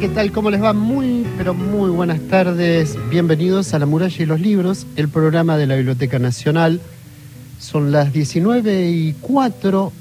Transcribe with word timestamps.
¿qué 0.00 0.08
tal? 0.08 0.32
¿Cómo 0.32 0.50
les 0.50 0.62
va? 0.62 0.72
Muy, 0.72 1.24
pero 1.38 1.54
muy 1.54 1.88
buenas 1.90 2.20
tardes. 2.28 2.98
Bienvenidos 3.10 3.74
a 3.74 3.78
La 3.78 3.86
Muralla 3.86 4.22
y 4.22 4.26
los 4.26 4.40
Libros, 4.40 4.86
el 4.96 5.08
programa 5.08 5.56
de 5.56 5.66
la 5.66 5.76
Biblioteca 5.76 6.18
Nacional. 6.18 6.80
Son 7.60 7.92
las 7.92 8.12
19 8.12 8.90
y 8.90 9.14
4, 9.20 9.92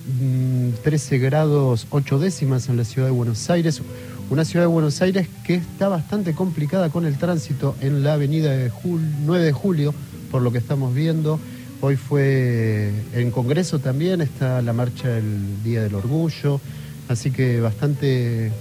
13 0.82 1.18
mm, 1.18 1.22
grados 1.22 1.88
8 1.90 2.20
décimas 2.20 2.70
en 2.70 2.78
la 2.78 2.84
ciudad 2.84 3.08
de 3.08 3.14
Buenos 3.14 3.50
Aires. 3.50 3.82
Una 4.30 4.46
ciudad 4.46 4.66
de 4.66 4.72
Buenos 4.72 5.02
Aires 5.02 5.28
que 5.46 5.56
está 5.56 5.90
bastante 5.90 6.34
complicada 6.34 6.90
con 6.90 7.06
el 7.06 7.18
tránsito 7.18 7.76
en 7.82 8.04
la 8.04 8.14
avenida 8.14 8.52
de 8.52 8.72
9 9.26 9.46
de 9.46 9.52
julio, 9.52 9.94
por 10.32 10.42
lo 10.42 10.52
que 10.52 10.58
estamos 10.58 10.94
viendo. 10.96 11.40
Hoy 11.82 11.98
fue 11.98 12.92
en 13.14 13.32
Congreso 13.32 13.80
también, 13.80 14.22
está 14.22 14.62
la 14.62 14.72
marcha 14.72 15.10
del 15.10 15.64
Día 15.64 15.82
del 15.84 15.96
Orgullo, 15.96 16.62
así 17.10 17.32
que 17.32 17.60
bastante 17.60 18.52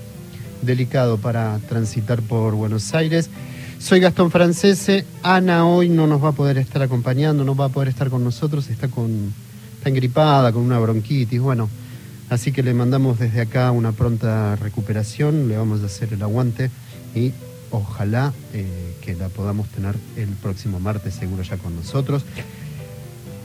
delicado 0.62 1.18
para 1.18 1.58
transitar 1.68 2.20
por 2.22 2.54
Buenos 2.54 2.92
Aires. 2.94 3.30
Soy 3.78 4.00
Gastón 4.00 4.30
Francese, 4.30 5.04
Ana 5.22 5.66
hoy 5.66 5.88
no 5.88 6.06
nos 6.06 6.22
va 6.22 6.28
a 6.28 6.32
poder 6.32 6.58
estar 6.58 6.82
acompañando, 6.82 7.44
no 7.44 7.56
va 7.56 7.66
a 7.66 7.68
poder 7.68 7.88
estar 7.88 8.10
con 8.10 8.22
nosotros, 8.22 8.68
está, 8.70 8.88
con, 8.88 9.32
está 9.76 9.88
engripada, 9.88 10.52
con 10.52 10.62
una 10.62 10.78
bronquitis, 10.78 11.40
bueno, 11.40 11.68
así 12.32 12.50
que 12.50 12.62
le 12.62 12.72
mandamos 12.72 13.18
desde 13.18 13.42
acá 13.42 13.70
una 13.70 13.92
pronta 13.92 14.56
recuperación, 14.56 15.48
le 15.48 15.56
vamos 15.58 15.82
a 15.82 15.86
hacer 15.86 16.14
el 16.14 16.22
aguante 16.22 16.70
y 17.14 17.32
ojalá 17.70 18.32
eh, 18.54 18.96
que 19.02 19.14
la 19.14 19.28
podamos 19.28 19.68
tener 19.68 19.96
el 20.16 20.28
próximo 20.28 20.80
martes 20.80 21.14
seguro 21.14 21.42
ya 21.42 21.58
con 21.58 21.76
nosotros. 21.76 22.24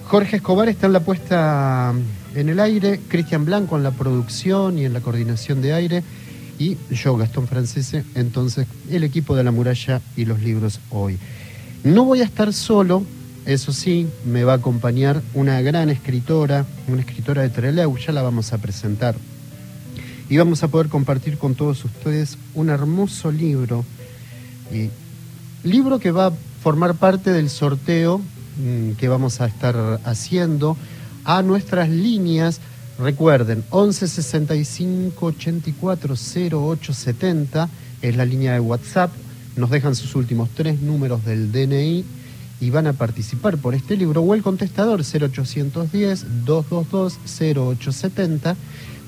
Jorge 0.06 0.38
Escobar 0.38 0.70
está 0.70 0.88
en 0.88 0.94
la 0.94 1.02
puesta 1.02 1.94
en 2.34 2.50
el 2.50 2.60
aire, 2.62 3.02
Cristian 3.10 3.44
Blanco 3.44 3.76
en 3.76 3.84
la 3.84 3.92
producción 3.92 4.78
y 4.78 4.86
en 4.86 4.94
la 4.94 5.02
coordinación 5.02 5.62
de 5.62 5.74
aire 5.74 6.04
y 6.58 6.78
yo, 6.90 7.18
Gastón 7.18 7.48
Francese, 7.48 8.06
entonces 8.16 8.68
el 8.90 9.04
equipo 9.04 9.36
de 9.36 9.44
la 9.44 9.52
muralla 9.52 10.02
y 10.16 10.24
los 10.24 10.42
libros 10.42 10.80
hoy. 10.92 11.18
No 11.84 12.06
voy 12.06 12.22
a 12.22 12.24
estar 12.24 12.54
solo, 12.54 13.04
eso 13.48 13.72
sí, 13.72 14.08
me 14.26 14.44
va 14.44 14.54
a 14.54 14.56
acompañar 14.58 15.22
una 15.34 15.62
gran 15.62 15.90
escritora, 15.90 16.66
una 16.88 17.02
escritora 17.02 17.42
de 17.42 17.50
Trelew, 17.50 17.98
ya 17.98 18.12
la 18.12 18.22
vamos 18.22 18.54
a 18.54 18.58
presentar. 18.58 19.16
Y 20.30 20.38
vamos 20.38 20.62
a 20.62 20.68
poder 20.68 20.90
compartir 20.90 21.38
con 21.38 21.56
todos 21.56 21.86
ustedes 21.86 22.38
un 22.54 22.70
hermoso 22.70 23.32
libro, 23.32 23.86
libro 25.64 26.00
que 26.00 26.12
va 26.12 26.28
a 26.28 26.34
formar 26.62 26.96
parte 26.96 27.32
del 27.32 27.50
sorteo 27.50 28.20
mm, 28.20 28.92
que 28.92 29.08
vamos 29.08 29.40
a 29.40 29.48
estar 29.48 30.02
haciendo 30.04 30.76
a 31.24 31.42
nuestras 31.42 31.90
líneas 31.90 32.60
Recuerden, 33.00 33.64
11 33.70 34.08
65 34.08 35.28
84 35.28 36.16
08 36.52 36.94
70 36.94 37.70
es 38.02 38.16
la 38.16 38.26
línea 38.26 38.54
de 38.54 38.60
WhatsApp. 38.60 39.12
Nos 39.56 39.70
dejan 39.70 39.96
sus 39.96 40.16
últimos 40.16 40.50
tres 40.50 40.82
números 40.82 41.24
del 41.24 41.52
DNI 41.52 42.04
y 42.60 42.70
van 42.70 42.88
a 42.88 42.94
participar 42.94 43.58
por 43.58 43.76
este 43.76 43.98
libro 43.98 44.22
o 44.22 44.34
el 44.34 44.44
contestador 44.44 45.02
0810 45.02 46.46
222 46.46 47.20
0870. 47.26 48.56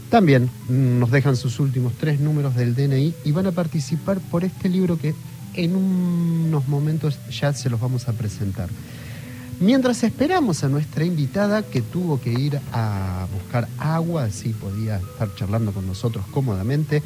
También 0.09 0.49
nos 0.67 1.11
dejan 1.11 1.35
sus 1.35 1.59
últimos 1.59 1.93
tres 1.93 2.19
números 2.19 2.55
del 2.55 2.75
DNI 2.75 3.13
y 3.25 3.31
van 3.31 3.47
a 3.47 3.51
participar 3.51 4.19
por 4.19 4.43
este 4.43 4.69
libro 4.69 4.97
que 4.97 5.13
en 5.53 5.75
unos 5.75 6.67
momentos 6.67 7.19
ya 7.29 7.53
se 7.53 7.69
los 7.69 7.79
vamos 7.79 8.07
a 8.07 8.13
presentar. 8.13 8.69
Mientras 9.59 10.03
esperamos 10.03 10.63
a 10.63 10.69
nuestra 10.69 11.03
invitada 11.03 11.63
que 11.63 11.81
tuvo 11.81 12.21
que 12.21 12.31
ir 12.31 12.61
a 12.71 13.27
buscar 13.33 13.67
agua, 13.77 14.23
así 14.23 14.49
podía 14.49 14.97
estar 14.97 15.35
charlando 15.35 15.73
con 15.73 15.85
nosotros 15.85 16.25
cómodamente, 16.31 17.03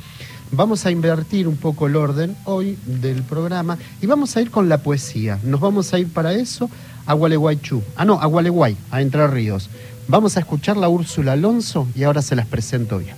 vamos 0.53 0.85
a 0.85 0.91
invertir 0.91 1.47
un 1.47 1.57
poco 1.57 1.87
el 1.87 1.95
orden 1.95 2.35
hoy 2.45 2.77
del 2.85 3.23
programa 3.23 3.77
y 4.01 4.07
vamos 4.07 4.37
a 4.37 4.41
ir 4.41 4.51
con 4.51 4.69
la 4.69 4.77
poesía. 4.77 5.39
Nos 5.43 5.59
vamos 5.59 5.93
a 5.93 5.99
ir 5.99 6.07
para 6.07 6.33
eso 6.33 6.69
a 7.05 7.13
Gualeguaychú, 7.13 7.83
ah 7.95 8.05
no, 8.05 8.21
a 8.21 8.25
Gualeguay, 8.27 8.77
a 8.91 9.01
Entre 9.01 9.27
Ríos. 9.27 9.69
Vamos 10.07 10.37
a 10.37 10.41
escuchar 10.41 10.77
la 10.77 10.89
Úrsula 10.89 11.33
Alonso 11.33 11.87
y 11.95 12.03
ahora 12.03 12.21
se 12.21 12.35
las 12.35 12.45
presento 12.45 12.99
bien. 12.99 13.15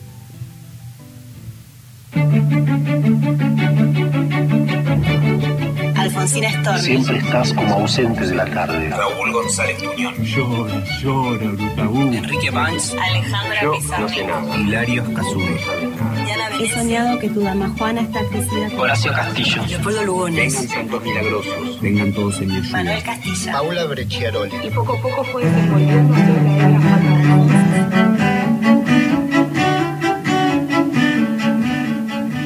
Siempre 6.27 7.17
estás 7.19 7.53
como 7.53 7.75
ausente 7.75 8.25
de 8.25 8.35
la 8.35 8.45
tarde. 8.45 8.89
Raúl 8.89 9.31
González 9.31 9.77
Tuñón. 9.77 10.15
Llora, 10.23 10.83
llora, 10.99 11.51
Brutabú. 11.51 12.01
Enrique 12.01 12.49
Banks. 12.49 12.95
Alejandra 12.99 13.61
Yo 13.61 13.71
Pizarro. 13.73 14.01
no 14.01 14.09
sé 14.09 14.25
nada. 14.25 14.57
Hilario 14.57 15.13
Casuri. 15.13 15.55
He 16.59 16.69
soñado 16.69 17.19
que 17.19 17.29
tu 17.29 17.41
dama 17.41 17.69
Juana 17.77 18.01
está 18.01 18.21
crecida. 18.29 18.69
Horacio 18.75 19.11
Castillo. 19.11 19.65
Leopoldo 19.67 20.03
Lugones. 20.03 20.53
Vengan 20.55 20.69
santos 20.69 21.03
milagrosos. 21.03 21.81
Vengan 21.81 22.13
todos 22.13 22.41
en 22.41 22.47
mi 22.47 22.55
ayuda. 22.55 22.71
Manuel 22.71 23.03
Castilla. 23.03 23.51
Paula 23.51 23.85
Brecciaroli. 23.85 24.55
Y 24.63 24.69
poco 24.71 24.93
a 24.93 25.01
poco 25.01 25.23
fue 25.25 25.45
desenvolviéndose 25.45 26.21
la 26.43 26.57
era 26.57 27.85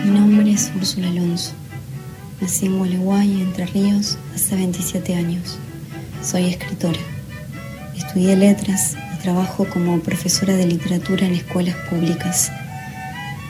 Mi 0.03 0.11
nombre 0.19 0.51
es 0.51 0.71
Úrsula 0.75 1.07
Alonso. 1.07 1.53
Nací 2.41 2.67
en 2.67 2.77
Gualeguay, 2.77 3.41
Entre 3.41 3.65
Ríos, 3.65 4.17
hace 4.33 4.55
27 4.55 5.13
años. 5.13 5.57
Soy 6.23 6.45
escritora. 6.45 6.99
Estudié 7.97 8.37
letras 8.37 8.95
y 9.13 9.21
trabajo 9.21 9.67
como 9.67 9.99
profesora 9.99 10.55
de 10.55 10.65
literatura 10.65 11.25
en 11.25 11.33
escuelas 11.33 11.75
públicas. 11.89 12.49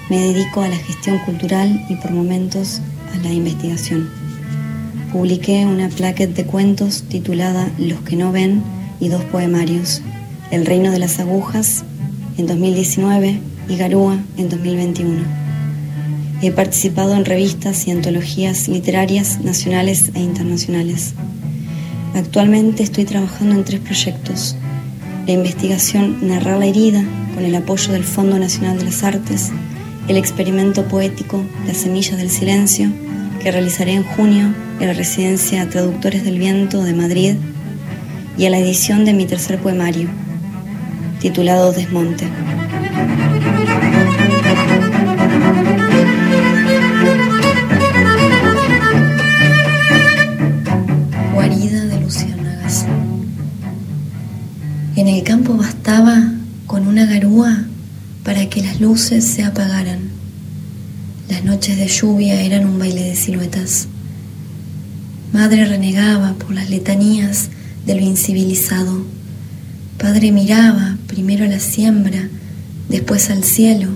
Me 0.09 0.19
dedico 0.19 0.61
a 0.61 0.69
la 0.69 0.75
gestión 0.75 1.19
cultural 1.19 1.85
y 1.87 1.97
por 1.97 2.09
momentos 2.09 2.81
a 3.13 3.17
la 3.23 3.31
investigación. 3.31 4.09
Publiqué 5.11 5.67
una 5.67 5.89
plaquet 5.89 6.33
de 6.33 6.45
cuentos 6.45 7.03
titulada 7.03 7.69
Los 7.77 8.01
que 8.01 8.15
no 8.15 8.31
ven 8.31 8.63
y 8.99 9.09
dos 9.09 9.23
poemarios, 9.25 10.01
El 10.49 10.65
reino 10.65 10.91
de 10.91 10.97
las 10.97 11.19
agujas 11.19 11.83
en 12.39 12.47
2019 12.47 13.39
y 13.69 13.77
Garúa 13.77 14.17
en 14.37 14.49
2021. 14.49 15.38
He 16.41 16.51
participado 16.51 17.15
en 17.15 17.25
revistas 17.25 17.85
y 17.85 17.91
antologías 17.91 18.69
literarias 18.69 19.41
nacionales 19.41 20.11
e 20.13 20.21
internacionales. 20.21 21.13
Actualmente 22.15 22.81
estoy 22.81 23.03
trabajando 23.03 23.55
en 23.55 23.65
tres 23.65 23.81
proyectos. 23.81 24.55
La 25.27 25.33
investigación 25.33 26.25
Narrar 26.25 26.57
la 26.57 26.65
herida, 26.65 27.03
con 27.35 27.43
el 27.43 27.55
apoyo 27.55 27.91
del 27.91 28.05
Fondo 28.05 28.39
Nacional 28.39 28.79
de 28.79 28.85
las 28.85 29.03
Artes, 29.03 29.51
el 30.07 30.15
experimento 30.15 30.87
poético 30.87 31.43
Las 31.67 31.77
Semillas 31.77 32.17
del 32.17 32.29
Silencio, 32.29 32.89
que 33.43 33.51
realizaré 33.51 33.93
en 33.93 34.03
junio 34.03 34.53
en 34.79 34.87
la 34.87 34.93
residencia 34.93 35.69
Traductores 35.69 36.23
del 36.23 36.39
Viento 36.39 36.83
de 36.83 36.93
Madrid, 36.93 37.35
y 38.37 38.45
a 38.45 38.49
la 38.49 38.59
edición 38.59 39.03
de 39.03 39.11
mi 39.11 39.25
tercer 39.25 39.59
poemario, 39.59 40.07
titulado 41.19 41.73
Desmonte. 41.73 42.27
Bastaba 55.57 56.31
con 56.67 56.87
una 56.87 57.05
garúa 57.05 57.65
para 58.23 58.47
que 58.49 58.61
las 58.61 58.79
luces 58.79 59.25
se 59.25 59.43
apagaran. 59.43 59.99
Las 61.27 61.43
noches 61.43 61.77
de 61.77 61.87
lluvia 61.87 62.41
eran 62.41 62.67
un 62.67 62.77
baile 62.77 63.03
de 63.03 63.15
siluetas. 63.15 63.87
Madre 65.33 65.65
renegaba 65.65 66.33
por 66.33 66.51
las 66.51 66.69
letanías 66.69 67.49
de 67.85 67.95
lo 67.95 68.01
incivilizado. 68.01 69.03
Padre 69.97 70.31
miraba 70.31 70.97
primero 71.07 71.45
a 71.45 71.47
la 71.47 71.59
siembra, 71.59 72.29
después 72.87 73.29
al 73.31 73.43
cielo, 73.43 73.89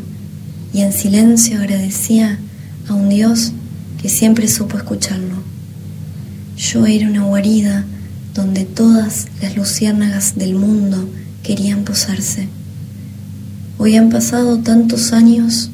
y 0.74 0.82
en 0.82 0.92
silencio 0.92 1.60
agradecía 1.60 2.40
a 2.88 2.94
un 2.94 3.10
Dios 3.10 3.52
que 4.02 4.10
siempre 4.10 4.48
supo 4.48 4.78
escucharlo. 4.78 5.36
Yo 6.58 6.88
era 6.88 7.08
una 7.08 7.24
guarida 7.24 7.86
donde 8.34 8.66
todas 8.66 9.28
las 9.42 9.56
luciérnagas 9.56 10.36
del 10.36 10.56
mundo 10.56 11.08
querían 11.44 11.84
posarse. 11.84 12.48
Hoy 13.78 13.98
han 13.98 14.10
pasado 14.10 14.60
tantos 14.60 15.12
años, 15.12 15.70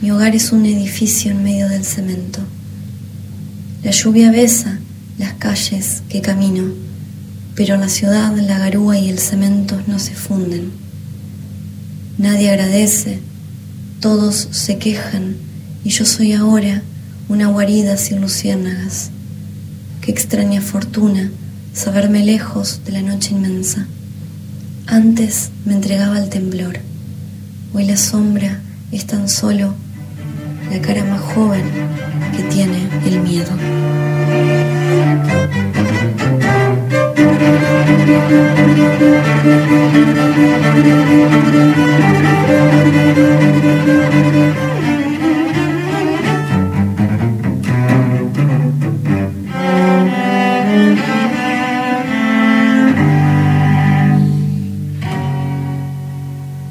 mi 0.00 0.10
hogar 0.12 0.34
es 0.34 0.52
un 0.52 0.64
edificio 0.64 1.32
en 1.32 1.42
medio 1.42 1.68
del 1.68 1.84
cemento. 1.84 2.40
La 3.82 3.90
lluvia 3.90 4.30
besa 4.30 4.78
las 5.18 5.34
calles 5.34 6.02
que 6.08 6.22
camino, 6.22 6.64
pero 7.54 7.76
la 7.76 7.88
ciudad 7.88 8.34
la 8.36 8.58
garúa 8.58 8.96
y 8.96 9.10
el 9.10 9.18
cemento 9.18 9.78
no 9.86 9.98
se 9.98 10.14
funden. 10.14 10.70
Nadie 12.16 12.50
agradece, 12.50 13.20
Todos 14.00 14.48
se 14.50 14.78
quejan 14.78 15.36
y 15.84 15.90
yo 15.90 16.06
soy 16.06 16.32
ahora 16.32 16.82
una 17.28 17.48
guarida 17.48 17.98
sin 17.98 18.22
luciérnagas. 18.22 19.10
Qué 20.00 20.10
extraña 20.10 20.62
fortuna 20.62 21.30
saberme 21.74 22.24
lejos 22.24 22.80
de 22.86 22.92
la 22.92 23.02
noche 23.02 23.32
inmensa. 23.32 23.86
Antes 24.90 25.52
me 25.64 25.74
entregaba 25.74 26.16
al 26.16 26.28
temblor, 26.30 26.80
hoy 27.72 27.84
la 27.84 27.96
sombra 27.96 28.58
es 28.90 29.06
tan 29.06 29.28
solo 29.28 29.72
la 30.68 30.80
cara 30.80 31.04
más 31.04 31.20
joven 31.20 31.62
que 32.36 32.42
tiene 32.42 32.88
el 33.06 33.20
miedo. 33.20 33.52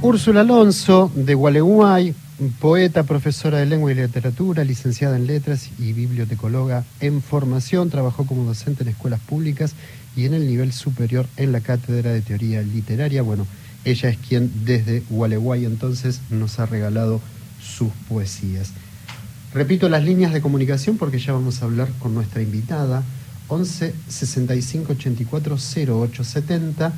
Úrsula 0.10 0.42
Alonso, 0.42 1.12
de 1.14 1.36
Gualeguay, 1.36 2.16
poeta, 2.60 3.04
profesora 3.04 3.60
de 3.60 3.68
lengua 3.68 3.92
y 3.92 3.96
literatura, 3.96 4.64
licenciada 4.64 5.18
en 5.18 5.28
letras 5.28 5.70
y 5.78 5.94
bibliotecóloga 5.94 6.84
en 7.00 7.22
formación, 7.22 7.92
trabajó 7.92 8.26
como 8.26 8.44
docente 8.44 8.82
en 8.82 8.90
escuelas 8.90 9.20
públicas 9.20 9.76
y 10.16 10.26
en 10.26 10.34
el 10.34 10.48
nivel 10.48 10.74
superior 10.74 11.28
en 11.38 11.52
la 11.52 11.62
cátedra 11.62 12.12
de 12.12 12.22
teoría 12.22 12.64
literaria. 12.64 13.22
Bueno, 13.22 13.46
ella 13.86 14.10
es 14.10 14.18
quien 14.18 14.52
desde 14.66 15.04
Gualeguay 15.12 15.66
entonces 15.66 16.22
nos 16.32 16.58
ha 16.58 16.66
regalado 16.66 17.22
sus 17.62 17.90
poesías. 18.08 18.72
Repito 19.54 19.90
las 19.90 20.04
líneas 20.04 20.34
de 20.34 20.42
comunicación 20.42 20.98
porque 20.98 21.20
ya 21.20 21.34
vamos 21.34 21.62
a 21.62 21.66
hablar 21.66 21.88
con 22.00 22.16
nuestra 22.16 22.42
invitada. 22.42 23.04
11 23.48 23.94
65 24.08 24.94
84 24.94 25.58
08 25.88 26.24
70 26.24 26.94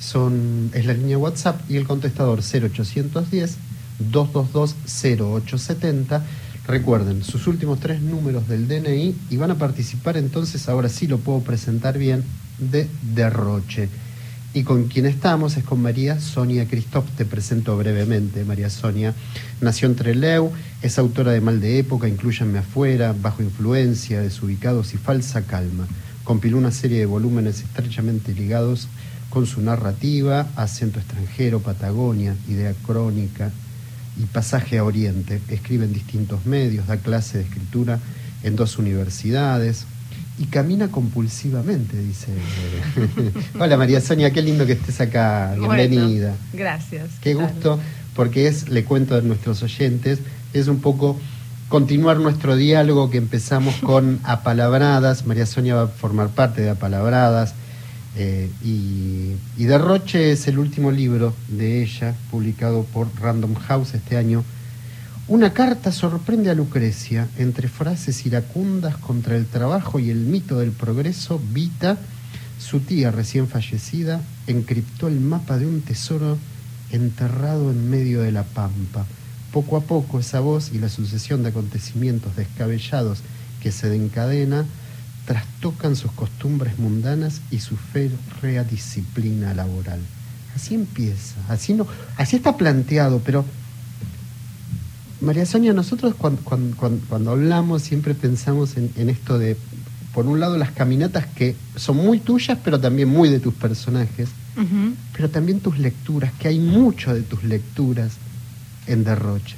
son, 0.00 0.70
es 0.74 0.86
la 0.86 0.94
línea 0.94 1.18
WhatsApp 1.18 1.60
y 1.70 1.76
el 1.76 1.86
contestador 1.86 2.40
0810 2.40 3.56
222 4.10 4.74
0870. 4.86 6.24
Recuerden 6.66 7.22
sus 7.22 7.46
últimos 7.46 7.80
tres 7.80 8.00
números 8.00 8.48
del 8.48 8.66
DNI 8.66 9.14
y 9.30 9.36
van 9.36 9.50
a 9.50 9.58
participar 9.58 10.16
entonces, 10.16 10.68
ahora 10.68 10.88
sí 10.88 11.06
lo 11.06 11.18
puedo 11.18 11.40
presentar 11.40 11.98
bien, 11.98 12.24
de 12.58 12.88
Derroche. 13.14 13.88
Y 14.52 14.64
con 14.64 14.88
quien 14.88 15.06
estamos 15.06 15.56
es 15.56 15.64
con 15.64 15.80
María 15.80 16.18
Sonia 16.18 16.66
Christoph, 16.66 17.08
te 17.16 17.24
presento 17.24 17.76
brevemente. 17.76 18.44
María 18.44 18.68
Sonia 18.68 19.14
nació 19.60 19.86
en 19.86 19.94
Trelew, 19.94 20.50
es 20.82 20.98
autora 20.98 21.32
de 21.32 21.40
Mal 21.40 21.60
de 21.60 21.78
Época, 21.78 22.08
Incluyanme 22.08 22.58
Afuera, 22.58 23.14
Bajo 23.20 23.42
Influencia, 23.42 24.20
Desubicados 24.20 24.92
y 24.94 24.96
Falsa 24.96 25.42
Calma. 25.42 25.86
Compiló 26.24 26.58
una 26.58 26.72
serie 26.72 26.98
de 26.98 27.06
volúmenes 27.06 27.60
estrechamente 27.60 28.32
ligados 28.32 28.88
con 29.30 29.46
su 29.46 29.62
narrativa, 29.62 30.48
acento 30.56 30.98
extranjero, 30.98 31.60
Patagonia, 31.60 32.34
idea 32.48 32.74
crónica 32.84 33.50
y 34.20 34.24
pasaje 34.24 34.78
a 34.78 34.84
Oriente. 34.84 35.40
Escribe 35.48 35.84
en 35.84 35.92
distintos 35.92 36.44
medios, 36.44 36.88
da 36.88 36.96
clase 36.96 37.38
de 37.38 37.44
escritura 37.44 38.00
en 38.42 38.56
dos 38.56 38.76
universidades 38.76 39.86
y 40.38 40.46
camina 40.46 40.88
compulsivamente, 40.88 41.96
dice. 41.96 42.28
Hola 43.58 43.76
María 43.76 44.00
Sonia, 44.00 44.32
qué 44.32 44.42
lindo 44.42 44.66
que 44.66 44.72
estés 44.72 45.00
acá, 45.00 45.54
bienvenida. 45.56 46.34
Bueno, 46.50 46.64
gracias. 46.64 47.10
Qué 47.20 47.34
gusto, 47.34 47.78
porque 48.16 48.48
es, 48.48 48.68
le 48.68 48.84
cuento 48.84 49.14
a 49.14 49.20
nuestros 49.20 49.62
oyentes, 49.62 50.18
es 50.52 50.66
un 50.66 50.80
poco 50.80 51.16
continuar 51.68 52.18
nuestro 52.18 52.56
diálogo 52.56 53.10
que 53.10 53.18
empezamos 53.18 53.76
con 53.76 54.18
Apalabradas. 54.24 55.24
María 55.24 55.46
Sonia 55.46 55.76
va 55.76 55.82
a 55.82 55.88
formar 55.88 56.30
parte 56.30 56.62
de 56.62 56.70
Apalabradas 56.70 57.54
eh, 58.16 58.50
y, 58.62 59.36
y, 59.56 59.64
Derroche 59.64 60.32
es 60.32 60.48
el 60.48 60.58
último 60.58 60.90
libro 60.90 61.32
de 61.48 61.82
ella, 61.82 62.14
publicado 62.30 62.84
por 62.84 63.08
Random 63.20 63.54
House 63.54 63.94
este 63.94 64.16
año. 64.16 64.44
Una 65.28 65.52
carta 65.52 65.92
sorprende 65.92 66.50
a 66.50 66.54
Lucrecia. 66.54 67.28
Entre 67.38 67.68
frases 67.68 68.26
iracundas 68.26 68.96
contra 68.96 69.36
el 69.36 69.46
trabajo 69.46 70.00
y 70.00 70.10
el 70.10 70.18
mito 70.18 70.58
del 70.58 70.72
progreso, 70.72 71.40
Vita, 71.52 71.98
su 72.58 72.80
tía 72.80 73.12
recién 73.12 73.46
fallecida, 73.46 74.20
encriptó 74.48 75.06
el 75.06 75.20
mapa 75.20 75.56
de 75.56 75.66
un 75.66 75.82
tesoro 75.82 76.36
enterrado 76.90 77.70
en 77.70 77.88
medio 77.88 78.22
de 78.22 78.32
la 78.32 78.42
pampa. 78.42 79.06
Poco 79.52 79.76
a 79.76 79.82
poco 79.82 80.18
esa 80.18 80.40
voz 80.40 80.72
y 80.72 80.78
la 80.78 80.88
sucesión 80.88 81.44
de 81.44 81.50
acontecimientos 81.50 82.34
descabellados 82.34 83.20
que 83.62 83.70
se 83.70 83.94
encadena 83.94 84.66
trastocan 85.26 85.96
sus 85.96 86.12
costumbres 86.12 86.78
mundanas 86.78 87.40
y 87.50 87.60
su 87.60 87.76
férrea 87.76 88.64
disciplina 88.64 89.54
laboral. 89.54 90.00
Así 90.54 90.74
empieza, 90.74 91.36
así 91.48 91.74
no, 91.74 91.86
así 92.16 92.36
está 92.36 92.56
planteado, 92.56 93.20
pero 93.24 93.44
María 95.20 95.46
Sonia, 95.46 95.72
nosotros 95.72 96.14
cuando, 96.16 96.42
cuando, 96.42 96.76
cuando 97.08 97.30
hablamos 97.30 97.82
siempre 97.82 98.14
pensamos 98.14 98.76
en, 98.76 98.90
en, 98.96 99.10
esto 99.10 99.38
de, 99.38 99.56
por 100.14 100.26
un 100.26 100.40
lado, 100.40 100.56
las 100.56 100.72
caminatas 100.72 101.26
que 101.26 101.54
son 101.76 101.98
muy 101.98 102.18
tuyas, 102.18 102.58
pero 102.64 102.80
también 102.80 103.08
muy 103.08 103.28
de 103.28 103.38
tus 103.38 103.54
personajes, 103.54 104.30
uh 104.56 104.60
-huh. 104.60 104.94
pero 105.12 105.28
también 105.28 105.60
tus 105.60 105.78
lecturas, 105.78 106.32
que 106.38 106.48
hay 106.48 106.58
mucho 106.58 107.14
de 107.14 107.22
tus 107.22 107.44
lecturas 107.44 108.12
en 108.86 109.04
Derroche. 109.04 109.56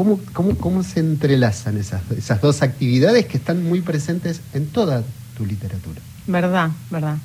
¿Cómo, 0.00 0.18
cómo, 0.32 0.54
cómo 0.56 0.82
se 0.82 1.00
entrelazan 1.00 1.76
esas, 1.76 2.00
esas 2.12 2.40
dos 2.40 2.62
actividades 2.62 3.26
que 3.26 3.36
están 3.36 3.62
muy 3.62 3.82
presentes 3.82 4.40
en 4.54 4.66
toda 4.66 5.04
tu 5.36 5.44
literatura? 5.44 6.00
Verdad, 6.26 6.70
verdad. 6.88 7.18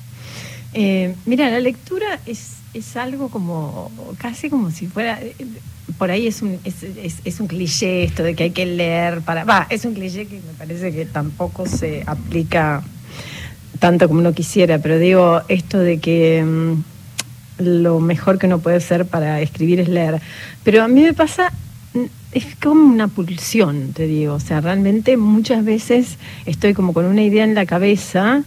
Eh, 0.74 1.14
mira, 1.24 1.48
la 1.48 1.60
lectura 1.60 2.20
es, 2.26 2.56
es 2.74 2.94
algo 2.98 3.30
como, 3.30 3.90
casi 4.18 4.50
como 4.50 4.70
si 4.70 4.88
fuera, 4.88 5.18
por 5.96 6.10
ahí 6.10 6.26
es 6.26 6.42
un, 6.42 6.60
es, 6.64 7.40
un 7.40 7.46
cliché 7.46 8.04
esto 8.04 8.22
de 8.22 8.34
que 8.34 8.42
hay 8.42 8.50
que 8.50 8.66
leer 8.66 9.22
para, 9.22 9.44
va, 9.44 9.66
es 9.70 9.86
un 9.86 9.94
cliché 9.94 10.26
que 10.26 10.34
me 10.34 10.52
parece 10.58 10.92
que 10.92 11.06
tampoco 11.06 11.66
se 11.66 12.04
aplica 12.06 12.82
tanto 13.78 14.06
como 14.06 14.20
uno 14.20 14.34
quisiera, 14.34 14.80
pero 14.80 14.98
digo 14.98 15.40
esto 15.48 15.78
de 15.78 15.98
que 15.98 16.44
mmm, 16.44 16.82
lo 17.56 18.00
mejor 18.00 18.38
que 18.38 18.44
uno 18.44 18.58
puede 18.58 18.76
hacer 18.76 19.06
para 19.06 19.40
escribir 19.40 19.80
es 19.80 19.88
leer. 19.88 20.20
Pero 20.62 20.82
a 20.82 20.88
mí 20.88 21.00
me 21.00 21.14
pasa 21.14 21.54
es 22.36 22.54
como 22.62 22.84
una 22.84 23.08
pulsión, 23.08 23.94
te 23.94 24.06
digo. 24.06 24.34
O 24.34 24.40
sea, 24.40 24.60
realmente 24.60 25.16
muchas 25.16 25.64
veces 25.64 26.18
estoy 26.44 26.74
como 26.74 26.92
con 26.92 27.06
una 27.06 27.22
idea 27.22 27.44
en 27.44 27.54
la 27.54 27.64
cabeza 27.64 28.44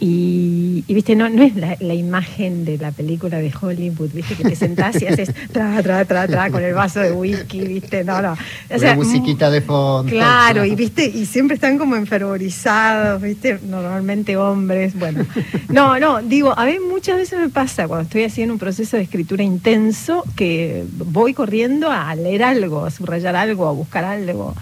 y, 0.00 0.84
y 0.88 0.94
viste, 0.94 1.14
no, 1.14 1.28
no 1.28 1.42
es 1.42 1.54
la, 1.54 1.76
la, 1.78 1.94
imagen 1.94 2.64
de 2.64 2.78
la 2.78 2.90
película 2.90 3.38
de 3.38 3.52
Hollywood, 3.58 4.10
viste, 4.12 4.34
que 4.34 4.42
te 4.42 4.56
sentás 4.56 5.00
y 5.00 5.06
haces 5.06 5.32
tra, 5.52 5.80
tra, 5.82 6.04
tra, 6.04 6.26
tra 6.26 6.50
con 6.50 6.64
el 6.64 6.74
vaso 6.74 6.98
de 6.98 7.12
whisky, 7.12 7.60
viste, 7.60 8.02
no, 8.02 8.20
no. 8.20 8.32
O 8.32 8.78
sea, 8.78 8.92
Una 8.92 8.96
musiquita 8.96 9.50
de 9.50 9.60
fondo. 9.60 10.10
Claro, 10.10 10.64
y 10.64 10.74
viste, 10.74 11.06
y 11.06 11.26
siempre 11.26 11.54
están 11.54 11.78
como 11.78 11.94
enfervorizados, 11.94 13.22
viste, 13.22 13.60
normalmente 13.62 14.36
hombres, 14.36 14.98
bueno. 14.98 15.24
No, 15.68 15.98
no, 15.98 16.20
digo, 16.22 16.58
a 16.58 16.66
mí 16.66 16.78
muchas 16.80 17.16
veces 17.16 17.38
me 17.38 17.48
pasa 17.48 17.86
cuando 17.86 18.02
estoy 18.04 18.24
haciendo 18.24 18.52
un 18.52 18.58
proceso 18.58 18.96
de 18.96 19.04
escritura 19.04 19.44
intenso 19.44 20.24
que 20.34 20.84
voy 20.96 21.34
corriendo 21.34 21.90
a 21.90 22.14
leer 22.16 22.42
algo, 22.42 22.84
a 22.84 22.90
subrayar 22.90 23.36
algo, 23.36 23.68
a 23.68 23.72
buscar 23.72 24.04
algo. 24.04 24.54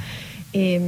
Eh, 0.53 0.79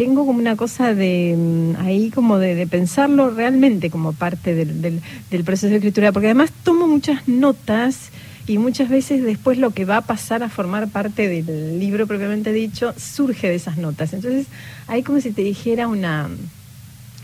tengo 0.00 0.24
como 0.24 0.38
una 0.38 0.56
cosa 0.56 0.94
de 0.94 1.36
ahí 1.78 2.08
como 2.08 2.38
de, 2.38 2.54
de 2.54 2.66
pensarlo 2.66 3.32
realmente 3.32 3.90
como 3.90 4.14
parte 4.14 4.54
del, 4.54 4.80
del, 4.80 5.02
del, 5.30 5.44
proceso 5.44 5.68
de 5.68 5.76
escritura, 5.76 6.10
porque 6.10 6.28
además 6.28 6.52
tomo 6.64 6.88
muchas 6.88 7.28
notas 7.28 8.08
y 8.46 8.56
muchas 8.56 8.88
veces 8.88 9.22
después 9.22 9.58
lo 9.58 9.72
que 9.72 9.84
va 9.84 9.98
a 9.98 10.00
pasar 10.00 10.42
a 10.42 10.48
formar 10.48 10.88
parte 10.88 11.28
del 11.28 11.78
libro 11.78 12.06
propiamente 12.06 12.50
dicho 12.50 12.94
surge 12.96 13.50
de 13.50 13.56
esas 13.56 13.76
notas. 13.76 14.14
Entonces 14.14 14.46
hay 14.86 15.02
como 15.02 15.20
si 15.20 15.32
te 15.32 15.42
dijera 15.42 15.86
una 15.86 16.30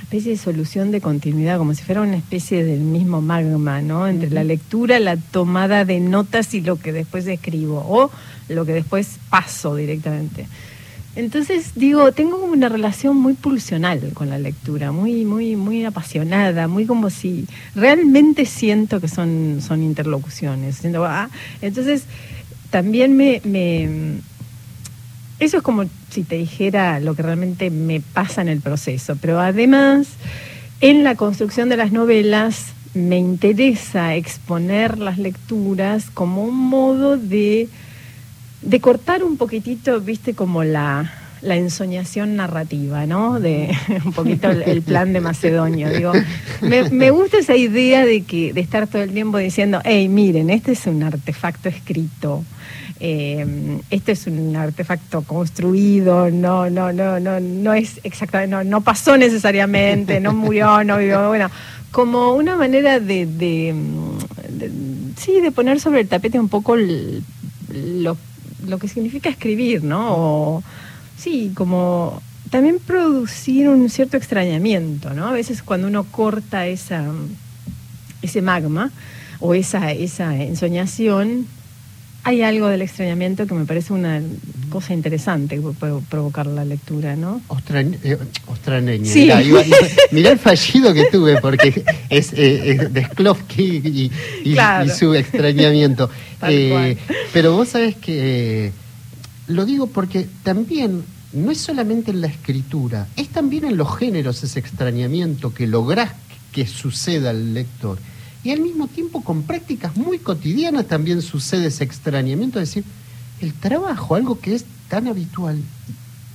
especie 0.02 0.33
de 0.33 0.37
solución 0.37 0.90
de 0.90 1.00
continuidad, 1.00 1.56
como 1.56 1.73
si 1.73 1.83
fuera 1.83 2.02
una 2.02 2.18
especie 2.18 2.62
del 2.62 2.80
mismo 2.80 3.23
magma, 3.23 3.80
¿no? 3.80 4.06
Entre 4.06 4.28
la 4.28 4.45
lectura, 4.45 5.00
la 5.00 5.16
tomada 5.16 5.87
de 5.87 5.99
notas 5.99 6.52
y 6.52 6.61
lo 6.61 6.76
que 6.76 6.92
después 6.92 7.26
escribo, 7.26 7.87
o 7.88 8.11
lo 8.50 8.66
que 8.66 8.75
después 8.75 9.16
paso 9.30 9.76
directamente. 9.76 10.47
Entonces, 11.17 11.73
digo, 11.75 12.13
tengo 12.13 12.39
como 12.39 12.53
una 12.53 12.69
relación 12.69 13.17
muy 13.17 13.33
pulsional 13.33 14.13
con 14.13 14.29
la 14.29 14.39
lectura, 14.39 14.93
muy, 14.93 15.25
muy, 15.25 15.57
muy 15.57 15.83
apasionada, 15.87 16.69
muy 16.69 16.85
como 16.85 17.09
si 17.09 17.47
realmente 17.75 18.45
siento 18.45 19.01
que 19.01 19.09
son, 19.09 19.63
son 19.67 19.83
interlocuciones. 19.83 20.77
Siento, 20.77 21.07
ah, 21.07 21.31
entonces, 21.63 22.05
también 22.69 23.17
me, 23.17 23.41
me, 23.45 24.19
Eso 25.41 25.57
es 25.57 25.63
como 25.63 25.85
si 26.11 26.23
te 26.23 26.37
dijera 26.37 27.01
lo 27.01 27.15
que 27.15 27.23
realmente 27.23 27.71
me 27.71 28.01
pasa 28.01 28.43
en 28.43 28.49
el 28.49 28.61
proceso, 28.61 29.17
pero 29.19 29.41
además, 29.41 30.09
en 30.83 31.03
la 31.03 31.15
construcción 31.15 31.71
de 31.71 31.79
las 31.79 31.93
novelas, 31.93 32.75
me 32.93 33.17
interesa 33.17 34.17
exponer 34.17 34.99
las 34.99 35.17
lecturas 35.17 36.11
como 36.13 36.45
un 36.45 36.57
modo 36.57 37.17
de 37.17 37.69
de 38.67 38.81
cortar 38.81 39.23
un 39.23 39.37
poquitito, 39.37 40.01
viste, 40.01 40.35
como 40.35 40.65
la, 40.65 41.13
la 41.41 41.57
ensoñación 41.57 42.35
narrativa, 42.35 43.07
¿no? 43.07 43.39
De 43.39 43.71
un 44.05 44.13
poquito 44.13 44.51
el, 44.51 44.83
plan 44.83 45.13
de 45.13 45.21
Macedonio. 45.21 45.89
Digo, 45.91 46.13
me, 46.61 46.91
me 46.91 47.11
gusta 47.11 47.39
esa 47.39 47.57
idea 47.57 48.05
de 48.05 48.23
que 48.23 48.53
de 48.53 48.61
estar 48.61 48.87
todo 48.89 49.03
el 49.03 49.13
tiempo 49.13 49.39
diciendo, 49.39 49.81
hey, 49.85 50.09
miren, 50.09 50.51
este 50.51 50.73
es 50.73 50.87
un 50.87 51.03
artefacto 51.03 51.69
escrito. 51.69 52.45
eh, 52.99 53.47
este 53.91 54.13
es 54.13 54.27
un 54.27 54.57
artefacto 54.57 55.23
construido, 55.23 56.31
no, 56.31 56.69
no, 56.69 56.93
no, 56.93 57.21
no, 57.21 57.39
no 57.39 57.73
es 57.73 58.01
exactamente, 58.03 58.51
no, 58.51 58.65
no 58.65 58.81
pasó 58.81 59.17
necesariamente, 59.17 60.19
no 60.19 60.33
murió, 60.33 60.83
no 60.83 60.99
vivió, 60.99 61.29
bueno, 61.29 61.51
como 61.93 62.35
una 62.35 62.57
manera 62.57 62.99
de, 62.99 63.27
de, 63.27 63.75
sí, 65.17 65.41
de 65.41 65.53
poner 65.53 65.79
sobre 65.79 66.01
el 66.01 66.09
tapete 66.09 66.41
un 66.41 66.49
poco 66.49 66.75
lo, 66.77 68.17
lo 68.69 68.79
que 68.79 68.89
significa 68.89 69.29
escribir, 69.29 69.85
¿no? 69.85 70.15
O, 70.17 70.63
sí, 71.17 71.53
como 71.55 72.23
también 72.51 72.79
producir 72.79 73.69
un 73.69 73.89
cierto 73.89 74.17
extrañamiento, 74.17 75.15
¿no? 75.15 75.29
A 75.29 75.33
veces 75.33 75.63
cuando 75.63 75.89
uno 75.89 76.05
corta 76.05 76.67
esa, 76.67 77.05
ese 78.23 78.43
magma 78.43 78.91
o 79.41 79.55
esa, 79.55 79.93
esa 79.93 80.37
ensoñación, 80.43 81.47
hay 82.26 82.42
algo 82.42 82.66
del 82.68 82.83
extrañamiento 82.83 83.47
que 83.47 83.54
me 83.54 83.64
parece 83.64 83.92
una 83.92 84.21
cosa 84.68 84.92
interesante 84.92 85.56
que 85.56 85.62
puede 85.62 86.00
provocar 86.11 86.47
la 86.47 86.64
lectura, 86.64 87.14
¿no? 87.14 87.40
Ostran- 87.49 87.99
eh, 88.02 88.18
Ostraneña. 88.49 89.11
Sí. 89.11 89.21
Mirá, 89.23 89.42
iba- 89.42 89.62
mirá 90.11 90.30
el 90.33 90.38
fallido 90.38 90.92
que 90.92 91.04
tuve, 91.11 91.40
porque 91.40 91.85
es, 92.11 92.33
eh, 92.33 92.71
es 92.73 92.92
de 92.92 93.04
Sklovsky 93.04 93.62
y, 93.85 94.11
y- 94.45 94.52
Claro. 94.54 94.87
y 94.87 94.90
su 94.90 95.14
extrañamiento. 95.14 96.11
Eh, 96.49 96.99
pero 97.33 97.56
vos 97.56 97.68
sabés 97.71 97.97
que 97.97 98.66
eh, 98.66 98.73
lo 99.49 99.64
digo 99.64 99.87
porque 99.87 100.26
también 100.42 101.02
no 101.33 101.50
es 101.50 101.59
solamente 101.59 102.11
en 102.11 102.21
la 102.21 102.26
escritura, 102.26 103.06
es 103.16 103.28
también 103.28 103.64
en 103.64 103.76
los 103.78 103.97
géneros 103.97 104.45
ese 104.45 104.59
extrañamiento 104.61 105.54
que 105.54 105.66
lográs 105.66 106.12
que 106.52 106.66
suceda 106.66 107.30
al 107.30 107.54
lector. 107.54 107.99
Y 108.47 108.53
al 108.53 108.61
mismo 108.61 108.87
tiempo 108.87 109.23
con 109.25 109.43
prácticas 109.43 109.97
muy 109.97 110.21
cotidianas 110.21 110.87
también 110.87 111.21
sucede 111.21 111.67
ese 111.67 111.83
extrañamiento, 111.83 112.61
es 112.61 112.69
decir, 112.69 112.85
el 113.41 113.53
trabajo, 113.53 114.15
algo 114.15 114.38
que 114.38 114.55
es 114.55 114.65
tan 114.88 115.09
habitual, 115.09 115.61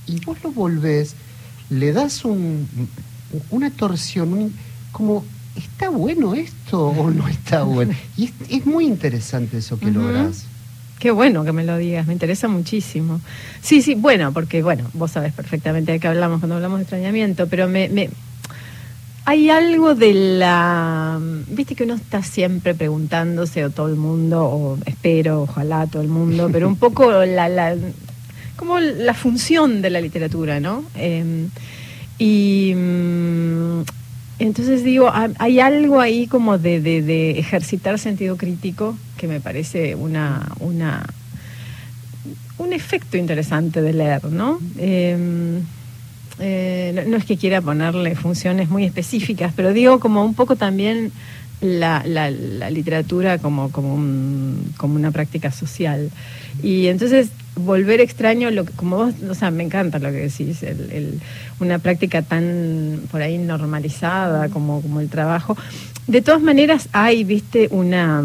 y 0.06 0.20
vos 0.22 0.36
lo 0.44 0.50
volvés, 0.52 1.14
le 1.70 1.90
das 1.92 2.26
un, 2.26 2.68
una 3.48 3.70
torsión, 3.70 4.34
un- 4.34 4.52
como, 4.92 5.24
¿está 5.56 5.88
bueno 5.88 6.34
esto 6.34 6.86
o 6.86 7.10
no 7.10 7.28
está 7.28 7.62
bueno? 7.62 7.94
Y 8.18 8.24
es, 8.26 8.32
es 8.50 8.66
muy 8.66 8.84
interesante 8.84 9.56
eso 9.56 9.78
que 9.78 9.86
Ujú. 9.86 10.00
lográs. 10.00 10.44
Qué 10.98 11.12
bueno 11.12 11.44
que 11.46 11.52
me 11.54 11.64
lo 11.64 11.78
digas, 11.78 12.06
me 12.06 12.12
interesa 12.12 12.46
muchísimo. 12.46 13.22
Sí, 13.62 13.80
sí, 13.80 13.94
bueno, 13.94 14.34
porque 14.34 14.62
bueno, 14.62 14.84
vos 14.92 15.12
sabés 15.12 15.32
perfectamente 15.32 15.92
de 15.92 15.98
qué 15.98 16.08
hablamos 16.08 16.40
cuando 16.40 16.56
hablamos 16.56 16.76
de 16.78 16.82
extrañamiento, 16.82 17.46
pero 17.48 17.68
me, 17.68 17.88
me- 17.88 18.10
hay 19.24 19.50
algo 19.50 19.94
de 19.94 20.14
la, 20.14 21.18
viste 21.48 21.74
que 21.74 21.84
uno 21.84 21.94
está 21.94 22.22
siempre 22.22 22.74
preguntándose 22.74 23.64
o 23.64 23.70
todo 23.70 23.88
el 23.88 23.96
mundo, 23.96 24.44
o 24.44 24.78
espero, 24.86 25.42
ojalá 25.42 25.86
todo 25.86 26.02
el 26.02 26.08
mundo, 26.08 26.48
pero 26.52 26.66
un 26.68 26.76
poco 26.76 27.10
la, 27.26 27.48
la 27.48 27.76
como 28.56 28.78
la 28.80 29.14
función 29.14 29.80
de 29.82 29.90
la 29.90 30.00
literatura, 30.00 30.60
¿no? 30.60 30.84
Eh, 30.96 31.46
y 32.18 32.74
mm, 32.76 33.80
entonces 34.38 34.84
digo, 34.84 35.08
ha- 35.08 35.30
hay 35.38 35.60
algo 35.60 36.00
ahí 36.00 36.26
como 36.26 36.58
de, 36.58 36.80
de- 36.80 37.02
de 37.02 37.38
ejercitar 37.38 37.98
sentido 37.98 38.36
crítico 38.36 38.96
que 39.16 39.26
me 39.28 39.40
parece 39.40 39.94
una, 39.94 40.52
una 40.60 41.06
un 42.58 42.72
efecto 42.72 43.16
interesante 43.16 43.82
de 43.82 43.92
leer, 43.92 44.24
¿no? 44.26 44.58
Eh, 44.78 45.60
eh, 46.38 47.04
no, 47.06 47.16
es 47.16 47.24
que 47.24 47.36
quiera 47.36 47.60
ponerle 47.60 48.14
funciones 48.16 48.68
muy 48.68 48.84
específicas, 48.84 49.52
pero 49.54 49.72
digo 49.72 50.00
como 50.00 50.24
un 50.24 50.34
poco 50.34 50.56
también 50.56 51.12
la, 51.60 52.02
la- 52.06 52.30
la 52.30 52.70
literatura 52.70 53.38
como, 53.38 53.70
como, 53.70 53.94
un- 53.94 54.72
como 54.76 54.94
una 54.96 55.10
práctica 55.12 55.52
social. 55.52 56.10
Y 56.62 56.86
entonces 56.88 57.28
volver 57.54 58.00
extraño, 58.00 58.50
lo 58.50 58.64
que, 58.64 58.72
como 58.72 58.96
vos, 58.96 59.14
o 59.30 59.34
sea, 59.34 59.50
me 59.50 59.62
encanta 59.62 59.98
lo 59.98 60.10
que 60.10 60.18
decís, 60.28 60.62
el- 60.62 60.90
el- 60.90 61.20
una 61.60 61.78
práctica 61.78 62.22
tan 62.22 63.02
por 63.10 63.22
ahí 63.22 63.38
normalizada 63.38 64.48
como, 64.48 64.80
como 64.82 65.00
el 65.00 65.08
trabajo. 65.08 65.56
De 66.08 66.20
todas 66.22 66.42
maneras 66.42 66.88
hay, 66.92 67.22
viste, 67.24 67.68
una... 67.70 68.24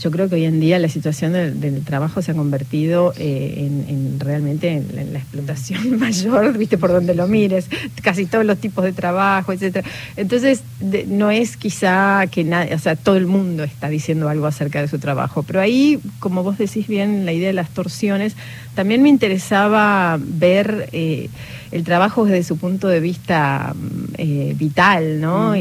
Yo 0.00 0.10
creo 0.10 0.28
que 0.28 0.36
hoy 0.36 0.44
en 0.44 0.60
día 0.60 0.78
la 0.78 0.88
situación 0.88 1.32
del, 1.32 1.82
trabajo 1.84 2.22
se 2.22 2.30
ha 2.32 2.34
convertido 2.34 3.12
eh, 3.16 3.54
en, 3.66 3.84
en 3.88 4.20
realmente 4.20 4.70
en, 4.72 5.12
la- 5.12 5.18
explotación 5.18 5.98
mayor, 5.98 6.56
viste, 6.56 6.78
por 6.78 6.92
donde 6.92 7.14
lo 7.14 7.26
mires, 7.26 7.68
casi 8.02 8.26
todos 8.26 8.44
los 8.44 8.58
tipos 8.58 8.84
de 8.84 8.92
trabajo, 8.92 9.52
etcétera. 9.52 9.88
Entonces, 10.16 10.62
no 11.08 11.30
es 11.30 11.56
quizá 11.56 12.26
que 12.30 12.44
nadie, 12.44 12.74
o 12.74 12.78
sea, 12.78 12.96
todo 12.96 13.16
el 13.16 13.26
mundo 13.26 13.64
está 13.64 13.88
diciendo 13.88 14.28
algo 14.28 14.46
acerca 14.46 14.80
de 14.80 14.88
su 14.88 14.98
trabajo, 14.98 15.42
pero 15.42 15.60
ahí, 15.60 15.98
como 16.20 16.42
vos 16.42 16.58
decís 16.58 16.86
bien, 16.86 17.26
la 17.26 17.32
idea 17.32 17.48
de 17.48 17.54
las 17.54 17.70
torsiones, 17.70 18.36
también 18.74 19.02
me 19.02 19.08
interesaba 19.08 20.18
ver 20.20 20.88
eh, 20.92 21.28
el 21.72 21.84
trabajo 21.84 22.24
desde 22.24 22.42
su 22.44 22.56
punto 22.56 22.88
de 22.88 23.00
vista 23.00 23.74
mm, 23.74 24.14
eh, 24.18 24.54
vital, 24.58 25.20
¿no? 25.20 25.54
y, 25.56 25.60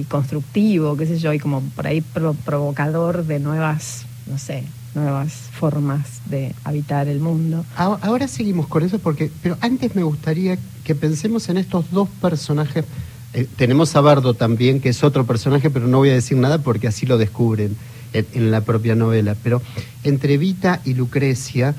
y 0.00 0.06
constructivo, 0.08 0.96
qué 0.96 1.06
sé 1.06 1.18
yo, 1.18 1.32
y 1.32 1.38
como 1.38 1.60
por 1.74 1.86
ahí 1.86 2.00
pro- 2.00 2.34
provocador 2.44 3.24
de 3.26 3.40
nuevas, 3.40 4.06
no 4.30 4.38
sé, 4.38 4.64
nuevas 4.94 5.32
formas 5.52 6.20
de 6.30 6.54
habitar 6.64 7.08
el 7.08 7.18
mundo. 7.20 7.64
Ahora 7.76 8.28
seguimos 8.28 8.66
con 8.68 8.82
eso 8.84 8.98
porque, 8.98 9.30
pero 9.42 9.56
antes 9.60 9.94
me 9.96 10.02
gustaría 10.04 10.56
que 10.84 10.94
pensemos 10.94 11.48
en 11.48 11.56
estos 11.58 11.90
dos 11.90 12.08
personajes. 12.20 12.84
Eh, 13.32 13.48
tenemos 13.56 13.96
a 13.96 14.00
Bardo 14.00 14.34
también, 14.34 14.80
que 14.80 14.90
es 14.90 15.02
otro 15.02 15.26
personaje, 15.26 15.68
pero 15.68 15.88
no 15.88 15.98
voy 15.98 16.10
a 16.10 16.14
decir 16.14 16.36
nada 16.36 16.58
porque 16.58 16.86
así 16.86 17.06
lo 17.06 17.18
descubren 17.18 17.76
en, 18.12 18.26
en 18.34 18.50
la 18.52 18.60
propia 18.60 18.94
novela. 18.94 19.34
Pero 19.42 19.60
entre 20.04 20.38
Vita 20.38 20.80
y 20.84 20.94
Lucrecia 20.94 21.74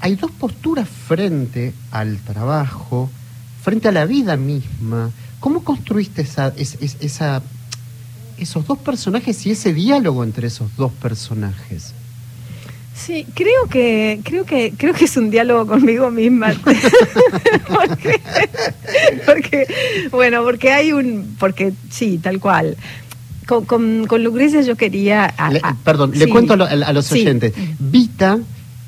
hay 0.00 0.14
dos 0.16 0.30
posturas 0.30 0.88
frente 0.88 1.72
al 1.90 2.18
trabajo, 2.18 3.10
frente 3.62 3.88
a 3.88 3.92
la 3.92 4.04
vida 4.06 4.36
misma. 4.36 5.10
¿Cómo 5.40 5.62
construiste 5.64 6.22
esa, 6.22 6.52
es- 6.56 6.78
es- 6.80 6.96
esa, 7.00 7.42
esos 8.38 8.66
dos 8.66 8.78
personajes 8.78 9.44
y 9.46 9.50
ese 9.50 9.72
diálogo 9.74 10.24
entre 10.24 10.46
esos 10.48 10.74
dos 10.76 10.92
personajes? 10.92 11.94
Sí, 12.94 13.24
creo 13.34 13.66
que, 13.70 14.20
creo 14.24 14.44
que, 14.44 14.72
creo 14.76 14.92
que 14.92 15.04
es 15.04 15.16
un 15.16 15.30
diálogo 15.30 15.66
conmigo 15.68 16.10
misma. 16.10 16.52
porque, 17.68 18.20
porque, 19.26 19.66
bueno, 20.10 20.42
porque 20.42 20.72
hay 20.72 20.92
un, 20.92 21.36
porque 21.38 21.72
sí, 21.90 22.18
tal 22.18 22.40
cual. 22.40 22.76
Con, 23.46 23.64
con, 23.64 24.06
con 24.06 24.22
Lucrecia 24.24 24.60
yo 24.62 24.76
quería. 24.76 25.24
a- 25.26 25.50
Le- 25.52 25.60
a- 25.62 25.74
perdón, 25.76 26.12
le 26.14 26.28
cuento 26.28 26.52
a, 26.54 26.56
lo- 26.56 26.64
a 26.66 26.92
los 26.92 27.06
Sí. 27.06 27.20
oyentes. 27.22 27.52
Vita 27.78 28.38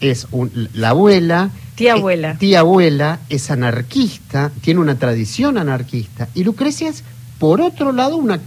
es 0.00 0.26
un- 0.30 0.68
la 0.74 0.90
abuela. 0.90 1.50
Tía 1.74 1.90
eh, 1.94 1.98
abuela. 1.98 2.36
tía 2.38 2.60
abuela 2.60 3.20
es 3.28 3.50
anarquista, 3.50 4.50
tiene 4.60 4.80
una 4.80 4.96
tradición 4.96 5.58
anarquista. 5.58 6.28
Y 6.34 6.44
Lucrecia 6.44 6.88
es, 6.88 7.04
por 7.38 7.60
otro 7.60 7.92
lado, 7.92 8.16
una, 8.16 8.38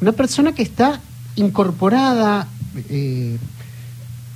una 0.00 0.12
persona 0.12 0.54
que 0.54 0.62
está 0.62 1.00
incorporada, 1.36 2.48
eh, 2.90 3.36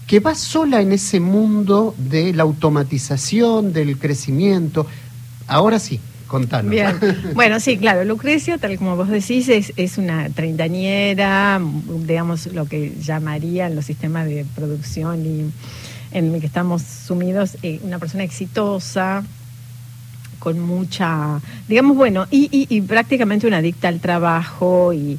que 0.06 0.20
va 0.20 0.34
sola 0.34 0.80
en 0.80 0.92
ese 0.92 1.20
mundo 1.20 1.94
de 1.98 2.32
la 2.32 2.42
automatización, 2.42 3.72
del 3.72 3.96
crecimiento. 3.98 4.86
Ahora 5.46 5.78
sí, 5.78 6.00
contanos. 6.26 6.70
Bien. 6.70 6.96
Bueno, 7.34 7.60
sí, 7.60 7.76
claro. 7.78 8.04
Lucrecia, 8.04 8.58
tal 8.58 8.76
como 8.78 8.96
vos 8.96 9.08
decís, 9.08 9.48
es, 9.48 9.72
es 9.76 9.98
una 9.98 10.28
treintañera, 10.30 11.60
digamos, 12.06 12.46
lo 12.46 12.66
que 12.66 12.92
llamarían 13.00 13.76
los 13.76 13.84
sistemas 13.86 14.26
de 14.26 14.44
producción 14.54 15.24
y 15.26 15.50
en 16.12 16.34
el 16.34 16.40
que 16.40 16.46
estamos 16.46 16.82
sumidos, 16.82 17.56
eh, 17.62 17.80
una 17.82 17.98
persona 17.98 18.24
exitosa, 18.24 19.22
con 20.38 20.58
mucha, 20.58 21.40
digamos, 21.68 21.96
bueno, 21.96 22.26
y, 22.30 22.48
y- 22.50 22.66
y 22.74 22.80
prácticamente 22.80 23.46
una 23.46 23.58
adicta 23.58 23.88
al 23.88 24.00
trabajo 24.00 24.92
y 24.94 25.18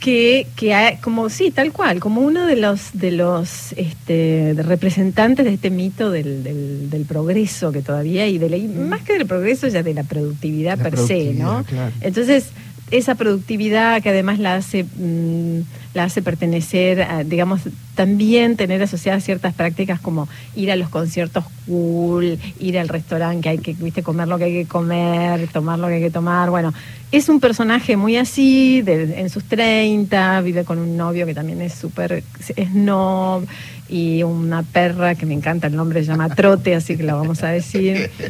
que, 0.00 0.46
que 0.56 0.96
como 1.02 1.28
sí, 1.28 1.50
tal 1.50 1.72
cual, 1.72 2.00
como 2.00 2.22
uno 2.22 2.46
de 2.46 2.56
los 2.56 2.88
de 2.94 3.10
los 3.10 3.72
este, 3.76 4.54
de 4.54 4.62
representantes 4.62 5.44
de 5.44 5.52
este 5.52 5.68
mito 5.68 6.10
del, 6.10 6.42
del, 6.42 6.88
del 6.88 7.04
progreso 7.04 7.70
que 7.70 7.82
todavía 7.82 8.26
y 8.26 8.38
de 8.38 8.48
la, 8.48 8.56
más 8.86 9.02
que 9.02 9.12
del 9.12 9.26
progreso 9.26 9.68
ya 9.68 9.82
de 9.82 9.92
la 9.92 10.04
productividad 10.04 10.78
La 10.78 10.84
per 10.84 10.96
se, 10.96 11.34
¿no? 11.34 11.64
claro. 11.64 11.92
Entonces 12.00 12.46
esa 12.90 13.14
productividad 13.14 14.02
que 14.02 14.08
además 14.08 14.38
la 14.38 14.54
hace 14.54 14.84
mm, 14.84 15.60
la 15.92 16.04
hace 16.04 16.22
pertenecer, 16.22 17.02
a, 17.02 17.24
digamos, 17.24 17.62
también 17.96 18.56
tener 18.56 18.80
asociadas 18.82 19.24
ciertas 19.24 19.52
prácticas 19.54 19.98
como 19.98 20.28
ir 20.54 20.70
a 20.70 20.76
los 20.76 20.88
conciertos 20.88 21.44
cool, 21.66 22.38
ir 22.60 22.78
al 22.78 22.88
restaurante 22.88 23.40
que 23.42 23.48
hay 23.48 23.58
que, 23.58 23.72
viste, 23.74 24.02
comer 24.02 24.28
lo 24.28 24.38
que 24.38 24.44
hay 24.44 24.52
que 24.52 24.66
comer, 24.66 25.48
tomar 25.48 25.78
lo 25.80 25.88
que 25.88 25.94
hay 25.94 26.00
que 26.02 26.10
tomar, 26.10 26.48
bueno, 26.50 26.72
es 27.10 27.28
un 27.28 27.40
personaje 27.40 27.96
muy 27.96 28.16
así, 28.16 28.82
de- 28.82 29.20
en 29.20 29.30
sus 29.30 29.42
30, 29.44 30.40
vive 30.42 30.64
con 30.64 30.78
un 30.78 30.96
novio 30.96 31.26
que 31.26 31.34
también 31.34 31.60
es 31.60 31.74
súper 31.74 32.22
snob, 32.54 33.44
y 33.88 34.22
una 34.22 34.62
perra 34.62 35.16
que 35.16 35.26
me 35.26 35.34
encanta, 35.34 35.66
el 35.66 35.74
nombre 35.74 36.00
se 36.04 36.06
llama 36.12 36.32
Trote, 36.32 36.76
así 36.76 36.96
que 36.96 37.02
la 37.02 37.14
vamos 37.14 37.42
a 37.42 37.48
decir. 37.48 38.10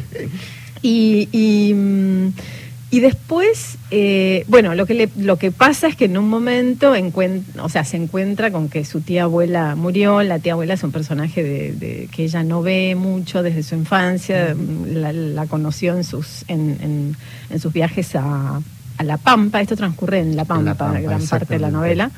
Y, 0.83 1.29
y, 1.31 1.75
mm, 1.75 2.33
y 2.91 2.99
después, 2.99 3.77
eh, 3.89 4.43
bueno, 4.49 4.75
lo 4.75 4.85
que, 4.85 4.93
le- 4.93 5.09
lo 5.17 5.37
que 5.37 5.49
pasa 5.51 5.87
es 5.87 5.95
que 5.95 6.05
en 6.05 6.17
un 6.17 6.27
momento 6.29 6.93
o 7.61 7.69
sea, 7.69 7.85
se 7.85 7.95
encuentra 7.97 8.51
con 8.51 8.67
que 8.67 8.83
su 8.85 8.99
tía 8.99 9.23
abuela 9.23 9.75
murió. 9.75 10.21
La 10.23 10.39
tía 10.39 10.53
abuela 10.53 10.73
es 10.73 10.83
un 10.83 10.91
personaje 10.91 11.41
de, 11.41 11.71
de- 11.71 12.09
que 12.11 12.25
ella 12.25 12.43
no 12.43 12.61
ve 12.61 12.95
mucho 12.95 13.43
desde 13.43 13.63
su 13.63 13.75
infancia. 13.75 14.53
La, 14.87 15.13
la 15.13 15.45
conoció 15.47 15.95
en 15.95 16.03
sus, 16.03 16.43
en, 16.49 16.77
en- 16.81 17.15
en 17.49 17.59
sus 17.59 17.71
viajes 17.71 18.13
a, 18.15 18.59
a 18.97 19.03
La 19.03 19.17
Pampa. 19.17 19.61
Esto 19.61 19.77
transcurre 19.77 20.19
en 20.19 20.35
La 20.35 20.43
Pampa, 20.43 20.75
Pampa, 20.75 20.99
gran 20.99 21.19
parte 21.29 21.53
de 21.53 21.59
la 21.59 21.67
novela. 21.71 22.11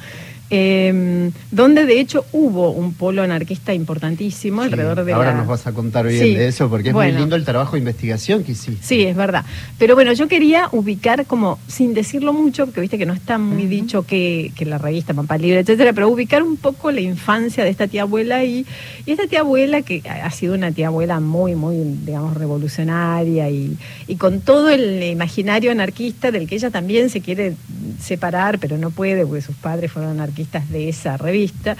Eh, 0.53 1.31
donde 1.51 1.85
de 1.85 1.99
hecho 1.99 2.25
hubo 2.31 2.71
un 2.71 2.93
polo 2.93 3.21
anarquista 3.23 3.73
importantísimo 3.73 4.61
Sí, 4.61 4.67
alrededor 4.69 5.03
de 5.03 5.13
Ahora 5.13 5.31
la- 5.31 5.37
nos 5.37 5.47
vas 5.47 5.65
a 5.67 5.71
contar 5.73 6.07
bien 6.07 6.23
Sí, 6.23 6.35
de 6.35 6.47
eso, 6.47 6.69
porque 6.69 6.89
es 6.89 6.93
bueno. 6.93 7.11
muy 7.13 7.19
lindo 7.21 7.35
el 7.35 7.43
trabajo 7.45 7.73
de 7.73 7.79
investigación 7.79 8.43
que 8.43 8.51
hiciste. 8.53 8.83
Sí, 8.85 9.01
es 9.03 9.15
verdad. 9.15 9.43
Pero 9.77 9.95
bueno, 9.95 10.13
yo 10.13 10.27
quería 10.27 10.69
ubicar 10.71 11.25
como, 11.25 11.59
sin 11.67 11.93
decirlo 11.93 12.33
mucho, 12.33 12.65
porque 12.65 12.81
viste 12.81 12.97
que 12.97 13.05
no 13.05 13.13
está 13.13 13.37
muy 13.37 13.65
dicho 13.65 14.03
que, 14.03 14.51
que 14.55 14.65
la 14.65 14.77
revista 14.77 15.13
Pampa 15.13 15.37
Libre, 15.37 15.59
etcétera, 15.59 15.93
pero 15.93 16.07
ubicar 16.09 16.43
un 16.43 16.57
poco 16.57 16.91
la 16.91 17.01
infancia 17.01 17.63
de 17.63 17.69
esta 17.69 17.87
tía 17.87 18.03
abuela 18.03 18.43
y, 18.43 18.65
y 19.05 19.11
esta 19.11 19.27
tía 19.27 19.39
abuela 19.41 19.81
que 19.81 20.01
ha 20.09 20.23
ha 20.23 20.31
sido 20.31 20.53
una 20.55 20.71
tía 20.71 20.87
abuela 20.87 21.19
muy, 21.19 21.55
muy, 21.55 21.75
digamos, 22.05 22.35
revolucionaria 22.35 23.49
y, 23.49 23.77
y 24.07 24.15
con 24.15 24.41
todo 24.41 24.69
el 24.69 25.03
imaginario 25.03 25.71
anarquista 25.71 26.31
del 26.31 26.47
que 26.47 26.55
ella 26.55 26.69
también 26.71 27.09
se 27.09 27.21
quiere 27.21 27.53
separar, 28.01 28.59
pero 28.59 28.77
no 28.77 28.89
puede 28.91 29.25
porque 29.25 29.41
sus 29.41 29.55
padres 29.55 29.91
fueron 29.91 30.11
anarquistas 30.11 30.42
de 30.69 30.89
esa 30.89 31.17
revista. 31.17 31.75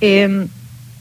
Eh, 0.00 0.46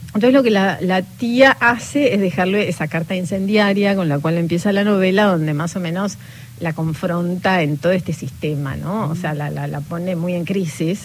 entonces 0.07 0.33
lo 0.33 0.43
que 0.43 0.51
la, 0.51 1.01
tía 1.17 1.51
hace 1.59 2.13
es 2.13 2.21
dejarle 2.21 2.69
esa 2.69 2.87
carta 2.87 3.15
incendiaria 3.15 3.95
con 3.95 4.07
la 4.07 4.17
cual 4.19 4.37
empieza 4.37 4.71
la 4.71 4.83
novela, 4.85 5.25
donde 5.25 5.53
más 5.53 5.75
o 5.75 5.79
menos 5.81 6.17
la 6.61 6.71
confronta 6.71 7.61
en 7.63 7.77
todo 7.77 7.91
este 7.91 8.13
sistema, 8.13 8.77
¿no? 8.77 9.09
O 9.09 9.15
sea, 9.15 9.33
la, 9.33 9.49
la- 9.49 9.67
la 9.67 9.81
pone 9.81 10.15
muy 10.15 10.33
en 10.33 10.45
crisis 10.45 11.01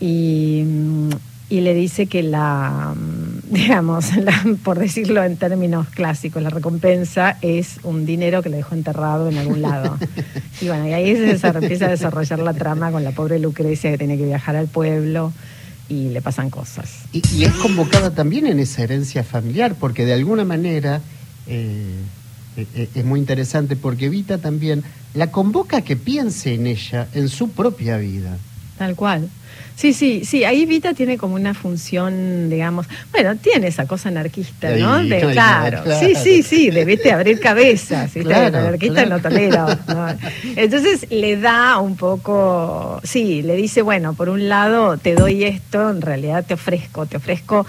y, 0.00 0.62
mm, 0.66 1.10
y 1.52 1.60
le 1.60 1.74
dice 1.74 2.06
que 2.06 2.22
la, 2.22 2.94
mm, 2.96 3.52
digamos, 3.52 4.16
la- 4.16 4.42
por 4.64 4.78
decirlo 4.78 5.22
en 5.22 5.36
términos 5.36 5.86
clásicos, 5.88 6.42
la 6.42 6.48
recompensa 6.48 7.36
es 7.42 7.78
un 7.82 8.06
dinero 8.06 8.42
que 8.42 8.48
le 8.48 8.56
dejó 8.56 8.74
enterrado 8.74 9.28
en 9.28 9.36
algún 9.36 9.60
lado. 9.60 9.98
Y 10.62 10.68
bueno, 10.68 10.86
y 10.86 10.92
ahí 10.92 11.16
se, 11.16 11.46
empieza 11.48 11.86
a 11.86 11.90
desarrollar 11.90 12.38
la 12.38 12.54
trama 12.54 12.92
con 12.92 13.02
la 13.02 13.10
pobre 13.10 13.40
Lucrecia 13.40 13.90
que 13.90 13.98
tiene 13.98 14.16
que 14.16 14.24
viajar 14.24 14.54
al 14.54 14.68
pueblo 14.68 15.32
y 15.88 16.10
le 16.10 16.22
pasan 16.22 16.50
cosas. 16.50 17.00
Y, 17.12 17.20
y 17.34 17.44
es 17.44 17.52
convocada 17.54 18.14
también 18.14 18.46
en 18.46 18.60
esa 18.60 18.84
herencia 18.84 19.24
familiar, 19.24 19.74
porque 19.78 20.06
de 20.06 20.12
alguna 20.12 20.44
manera 20.44 21.00
eh, 21.48 21.84
eh, 22.56 22.66
eh, 22.76 22.88
es 22.94 23.04
muy 23.04 23.18
interesante, 23.18 23.74
porque 23.74 24.06
Evita 24.06 24.38
también 24.38 24.84
la 25.14 25.32
convoca 25.32 25.78
a 25.78 25.82
que 25.82 25.96
piense 25.96 26.54
en 26.54 26.68
ella, 26.68 27.08
en 27.12 27.28
su 27.28 27.50
propia 27.50 27.96
vida. 27.96 28.38
Tal 28.82 28.96
cual. 28.96 29.28
Sí, 29.76 29.92
sí, 29.92 30.24
sí, 30.24 30.42
ahí 30.42 30.66
Vita 30.66 30.92
tiene 30.92 31.16
como 31.16 31.36
una 31.36 31.54
función, 31.54 32.50
digamos, 32.50 32.86
bueno, 33.12 33.36
tiene 33.36 33.68
esa 33.68 33.86
cosa 33.86 34.08
anarquista, 34.08 34.70
¿no? 34.76 34.98
De- 35.04 35.20
claro, 35.20 35.32
claro, 35.32 35.82
claro. 35.84 36.00
sí, 36.00 36.16
sí, 36.16 36.42
sí, 36.42 36.70
de 36.70 36.84
vete 36.84 37.12
abrir 37.12 37.38
cabezas. 37.38 38.10
Claro, 38.12 38.48
el 38.48 38.54
anarquista 38.56 39.06
no 39.06 39.20
tolera. 39.20 39.78
¿no? 39.86 40.06
Entonces 40.56 41.06
le 41.10 41.36
da 41.36 41.78
un 41.78 41.94
poco, 41.94 43.00
sí, 43.04 43.42
le 43.42 43.54
dice, 43.54 43.82
bueno, 43.82 44.14
por 44.14 44.28
un 44.28 44.48
lado 44.48 44.98
te 44.98 45.14
doy 45.14 45.44
esto, 45.44 45.90
en 45.90 46.02
realidad 46.02 46.44
te 46.44 46.54
ofrezco, 46.54 47.06
te 47.06 47.18
ofrezco 47.18 47.64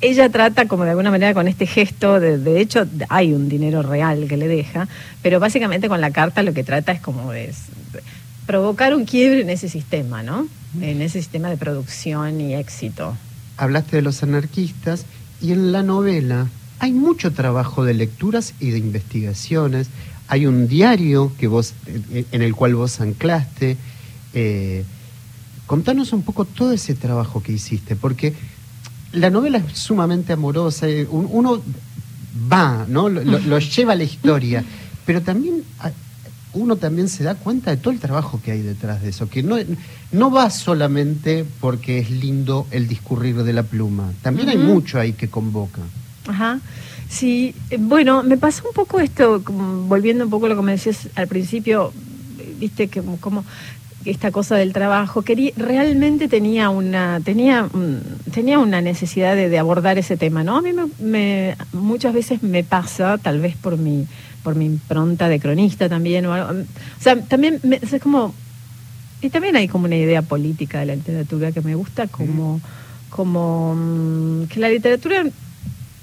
ella 0.00 0.30
trata 0.30 0.66
como 0.66 0.84
de 0.84 0.90
alguna 0.90 1.10
manera 1.10 1.34
con 1.34 1.46
este 1.46 1.66
gesto, 1.66 2.18
de, 2.18 2.38
de 2.38 2.60
hecho 2.60 2.86
hay 3.10 3.34
un 3.34 3.50
dinero 3.50 3.82
real 3.82 4.26
que 4.28 4.38
le 4.38 4.48
deja, 4.48 4.88
pero 5.20 5.40
básicamente 5.40 5.88
con 5.88 6.00
la 6.00 6.10
carta 6.10 6.42
lo 6.42 6.54
que 6.54 6.64
trata 6.64 6.92
es 6.92 7.00
como 7.00 7.32
de 7.32 7.52
provocar 8.46 8.94
un 8.94 9.04
quiebre 9.04 9.40
en 9.40 9.50
ese 9.50 9.68
sistema, 9.68 10.22
¿no? 10.22 10.46
En 10.80 11.00
ese 11.02 11.18
sistema 11.20 11.48
de 11.48 11.56
producción 11.56 12.40
y 12.40 12.54
éxito. 12.54 13.16
Hablaste 13.56 13.96
de 13.96 14.02
los 14.02 14.22
anarquistas 14.22 15.06
y 15.40 15.52
en 15.52 15.72
la 15.72 15.82
novela 15.82 16.48
hay 16.80 16.92
mucho 16.92 17.32
trabajo 17.32 17.84
de 17.84 17.94
lecturas 17.94 18.54
y 18.60 18.70
de 18.70 18.78
investigaciones. 18.78 19.88
Hay 20.28 20.46
un 20.46 20.68
diario 20.68 21.32
que 21.38 21.46
vos, 21.46 21.74
en 22.32 22.42
el 22.42 22.54
cual 22.54 22.74
vos 22.74 23.00
anclaste. 23.00 23.76
Eh, 24.34 24.84
contanos 25.66 26.12
un 26.12 26.22
poco 26.22 26.44
todo 26.44 26.72
ese 26.72 26.94
trabajo 26.94 27.42
que 27.42 27.52
hiciste, 27.52 27.94
porque 27.96 28.34
la 29.12 29.30
novela 29.30 29.58
es 29.58 29.78
sumamente 29.78 30.32
amorosa. 30.32 30.88
eh, 30.88 31.06
un- 31.08 31.28
uno 31.30 31.62
va, 32.52 32.84
¿no? 32.88 33.08
Lo, 33.08 33.22
lo- 33.22 33.38
lo 33.38 33.58
lleva 33.60 33.92
a 33.92 33.96
la 33.96 34.04
historia, 34.04 34.64
pero 35.06 35.22
también 35.22 35.62
ah, 35.80 35.92
uno 36.54 36.76
también 36.76 37.08
se 37.08 37.24
da 37.24 37.34
cuenta 37.34 37.70
de 37.70 37.76
todo 37.76 37.92
el 37.92 38.00
trabajo 38.00 38.40
que 38.42 38.52
hay 38.52 38.62
detrás 38.62 39.02
de 39.02 39.10
eso, 39.10 39.28
que 39.28 39.42
no, 39.42 39.56
no 40.12 40.30
va 40.30 40.50
solamente 40.50 41.44
porque 41.60 41.98
es 41.98 42.10
lindo 42.10 42.66
el 42.70 42.88
discurrir 42.88 43.42
de 43.42 43.52
la 43.52 43.62
pluma, 43.64 44.12
también 44.22 44.48
hay 44.48 44.58
mucho 44.58 44.98
ahí 44.98 45.12
que 45.12 45.28
convoca. 45.28 45.82
Ajá. 46.26 46.60
Sí, 47.08 47.54
eh, 47.70 47.76
bueno, 47.78 48.22
me 48.22 48.36
pasó 48.38 48.66
un 48.68 48.74
poco 48.74 48.98
esto, 49.00 49.40
volviendo 49.86 50.24
un 50.24 50.30
poco 50.30 50.46
a 50.46 50.48
lo 50.48 50.56
que 50.56 50.62
me 50.62 50.72
decías 50.72 51.08
al 51.16 51.28
principio, 51.28 51.92
viste 52.58 52.88
que 52.88 53.02
como, 53.20 53.44
esta 54.04 54.30
cosa 54.30 54.56
del 54.56 54.72
trabajo, 54.72 55.22
quería, 55.22 55.52
realmente 55.56 56.28
tenía 56.28 56.68
una, 56.70 57.20
tenía, 57.24 57.68
tenía 58.32 58.58
una 58.58 58.80
necesidad 58.80 59.34
de, 59.34 59.48
de 59.48 59.58
abordar 59.58 59.96
ese 59.98 60.16
tema, 60.16 60.44
¿no? 60.44 60.58
A 60.58 60.62
mí 60.62 60.70
me, 60.72 60.86
me- 60.98 61.56
muchas 61.72 62.12
veces 62.14 62.42
me 62.42 62.64
pasa, 62.64 63.16
tal 63.18 63.40
vez 63.40 63.56
por 63.56 63.76
mi, 63.78 64.06
por 64.44 64.54
mi 64.54 64.66
impronta 64.66 65.28
de 65.28 65.40
cronista 65.40 65.88
también, 65.88 66.24
o, 66.26 66.32
algo, 66.32 66.60
o 66.60 67.02
sea, 67.02 67.16
también 67.22 67.58
me- 67.64 67.80
es 67.82 68.00
como 68.00 68.32
y 69.20 69.30
también 69.30 69.56
hay 69.56 69.66
como 69.68 69.86
una 69.86 69.96
idea 69.96 70.22
política 70.22 70.80
de 70.80 70.86
la 70.86 70.94
literatura 70.94 71.50
que 71.50 71.62
me 71.62 71.74
gusta, 71.74 72.06
como, 72.08 72.60
como 73.08 73.74
mm, 73.74 74.44
que 74.48 74.60
la 74.60 74.68
literatura 74.68 75.24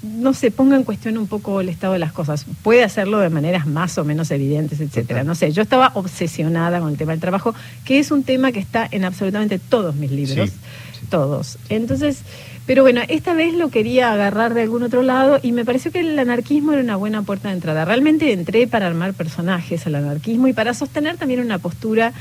no 0.02 0.34
se 0.34 0.50
ponga 0.50 0.74
en 0.76 0.82
cuestión 0.82 1.16
un 1.16 1.28
poco 1.28 1.60
el 1.60 1.68
estado 1.68 1.92
de 1.92 2.00
las 2.00 2.10
cosas. 2.12 2.44
Puede 2.62 2.82
hacerlo 2.82 3.18
de 3.20 3.28
maneras 3.30 3.66
más 3.68 3.96
o 3.98 4.04
menos 4.04 4.32
evidentes, 4.32 4.80
etcétera. 4.80 5.20
Total. 5.20 5.26
No 5.28 5.34
sé, 5.36 5.52
yo 5.52 5.62
estaba 5.62 5.92
obsesionada 5.94 6.80
con 6.80 6.88
el 6.90 6.96
tema 6.96 7.12
del 7.12 7.20
trabajo, 7.20 7.54
que 7.84 8.00
es 8.00 8.10
un 8.10 8.24
tema 8.24 8.50
que 8.50 8.58
está 8.58 8.88
en 8.90 9.04
absolutamente 9.04 9.60
todos 9.60 9.94
mis 9.94 10.10
libros. 10.10 10.50
Sí. 10.50 10.56
Todos. 11.10 11.58
Entonces, 11.68 12.22
pero 12.66 12.82
bueno, 12.82 13.00
esta 13.08 13.34
vez 13.34 13.54
lo 13.54 13.70
quería 13.70 14.12
agarrar 14.12 14.54
de 14.54 14.62
algún 14.62 14.82
otro 14.82 15.02
lado 15.02 15.40
y 15.42 15.52
me 15.52 15.64
pareció 15.64 15.90
que 15.90 16.00
el 16.00 16.18
anarquismo 16.18 16.72
era 16.72 16.82
una 16.82 16.96
buena 16.96 17.22
puerta 17.22 17.48
de 17.48 17.54
entrada. 17.54 17.84
Realmente 17.84 18.32
entré 18.32 18.66
para 18.66 18.86
armar 18.86 19.14
personajes 19.14 19.86
al 19.86 19.96
anarquismo 19.96 20.48
y 20.48 20.52
para 20.52 20.72
sostener 20.72 21.16
también 21.16 21.40
una 21.40 21.58
postura 21.58 22.12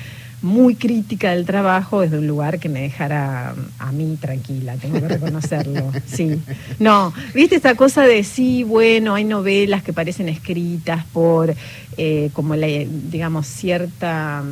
muy 0.42 0.76
crítica 0.76 1.32
del 1.32 1.46
trabajo 1.46 2.02
desde 2.02 2.18
un 2.18 2.26
lugar 2.26 2.60
que 2.60 2.68
me 2.68 2.82
dejara 2.82 3.54
a 3.78 3.92
mí 3.92 4.18
tranquila, 4.20 4.76
tengo 4.78 5.00
que 5.00 5.08
reconocerlo. 5.08 5.92
Sí. 6.08 6.42
No, 6.80 7.14
viste 7.34 7.56
esta 7.56 7.76
cosa 7.76 8.04
de 8.04 8.24
sí, 8.24 8.64
bueno, 8.64 9.14
hay 9.14 9.24
novelas 9.24 9.84
que 9.84 9.94
parecen 9.94 10.28
escritas 10.28 11.06
por 11.14 11.54
eh, 11.98 12.32
como 12.34 12.56
la, 12.56 12.68
digamos, 12.68 13.48
cierta 13.48 14.44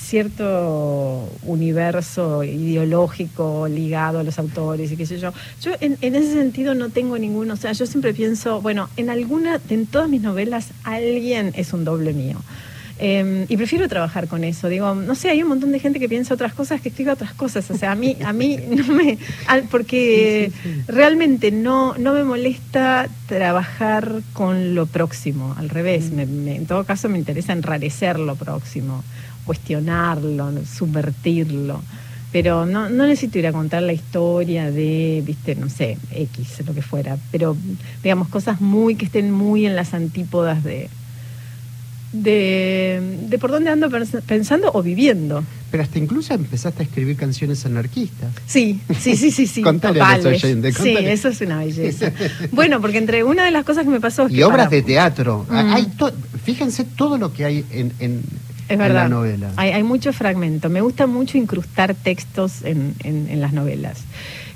cierto 0.00 1.28
universo 1.44 2.42
ideológico 2.44 3.68
ligado 3.68 4.18
a 4.18 4.22
los 4.22 4.38
autores 4.38 4.90
y 4.92 4.96
qué 4.96 5.06
sé 5.06 5.18
yo. 5.18 5.32
Yo 5.62 5.72
en, 5.80 5.96
en 6.00 6.14
ese 6.14 6.32
sentido 6.32 6.74
no 6.74 6.88
tengo 6.90 7.18
ninguno, 7.18 7.54
o 7.54 7.56
sea, 7.56 7.72
yo 7.72 7.86
siempre 7.86 8.14
pienso, 8.14 8.60
bueno, 8.60 8.88
en 8.96 9.10
alguna, 9.10 9.60
en 9.68 9.86
todas 9.86 10.08
mis 10.08 10.22
novelas 10.22 10.68
alguien 10.84 11.52
es 11.56 11.72
un 11.72 11.84
doble 11.84 12.12
mío. 12.12 12.38
Eh, 13.02 13.46
y 13.48 13.56
prefiero 13.56 13.88
trabajar 13.88 14.28
con 14.28 14.44
eso. 14.44 14.68
Digo, 14.68 14.94
no 14.94 15.14
sé, 15.14 15.30
hay 15.30 15.42
un 15.42 15.48
montón 15.48 15.72
de 15.72 15.78
gente 15.78 15.98
que 15.98 16.06
piensa 16.06 16.34
otras 16.34 16.52
cosas, 16.52 16.82
que 16.82 16.90
escribe 16.90 17.10
otras 17.12 17.32
cosas. 17.32 17.70
O 17.70 17.74
sea, 17.78 17.92
a 17.92 17.94
mí, 17.94 18.14
a 18.22 18.34
mí 18.34 18.58
no 18.76 18.86
me. 18.92 19.16
porque 19.70 20.52
realmente 20.86 21.50
no, 21.50 21.94
no 21.96 22.12
me 22.12 22.24
molesta 22.24 23.08
trabajar 23.26 24.20
con 24.34 24.74
lo 24.74 24.84
próximo. 24.84 25.54
Al 25.58 25.70
revés, 25.70 26.10
me- 26.10 26.26
me- 26.26 26.56
en 26.56 26.66
todo 26.66 26.84
caso 26.84 27.08
me 27.08 27.18
interesa 27.18 27.54
enrarecer 27.54 28.18
lo 28.18 28.36
próximo, 28.36 29.02
cuestionarlo, 29.54 30.52
subvertirlo. 30.64 31.82
Pero 32.32 32.64
no, 32.64 32.88
no 32.88 33.06
necesito 33.08 33.40
ir 33.40 33.48
a 33.48 33.52
contar 33.52 33.82
la 33.82 33.92
historia 33.92 34.70
de, 34.70 35.20
viste, 35.26 35.56
no 35.56 35.68
sé, 35.68 35.98
X, 36.14 36.64
lo 36.64 36.72
que 36.72 36.82
fuera. 36.82 37.18
Pero, 37.32 37.56
digamos, 38.04 38.28
cosas 38.28 38.60
muy 38.60 38.94
que 38.94 39.06
estén 39.06 39.32
muy 39.32 39.66
en 39.66 39.74
las 39.74 39.92
antípodas 39.94 40.62
de, 40.62 40.88
de, 42.12 43.16
de 43.28 43.38
por 43.40 43.50
dónde 43.50 43.70
ando 43.70 43.88
pens- 43.90 44.22
pensando 44.22 44.70
o 44.72 44.80
viviendo. 44.80 45.42
Pero 45.72 45.82
hasta 45.82 45.98
incluso 45.98 46.32
empezaste 46.34 46.82
a 46.82 46.86
escribir 46.86 47.16
canciones 47.16 47.66
anarquistas. 47.66 48.30
Sí, 48.46 48.80
sí, 49.00 49.16
sí, 49.16 49.32
sí, 49.32 49.48
sí. 49.48 49.62
Contale 49.62 50.00
a 50.00 50.08
los 50.12 50.16
totales. 50.18 50.44
oyentes, 50.44 50.76
Sí, 50.76 50.94
eso 50.98 51.28
es 51.28 51.40
una 51.40 51.58
belleza. 51.64 52.12
Bueno, 52.52 52.80
porque 52.80 52.98
entre 52.98 53.24
una 53.24 53.44
de 53.44 53.50
las 53.50 53.64
cosas 53.64 53.82
que 53.84 53.90
me 53.90 54.00
pasó 54.00 54.26
es 54.26 54.32
Y 54.32 54.36
que 54.36 54.44
obras 54.44 54.66
para- 54.66 54.70
de 54.70 54.82
teatro. 54.82 55.46
Mm. 55.48 55.54
Hay 55.74 55.86
to- 55.98 56.12
fíjense 56.44 56.84
todo 56.84 57.18
lo 57.18 57.32
que 57.32 57.44
hay 57.44 57.64
en, 57.72 57.92
en- 57.98 58.22
Es 58.70 58.74
en 58.74 58.78
verdad. 58.80 59.02
la 59.04 59.08
novela. 59.08 59.50
Hay, 59.56 59.70
hay 59.72 59.82
mucho 59.82 60.12
fragmento. 60.12 60.68
Me 60.70 60.80
gusta 60.80 61.06
mucho 61.06 61.36
incrustar 61.38 61.94
textos 61.94 62.62
en, 62.64 62.94
en- 63.04 63.28
en 63.30 63.40
las 63.40 63.52
novelas. 63.52 64.04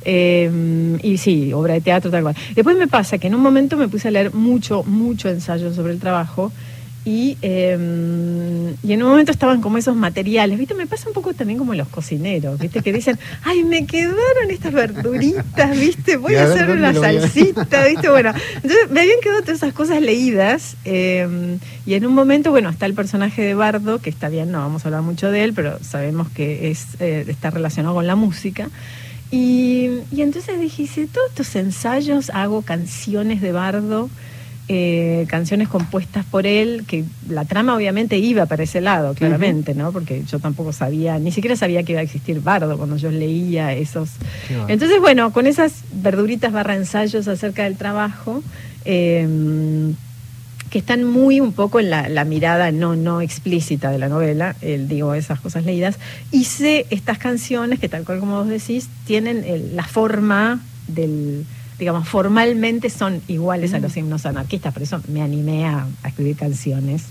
Eh, 0.06 0.98
y 1.02 1.16
sí, 1.18 1.52
obra 1.52 1.74
de 1.74 1.80
teatro, 1.80 2.10
tal 2.10 2.22
cual. 2.22 2.36
Después 2.54 2.76
me 2.76 2.86
pasa 2.88 3.18
que 3.18 3.26
en 3.28 3.34
un 3.34 3.40
momento 3.42 3.76
me 3.76 3.88
puse 3.88 4.08
a 4.08 4.10
leer 4.10 4.34
mucho, 4.34 4.82
mucho 4.84 5.28
ensayo 5.28 5.72
sobre 5.72 5.92
el 5.92 5.98
trabajo. 6.00 6.52
Y, 7.06 7.36
eh, 7.42 8.74
y 8.82 8.92
en 8.92 9.02
un 9.02 9.10
momento 9.10 9.30
estaban 9.30 9.60
como 9.60 9.76
esos 9.76 9.94
materiales, 9.94 10.58
¿viste? 10.58 10.74
Me 10.74 10.86
pasa 10.86 11.06
un 11.08 11.12
poco 11.12 11.34
también 11.34 11.58
como 11.58 11.74
los 11.74 11.88
cocineros, 11.88 12.58
¿viste? 12.58 12.80
Que 12.80 12.94
dicen, 12.94 13.18
ay, 13.42 13.62
me 13.62 13.86
quedaron 13.86 14.50
estas 14.50 14.72
verduritas, 14.72 15.78
¿viste? 15.78 16.16
Voy 16.16 16.34
a 16.36 16.44
hacer 16.44 16.66
¿dónde 16.66 16.88
una 16.88 16.94
salsita, 16.94 17.84
¿viste? 17.84 18.08
Bueno, 18.08 18.32
entonces 18.54 18.90
me 18.90 19.02
habían 19.02 19.20
quedado 19.20 19.42
todas 19.42 19.58
esas 19.58 19.74
cosas 19.74 20.00
leídas 20.00 20.76
eh, 20.86 21.58
y 21.84 21.94
en 21.94 22.06
un 22.06 22.14
momento, 22.14 22.50
bueno, 22.50 22.70
está 22.70 22.86
el 22.86 22.94
personaje 22.94 23.42
de 23.42 23.54
Bardo, 23.54 23.98
que 23.98 24.08
está 24.08 24.30
bien, 24.30 24.50
no 24.50 24.60
vamos 24.60 24.84
a 24.84 24.88
hablar 24.88 25.02
mucho 25.02 25.30
de 25.30 25.44
él, 25.44 25.52
pero 25.52 25.78
sabemos 25.84 26.28
que 26.30 26.70
es, 26.70 26.86
eh, 27.00 27.26
está 27.28 27.50
relacionado 27.50 27.94
con 27.94 28.06
la 28.06 28.16
música. 28.16 28.70
Y, 29.30 29.90
y 30.10 30.22
entonces 30.22 30.58
dije, 30.58 30.86
si 30.86 31.06
todos 31.06 31.28
estos 31.30 31.54
ensayos 31.56 32.30
hago 32.30 32.62
canciones 32.62 33.42
de 33.42 33.52
Bardo, 33.52 34.08
eh, 34.68 35.26
canciones 35.28 35.68
compuestas 35.68 36.24
por 36.24 36.46
él, 36.46 36.84
que 36.86 37.04
la 37.28 37.44
trama 37.44 37.74
obviamente 37.76 38.16
iba 38.18 38.46
para 38.46 38.62
ese 38.62 38.80
lado, 38.80 39.14
claramente, 39.14 39.74
¿no? 39.74 39.92
Porque 39.92 40.22
yo 40.30 40.38
tampoco 40.38 40.72
sabía, 40.72 41.18
ni 41.18 41.32
siquiera 41.32 41.54
sabía 41.56 41.82
que 41.82 41.92
iba 41.92 42.00
a 42.00 42.04
existir 42.04 42.40
Bardo 42.40 42.76
cuando 42.78 42.96
yo 42.96 43.10
leía 43.10 43.72
esos. 43.74 44.10
Entonces, 44.68 45.00
bueno, 45.00 45.32
con 45.32 45.46
esas 45.46 45.82
verduritas 45.92 46.52
barra 46.52 46.76
ensayos 46.76 47.28
acerca 47.28 47.64
del 47.64 47.76
trabajo, 47.76 48.42
eh, 48.86 49.28
que 50.70 50.78
están 50.78 51.04
muy 51.04 51.40
un 51.40 51.52
poco 51.52 51.78
en 51.78 51.88
la, 51.90 52.08
la 52.08 52.24
mirada 52.24 52.72
no, 52.72 52.96
no 52.96 53.20
explícita 53.20 53.90
de 53.92 53.98
la 53.98 54.08
novela, 54.08 54.56
el, 54.60 54.88
digo, 54.88 55.14
esas 55.14 55.38
cosas 55.40 55.64
leídas, 55.64 55.96
hice 56.32 56.86
estas 56.90 57.18
canciones 57.18 57.78
que 57.78 57.88
tal 57.88 58.04
cual 58.04 58.18
como 58.18 58.38
vos 58.38 58.48
decís, 58.48 58.88
tienen 59.06 59.44
el- 59.44 59.76
la 59.76 59.84
forma 59.84 60.60
del, 60.88 61.44
digamos, 61.78 62.08
formalmente 62.08 62.90
son 62.90 63.20
iguales 63.28 63.74
a 63.74 63.78
los 63.78 63.96
himnos 63.96 64.26
anarquistas, 64.26 64.72
por 64.72 64.82
eso 64.82 65.00
me 65.08 65.22
animé 65.22 65.66
a, 65.66 65.86
a 66.02 66.08
escribir 66.08 66.36
canciones. 66.36 67.04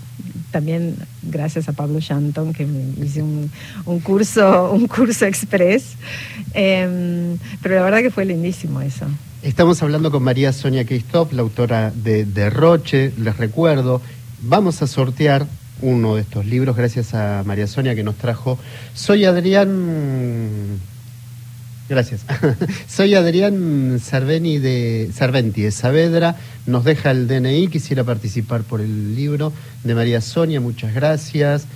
También 0.50 0.96
gracias 1.22 1.68
a 1.68 1.72
Pablo 1.72 2.00
Shanton, 2.00 2.52
que 2.52 2.64
me 2.64 3.04
hice 3.04 3.22
un, 3.22 3.50
un 3.84 4.00
curso, 4.00 4.72
un 4.72 4.86
curso 4.86 5.26
express. 5.26 5.96
Em, 6.52 7.36
pero 7.62 7.74
la 7.76 7.82
verdad 7.82 7.98
que 7.98 8.10
fue 8.10 8.24
lindísimo 8.24 8.80
eso. 8.80 9.06
Estamos 9.42 9.82
hablando 9.82 10.10
con 10.10 10.22
María 10.22 10.52
Sonia 10.52 10.86
Christoph, 10.86 11.32
la 11.32 11.42
autora 11.42 11.90
de 11.90 12.24
Derroche, 12.24 13.12
les 13.18 13.36
recuerdo. 13.36 14.00
Vamos 14.42 14.80
a 14.80 14.86
sortear 14.86 15.46
uno 15.82 16.14
de 16.14 16.22
estos 16.22 16.46
libros 16.46 16.76
gracias 16.76 17.14
a 17.14 17.42
María 17.44 17.66
Sonia 17.66 17.94
que 17.94 18.02
nos 18.02 18.14
trajo. 18.14 18.58
Soy 18.94 19.24
Adrián. 19.24 20.80
Gracias. 21.94 22.26
Soy 22.88 23.14
Adrián 23.14 24.00
Cerveni 24.02 24.58
de 24.58 25.10
Cerventi 25.12 25.62
de 25.62 25.70
Saavedra. 25.70 26.34
Nos 26.66 26.82
deja 26.82 27.12
el 27.12 27.28
DNI. 27.28 27.68
Quisiera 27.68 28.02
participar 28.02 28.62
por 28.62 28.80
el 28.80 29.14
libro 29.14 29.52
de 29.84 29.94
María 29.94 30.20
Sonia. 30.20 30.60
Muchas 30.60 30.92
gracias. 30.92 31.68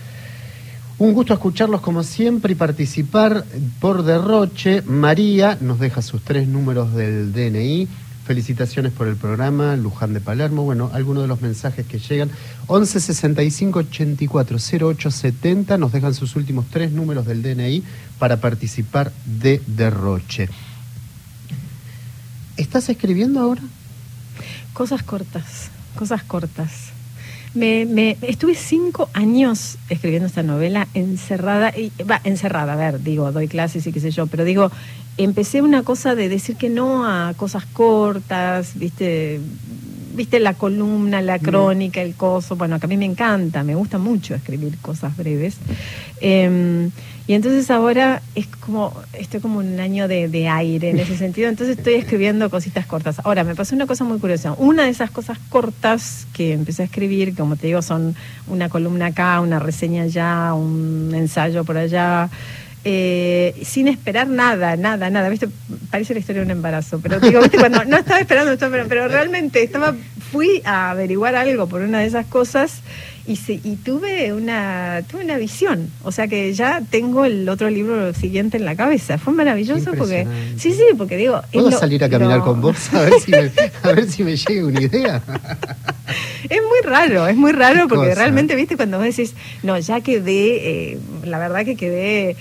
Un 0.99 1.13
gusto 1.13 1.35
escucharlos 1.35 1.83
como 1.83 2.03
siempre 2.03 2.55
y 2.55 2.57
participar 2.57 3.45
por 3.79 4.03
derroche. 4.03 4.83
María 4.83 5.57
nos 5.61 5.79
deja 5.79 6.03
sus 6.03 6.21
tres 6.25 6.49
números 6.49 6.93
del 6.97 7.33
DNI. 7.33 7.87
Felicitaciones 8.29 8.93
por 8.93 9.09
el 9.09 9.17
programa, 9.17 9.75
Luján 9.75 10.13
de 10.13 10.21
Palermo. 10.21 10.63
Bueno, 10.63 10.91
algunos 10.93 11.23
de 11.23 11.29
los 11.29 11.41
mensajes 11.41 11.87
que 11.87 11.99
llegan. 11.99 12.31
11 12.67 13.01
65 13.01 13.79
84 13.79 14.59
08 14.83 15.11
70 15.11 15.79
nos 15.79 15.93
dejan 15.93 16.13
sus 16.13 16.37
últimos 16.37 16.67
tres 16.71 16.93
números 16.93 17.25
del 17.25 17.41
DNI 17.41 17.83
para 18.19 18.37
participar 18.37 19.13
de 19.25 19.63
derroche. 19.67 20.51
¿Estás 22.59 22.91
escribiendo 22.91 23.41
ahora? 23.41 23.63
Cosas 24.75 25.03
cortas, 25.03 25.71
cosas 25.97 26.23
cortas. 26.23 26.91
Me, 27.55 28.19
estuve 28.21 28.55
cinco 28.55 29.09
años 29.15 29.79
escribiendo 29.89 30.27
esta 30.27 30.43
novela 30.43 30.87
encerrada, 30.93 31.73
y, 31.75 31.91
va, 32.05 32.21
encerrada, 32.25 32.75
a 32.75 32.77
ver, 32.77 33.03
digo, 33.03 33.33
doy 33.33 33.49
clases 33.49 33.87
y 33.87 33.93
qué 33.93 34.01
sé 34.01 34.11
yo, 34.11 34.27
pero 34.27 34.45
digo, 34.45 34.71
empecé 35.19 35.63
una 35.63 35.83
cosa 35.83 36.15
de 36.15 36.29
decir 36.29 36.57
que 36.57 36.71
no 36.71 37.05
a 37.05 37.35
cosas 37.35 37.67
cortas, 37.67 38.73
viste, 38.77 39.41
viste 40.15 40.41
la 40.41 40.55
columna, 40.55 41.21
la 41.21 41.39
crónica, 41.39 42.01
el 42.01 42.15
coso, 42.15 42.57
bueno, 42.57 42.79
que 42.81 42.87
a 42.87 42.89
mí 42.89 42.97
me 42.97 43.05
encanta, 43.05 43.63
me 43.63 43.75
gusta 43.75 43.99
mucho 43.99 44.35
escribir 44.35 44.79
cosas 44.79 45.17
breves. 45.17 45.57
Eh, 46.21 46.89
y 47.29 47.35
entonces 47.35 47.71
ahora 47.71 48.23
es 48.35 48.47
como, 48.47 48.95
estoy 49.13 49.41
como 49.41 49.59
un 49.59 49.79
año 49.81 50.09
de, 50.09 50.29
de 50.29 50.49
aire 50.49 50.89
en 50.89 50.99
ese 50.99 51.15
sentido, 51.19 51.51
entonces 51.51 51.77
estoy 51.77 51.95
escribiendo 51.95 52.49
cositas 52.49 52.87
cortas. 52.87 53.21
Ahora, 53.23 53.45
me 53.45 53.55
pasó 53.55 53.75
una 53.75 53.87
cosa 53.87 54.03
muy 54.05 54.19
curiosa. 54.19 54.55
Una 54.57 54.85
de 54.85 54.89
esas 54.89 55.11
cosas 55.11 55.39
cortas 55.51 56.27
que 56.33 56.55
empecé 56.55 56.83
a 56.83 56.85
escribir, 56.87 57.37
como 57.37 57.57
te 57.57 57.67
digo, 57.67 57.83
son 57.83 58.17
una 58.47 58.71
columna 58.71 59.07
acá, 59.07 59.43
una 59.43 59.59
reseña 59.59 60.05
allá, 60.05 60.55
un 60.55 61.13
ensayo 61.15 61.65
por 61.65 61.77
allá. 61.77 62.31
Eh, 62.91 63.55
sin 63.65 63.87
esperar 63.87 64.29
nada, 64.29 64.75
nada, 64.77 65.11
nada, 65.11 65.29
¿viste? 65.29 65.47
Parece 65.91 66.15
la 66.15 66.21
historia 66.21 66.41
de 66.41 66.47
un 66.47 66.53
embarazo, 66.53 67.01
pero 67.03 67.21
digo, 67.21 67.41
¿viste? 67.43 67.59
Cuando 67.59 67.85
no 67.85 67.99
estaba 67.99 68.19
esperando 68.19 68.51
esto, 68.53 68.69
pero, 68.71 68.87
pero 68.89 69.09
realmente 69.09 69.63
estaba, 69.63 69.95
fui 70.33 70.63
a 70.65 70.91
averiguar 70.93 71.35
algo 71.35 71.67
por 71.67 71.83
una 71.83 71.99
de 72.01 72.07
esas 72.07 72.25
cosas 72.27 72.81
y, 73.27 73.37
se- 73.37 73.61
y 73.63 73.77
tuve 73.85 74.33
una 74.33 75.03
tuve 75.11 75.23
una 75.23 75.37
visión, 75.37 75.91
o 76.03 76.13
sea 76.13 76.29
que 76.29 76.51
ya 76.55 76.81
tengo 76.91 77.27
el 77.27 77.47
otro 77.51 77.69
libro 77.69 78.15
siguiente 78.15 78.57
en 78.57 78.65
la 78.65 78.75
cabeza. 78.75 79.19
Fue 79.19 79.35
maravilloso 79.35 79.93
porque 79.99 80.27
sí, 80.57 80.73
sí, 80.73 80.83
porque 80.97 81.19
digo, 81.19 81.43
¿Puedo 81.53 81.69
lo- 81.71 81.79
salir 81.79 82.03
a 82.05 82.09
caminar 82.09 82.39
lo- 82.39 82.45
con 82.45 82.63
vos 82.63 82.95
a 82.95 83.03
ver 83.03 83.21
si 83.21 83.31
me, 83.33 83.51
a 83.83 83.93
ver 83.93 84.11
si 84.11 84.25
me 84.25 84.35
llega 84.35 84.67
una 84.67 84.81
idea? 84.81 85.23
Es 86.49 86.61
muy 86.63 86.81
raro, 86.91 87.27
es 87.29 87.37
muy 87.37 87.53
raro 87.53 87.87
porque 87.89 88.09
cosa. 88.09 88.15
realmente, 88.23 88.57
viste, 88.57 88.77
cuando 88.77 88.97
vos 88.97 89.05
decís, 89.07 89.35
no, 89.63 89.79
ya 89.79 90.01
quedé, 90.01 90.93
eh, 90.93 90.99
la 91.25 91.39
verdad 91.39 91.67
que 91.67 91.77
quedé 91.77 92.35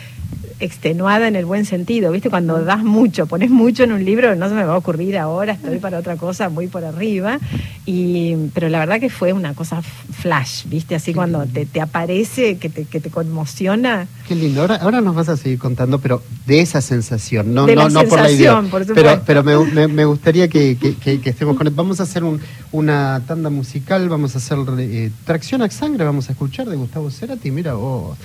extenuada 0.59 1.27
en 1.27 1.35
el 1.35 1.45
buen 1.45 1.65
sentido, 1.65 2.11
viste, 2.11 2.29
cuando 2.29 2.63
das 2.63 2.83
mucho, 2.83 3.27
pones 3.27 3.49
mucho 3.49 3.83
en 3.83 3.91
un 3.91 4.03
libro, 4.03 4.35
no 4.35 4.49
se 4.49 4.55
me 4.55 4.63
va 4.63 4.73
a 4.73 4.77
ocurrir 4.77 5.17
ahora, 5.17 5.53
estoy 5.53 5.77
para 5.79 5.99
otra 5.99 6.15
cosa, 6.17 6.49
muy 6.49 6.67
por 6.67 6.83
arriba, 6.83 7.39
y, 7.85 8.35
pero 8.53 8.67
la 8.69 8.79
verdad 8.79 8.99
que 8.99 9.09
fue 9.09 9.33
una 9.33 9.53
cosa 9.53 9.81
flash, 9.81 10.65
viste, 10.65 10.95
así 10.95 11.13
cuando 11.13 11.45
te, 11.45 11.65
te 11.65 11.79
aparece, 11.81 12.57
que 12.57 12.69
te, 12.69 12.85
que 12.85 12.99
te 12.99 13.09
conmociona. 13.09 14.07
Qué 14.27 14.35
lindo. 14.35 14.61
Ahora, 14.61 14.75
ahora 14.77 15.01
nos 15.01 15.15
vas 15.15 15.29
a 15.29 15.37
seguir 15.37 15.59
contando, 15.59 15.99
pero 15.99 16.21
de 16.45 16.61
esa 16.61 16.81
sensación, 16.81 17.53
no, 17.53 17.65
De 17.65 17.75
no, 17.75 17.83
la 17.83 17.89
no 17.89 18.03
por 18.05 18.19
la 18.19 18.31
idea. 18.31 18.61
por 18.69 18.85
pero 18.93 19.21
pero 19.25 19.43
me, 19.43 19.57
me- 19.73 19.87
me 19.87 20.05
gustaría 20.05 20.47
que, 20.47 20.77
que- 20.77 20.95
que- 20.95 21.21
que 21.21 21.29
estemos 21.29 21.55
con 21.55 21.67
Vamos 21.75 21.99
a 21.99 22.03
hacer 22.03 22.23
un- 22.23 22.39
una 22.71 23.21
tanda 23.27 23.49
musical, 23.49 24.09
vamos 24.09 24.35
a 24.35 24.39
hacer 24.39 24.57
eh, 24.79 25.11
Tracción 25.25 25.61
a 25.61 25.69
Sangre, 25.69 26.03
vamos 26.03 26.29
a 26.29 26.31
escuchar 26.31 26.67
de 26.67 26.75
Gustavo 26.75 27.11
Cerati. 27.11 27.51
Mira, 27.51 27.77
oh. 27.77 28.15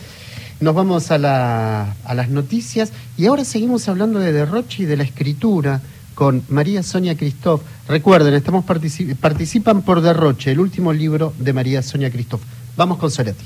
Nos 0.62 0.74
vamos 0.74 1.10
a, 1.10 1.18
la- 1.18 1.94
a 2.04 2.14
las 2.14 2.28
noticias 2.30 2.92
y 3.18 3.26
ahora 3.26 3.44
seguimos 3.44 3.88
hablando 3.88 4.18
de 4.18 4.32
derroche 4.32 4.84
y 4.84 4.86
de 4.86 4.96
la 4.96 5.02
escritura 5.02 5.80
con 6.14 6.42
María 6.48 6.82
Sonia 6.82 7.16
Christoph. 7.16 7.62
Recuerden, 7.88 8.34
estamos 8.34 8.64
partici- 8.64 9.14
participan 9.16 9.82
por 9.82 10.00
Derroche, 10.02 10.52
el 10.52 10.60
último 10.60 10.92
libro 10.92 11.32
de 11.38 11.52
María 11.52 11.82
Sonia 11.82 12.10
Christoph. 12.10 12.42
Vamos 12.76 12.98
con 12.98 13.10
Cerati. 13.10 13.44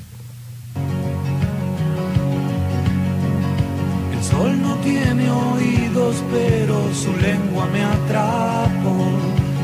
El 4.17 4.23
sol 4.25 4.61
no 4.61 4.75
tiene 4.77 5.31
oídos, 5.31 6.17
pero 6.31 6.93
su 6.95 7.13
lengua 7.21 7.67
me 7.73 7.83
atrapó. 7.83 9.09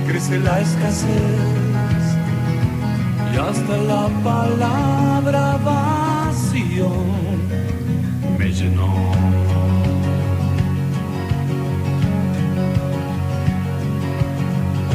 Crece 0.07 0.39
la 0.41 0.61
escasez 0.61 1.07
y 3.35 3.37
hasta 3.39 3.77
la 3.79 4.09
palabra 4.23 5.59
vacío 5.65 6.91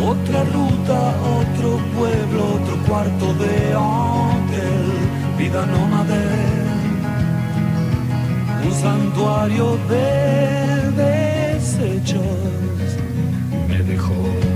Otra 0.05 0.43
ruta, 0.43 0.99
otro 1.39 1.77
pueblo, 1.97 2.55
otro 2.55 2.77
cuarto 2.88 3.33
de 3.36 3.75
hotel, 3.75 4.83
vida 5.38 5.65
nómade 5.65 6.67
un 8.65 8.73
santuario 8.73 9.77
de 9.89 11.55
desechos 11.55 12.21
me 13.67 13.77
dejó. 13.83 14.46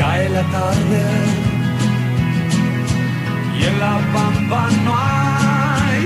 cae 0.00 0.28
la 0.30 0.42
tarde 0.58 1.02
y 3.58 3.60
en 3.70 3.76
la 3.84 3.96
pampa 4.14 4.62
no 4.86 4.92
hay, 4.96 6.02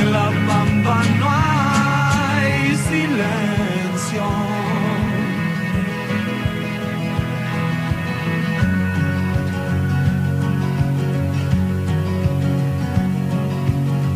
en 0.00 0.12
la 0.16 0.28
pampa 0.48 0.96
no 1.20 1.26
hay 1.42 2.54
silencio. 2.90 4.24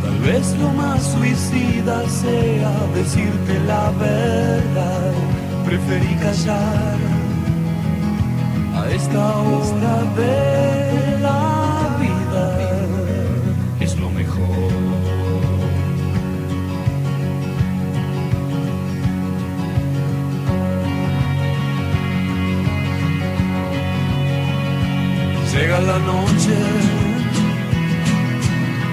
Tal 0.05 0.19
vez 0.27 0.45
lo 0.63 0.71
más 0.81 1.01
suicida 1.13 1.97
sea 2.23 2.73
decirte 2.95 3.55
la 3.73 3.91
verdad, 3.91 5.13
preferí 5.67 6.15
callar 6.25 7.18
esta 8.91 9.37
hora 9.39 9.97
de 10.17 11.19
la 11.21 11.97
vida. 12.01 12.45
Es 13.81 13.97
lo 13.99 14.11
mejor. 14.11 14.73
Llega 25.53 25.81
la 25.81 25.99
noche, 25.99 26.57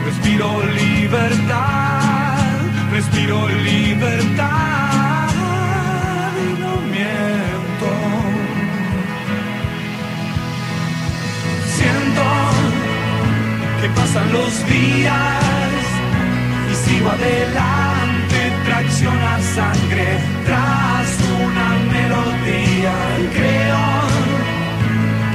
respiro 0.06 0.48
libertad, 0.74 2.38
respiro 2.92 3.48
libertad 3.50 4.85
que 13.86 13.92
pasan 13.92 14.34
los 14.34 14.68
días 14.68 15.84
y 16.72 16.90
sigo 16.90 17.08
adelante, 17.10 18.38
tracción 18.66 19.18
a 19.22 19.40
sangre 19.58 20.08
tras 20.48 21.08
una 21.46 21.68
melodía. 21.94 22.96
Y 23.24 23.28
creo 23.38 23.86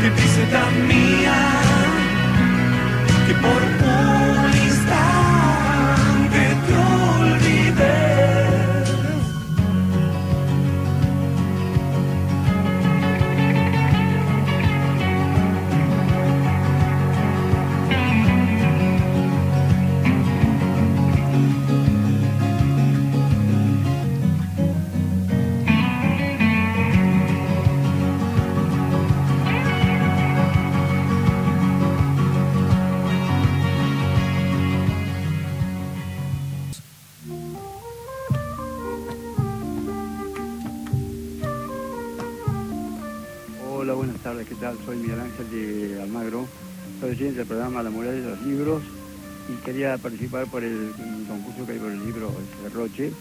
que 0.00 0.10
te 0.14 0.20
hice 0.26 0.44
tan 0.56 0.88
mía 0.88 1.38
que 3.26 3.34
por 3.34 3.62
Soy 44.90 44.98
Miguel 44.98 45.20
Ángel 45.20 45.50
de 45.52 46.02
Almagro, 46.02 46.48
soy 47.00 47.10
oyente 47.10 47.38
del 47.38 47.46
programa 47.46 47.80
La 47.80 47.90
Muralla 47.90 48.20
de 48.20 48.28
los 48.28 48.42
Libros 48.42 48.82
y 49.48 49.64
quería 49.64 49.96
participar 49.98 50.48
por 50.48 50.64
el 50.64 50.92
concurso 51.28 51.64
que 51.64 51.72
hay 51.74 51.78
por 51.78 51.92
el 51.92 52.04
libro 52.04 52.32
Roche. 52.74 53.12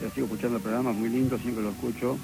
Yo 0.00 0.10
sigo 0.14 0.26
escuchando 0.26 0.58
el 0.58 0.62
programa, 0.62 0.92
muy 0.92 1.08
lindo, 1.08 1.36
siempre 1.38 1.64
lo 1.64 1.70
escucho 1.70 2.16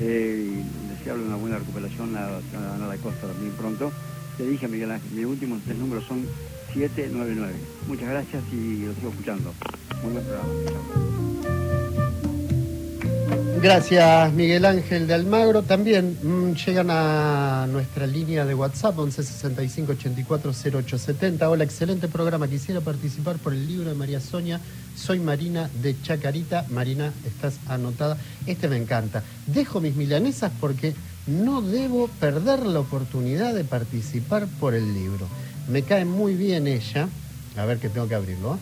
eh, 0.00 0.62
desearle 0.90 1.24
una 1.24 1.36
buena 1.36 1.60
recuperación 1.60 2.14
a, 2.14 2.26
a 2.26 2.74
Ana 2.74 2.94
Costa 3.02 3.26
también 3.26 3.52
pronto. 3.52 3.90
Te 4.36 4.46
dije, 4.46 4.68
Miguel 4.68 4.90
Ángel, 4.90 5.12
mis 5.12 5.24
últimos 5.24 5.62
tres 5.64 5.78
números 5.78 6.04
son 6.04 6.26
799. 6.74 7.54
Muchas 7.88 8.08
gracias 8.10 8.44
y 8.52 8.84
lo 8.84 8.94
sigo 8.96 9.08
escuchando. 9.12 9.54
Muy 10.02 10.12
buen 10.12 10.24
programa. 10.26 11.61
Gracias, 13.62 14.32
Miguel 14.32 14.64
Ángel 14.64 15.06
de 15.06 15.14
Almagro. 15.14 15.62
También 15.62 16.18
mm, 16.20 16.54
llegan 16.54 16.88
a 16.90 17.68
nuestra 17.70 18.08
línea 18.08 18.44
de 18.44 18.56
WhatsApp, 18.56 18.98
11 18.98 19.22
65 19.22 19.92
84 19.92 20.50
0870. 20.50 21.48
Hola, 21.48 21.62
excelente 21.62 22.08
programa. 22.08 22.48
Quisiera 22.48 22.80
participar 22.80 23.36
por 23.36 23.52
el 23.52 23.68
libro 23.68 23.88
de 23.88 23.94
María 23.94 24.20
Sonia. 24.20 24.58
Soy 24.96 25.20
Marina 25.20 25.70
de 25.80 25.94
Chacarita. 26.02 26.66
Marina, 26.70 27.12
estás 27.24 27.60
anotada. 27.68 28.16
Este 28.48 28.66
me 28.66 28.78
encanta. 28.78 29.22
Dejo 29.46 29.80
mis 29.80 29.94
milanesas 29.94 30.50
porque 30.60 30.94
no 31.28 31.62
debo 31.62 32.08
perder 32.08 32.66
la 32.66 32.80
oportunidad 32.80 33.54
de 33.54 33.62
participar 33.62 34.48
por 34.58 34.74
el 34.74 34.92
libro. 34.92 35.28
Me 35.68 35.84
cae 35.84 36.04
muy 36.04 36.34
bien 36.34 36.66
ella. 36.66 37.08
A 37.56 37.64
ver 37.64 37.78
que 37.78 37.88
tengo 37.88 38.08
que 38.08 38.16
abrirlo. 38.16 38.56
¿eh? 38.56 38.58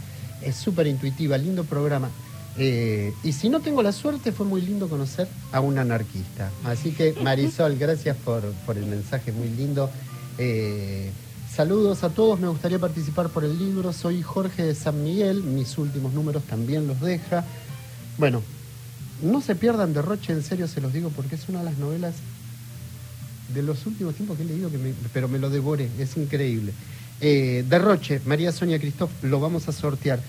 Es 0.48 0.56
súper 0.56 0.86
intuitiva, 0.86 1.38
lindo 1.38 1.64
programa. 1.64 2.10
Eh, 2.58 3.14
y 3.22 3.32
si 3.32 3.48
no 3.48 3.60
tengo 3.60 3.82
la 3.82 3.92
suerte, 3.92 4.32
fue 4.32 4.44
muy 4.46 4.60
lindo 4.60 4.88
conocer 4.88 5.28
a 5.52 5.60
un 5.60 5.78
anarquista. 5.78 6.50
Así 6.64 6.92
que, 6.92 7.14
Marisol, 7.22 7.76
gracias 7.76 8.16
por, 8.16 8.42
el 8.76 8.86
mensaje 8.86 9.32
muy 9.32 9.48
lindo. 9.48 9.90
Eh, 10.38 11.10
saludos 11.54 12.02
a 12.02 12.10
todos, 12.10 12.40
me 12.40 12.48
gustaría 12.48 12.78
participar 12.78 13.28
por 13.28 13.44
el 13.44 13.58
libro. 13.58 13.92
Soy 13.92 14.22
Jorge 14.22 14.64
de 14.64 14.74
San 14.74 15.02
Miguel, 15.02 15.42
mis 15.42 15.78
últimos 15.78 16.12
números 16.12 16.42
también 16.44 16.86
los 16.86 17.00
deja. 17.00 17.44
Bueno, 18.18 18.42
no 19.22 19.40
se 19.40 19.54
pierdan 19.54 19.92
Derroche, 19.92 20.32
en 20.32 20.42
serio 20.42 20.66
se 20.66 20.80
los 20.80 20.92
digo, 20.92 21.10
porque 21.10 21.36
es 21.36 21.48
una 21.48 21.60
de 21.60 21.66
las 21.66 21.78
novelas 21.78 22.14
de 23.54 23.62
los 23.62 23.84
últimos 23.86 24.14
tiempos 24.14 24.36
que 24.36 24.44
he 24.44 24.46
leído, 24.46 24.70
que 24.70 24.78
me- 24.78 24.94
pero 25.12 25.28
me 25.28 25.38
lo 25.38 25.50
devoré, 25.50 25.88
es 25.98 26.16
increíble. 26.16 26.72
Eh, 27.20 27.64
Derroche, 27.68 28.20
María 28.24 28.52
Sonia 28.52 28.78
Cristóf, 28.78 29.10
lo 29.22 29.40
vamos 29.40 29.68
a 29.68 29.72
sortear. 29.72 30.20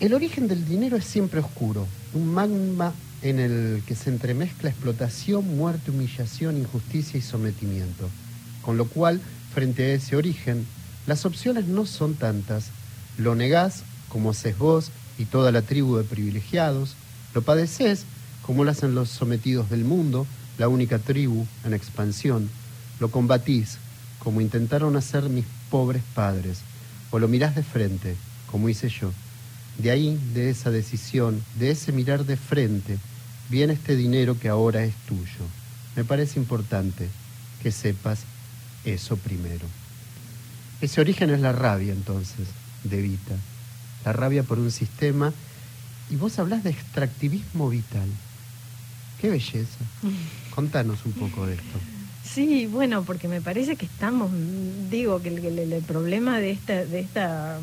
El 0.00 0.14
origen 0.14 0.48
del 0.48 0.66
dinero 0.66 0.96
es 0.96 1.04
siempre 1.04 1.40
oscuro, 1.40 1.86
un 2.14 2.32
magma 2.32 2.94
en 3.20 3.38
el 3.38 3.82
que 3.86 3.94
se 3.94 4.08
entremezcla 4.08 4.70
explotación, 4.70 5.58
muerte, 5.58 5.90
humillación, 5.90 6.56
injusticia 6.56 7.18
y 7.18 7.20
sometimiento. 7.20 8.08
Con 8.62 8.78
lo 8.78 8.86
cual, 8.86 9.20
frente 9.52 9.84
a 9.84 9.94
ese 9.94 10.16
origen, 10.16 10.66
las 11.06 11.26
opciones 11.26 11.66
no 11.66 11.84
son 11.84 12.14
tantas. 12.14 12.70
Lo 13.18 13.34
negás, 13.34 13.82
como 14.08 14.30
haces 14.30 14.56
vos 14.56 14.90
y 15.18 15.26
toda 15.26 15.52
la 15.52 15.60
tribu 15.60 15.98
de 15.98 16.04
privilegiados, 16.04 16.94
lo 17.34 17.42
padeces, 17.42 18.06
como 18.40 18.64
lo 18.64 18.70
hacen 18.70 18.94
los 18.94 19.10
sometidos 19.10 19.68
del 19.68 19.84
mundo, 19.84 20.26
la 20.56 20.68
única 20.68 20.98
tribu 20.98 21.46
en 21.62 21.74
expansión, 21.74 22.48
lo 23.00 23.10
combatís, 23.10 23.76
como 24.18 24.40
intentaron 24.40 24.96
hacer 24.96 25.28
mis 25.28 25.44
pobres 25.70 26.02
padres, 26.14 26.60
o 27.10 27.18
lo 27.18 27.28
mirás 27.28 27.54
de 27.54 27.62
frente, 27.62 28.16
como 28.50 28.70
hice 28.70 28.88
yo. 28.88 29.12
De 29.78 29.90
ahí, 29.90 30.18
de 30.34 30.50
esa 30.50 30.70
decisión, 30.70 31.42
de 31.58 31.70
ese 31.70 31.92
mirar 31.92 32.24
de 32.26 32.36
frente, 32.36 32.98
viene 33.48 33.72
este 33.72 33.96
dinero 33.96 34.38
que 34.38 34.48
ahora 34.48 34.84
es 34.84 34.94
tuyo. 35.08 35.46
Me 35.96 36.04
parece 36.04 36.38
importante 36.38 37.08
que 37.62 37.72
sepas 37.72 38.20
eso 38.84 39.16
primero. 39.16 39.66
Ese 40.80 41.00
origen 41.00 41.30
es 41.30 41.40
la 41.40 41.52
rabia, 41.52 41.92
entonces, 41.92 42.48
de 42.84 43.00
Vita. 43.02 43.34
La 44.04 44.12
rabia 44.12 44.42
por 44.42 44.58
un 44.58 44.70
sistema. 44.70 45.32
Y 46.10 46.16
vos 46.16 46.38
hablás 46.38 46.64
de 46.64 46.70
extractivismo 46.70 47.68
vital. 47.70 48.08
Qué 49.20 49.28
belleza. 49.30 49.78
Contanos 50.54 51.00
un 51.04 51.12
poco 51.12 51.46
de 51.46 51.54
esto. 51.54 51.78
Sí, 52.24 52.66
bueno, 52.66 53.02
porque 53.02 53.28
me 53.28 53.40
parece 53.40 53.76
que 53.76 53.86
estamos, 53.86 54.30
digo, 54.90 55.20
que 55.22 55.28
el, 55.28 55.44
el- 55.58 55.72
el 55.72 55.82
problema 55.82 56.38
de 56.38 56.50
esta, 56.52 56.84
de 56.84 57.00
esta, 57.00 57.58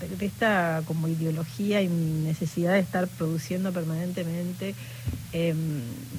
de, 0.00 0.08
de 0.08 0.26
esta 0.26 0.82
como 0.86 1.08
ideología 1.08 1.82
y 1.82 1.88
necesidad 1.88 2.72
de 2.74 2.80
estar 2.80 3.06
produciendo 3.08 3.72
permanentemente 3.72 4.74
eh, 5.32 5.54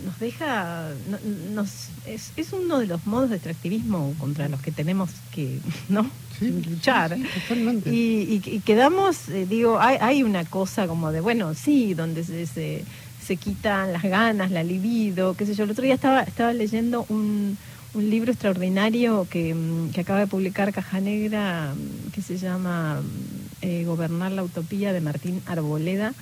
nos 0.05 0.19
deja, 0.19 0.89
no- 1.09 1.53
nos, 1.53 1.89
es, 2.05 2.31
es 2.35 2.53
uno 2.53 2.79
de 2.79 2.85
los 2.87 3.05
modos 3.07 3.29
de 3.31 3.37
extractivismo 3.37 4.13
contra 4.19 4.47
los 4.49 4.61
que 4.61 4.71
tenemos 4.71 5.09
que, 5.33 5.59
¿no? 5.89 6.09
luchar. 6.41 7.17
totalmente. 7.47 7.89
Y, 7.93 8.41
y- 8.45 8.49
y 8.55 8.59
quedamos, 8.59 9.27
eh, 9.29 9.45
digo, 9.49 9.79
hay, 9.79 9.97
hay 9.99 10.23
una 10.23 10.45
cosa 10.45 10.87
como 10.87 11.11
de, 11.11 11.21
bueno, 11.21 11.53
sí, 11.55 11.93
donde 11.95 12.23
se, 12.23 12.45
se, 12.47 12.83
se 13.25 13.35
quitan 13.37 13.91
las 13.93 14.03
ganas, 14.03 14.51
la 14.51 14.63
libido, 14.63 15.33
qué 15.35 15.45
sé 15.45 15.53
yo. 15.55 15.63
El 15.65 15.71
otro 15.71 15.83
día 15.83 15.95
estaba, 15.95 16.21
estaba 16.23 16.53
leyendo 16.53 17.05
un, 17.09 17.57
un 17.95 18.09
libro 18.09 18.31
extraordinario 18.31 19.27
que, 19.29 19.53
mm, 19.53 19.89
que 19.91 20.01
acaba 20.01 20.19
de 20.19 20.27
publicar 20.27 20.71
Caja 20.71 20.99
Negra, 21.01 21.73
mm, 21.75 22.11
que 22.11 22.21
se 22.21 22.37
llama 22.37 23.01
mm, 23.01 23.38
eh, 23.61 23.83
Gobernar 23.85 24.31
la 24.31 24.43
Utopía 24.43 24.93
de 24.93 25.01
Martín 25.01 25.41
Arboleda, 25.45 26.13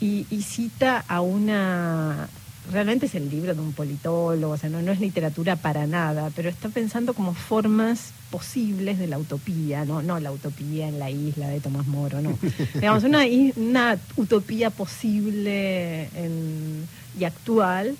y, 0.00 0.26
y 0.30 0.42
cita 0.42 1.04
a 1.08 1.20
una 1.20 2.28
realmente 2.72 3.06
es 3.06 3.14
el 3.14 3.30
libro 3.30 3.54
de 3.54 3.60
un 3.60 3.72
politólogo, 3.72 4.54
o 4.54 4.56
sea, 4.56 4.68
no, 4.68 4.82
no 4.82 4.90
es 4.90 4.98
literatura 4.98 5.54
para 5.54 5.86
nada, 5.86 6.32
pero 6.34 6.48
está 6.48 6.68
pensando 6.68 7.14
como 7.14 7.32
formas 7.32 8.10
posibles 8.32 8.98
de 8.98 9.06
la 9.06 9.18
utopía, 9.18 9.84
no, 9.84 10.02
no 10.02 10.18
la 10.18 10.32
utopía 10.32 10.88
en 10.88 10.98
la 10.98 11.08
isla 11.08 11.48
de 11.48 11.60
Tomás 11.60 11.86
Moro, 11.86 12.20
no. 12.20 12.36
Digamos, 12.74 13.04
una, 13.04 13.20
una 13.54 13.96
utopía 14.16 14.70
posible 14.70 16.08
en- 16.16 16.86
y 17.18 17.24
actual, 17.24 17.96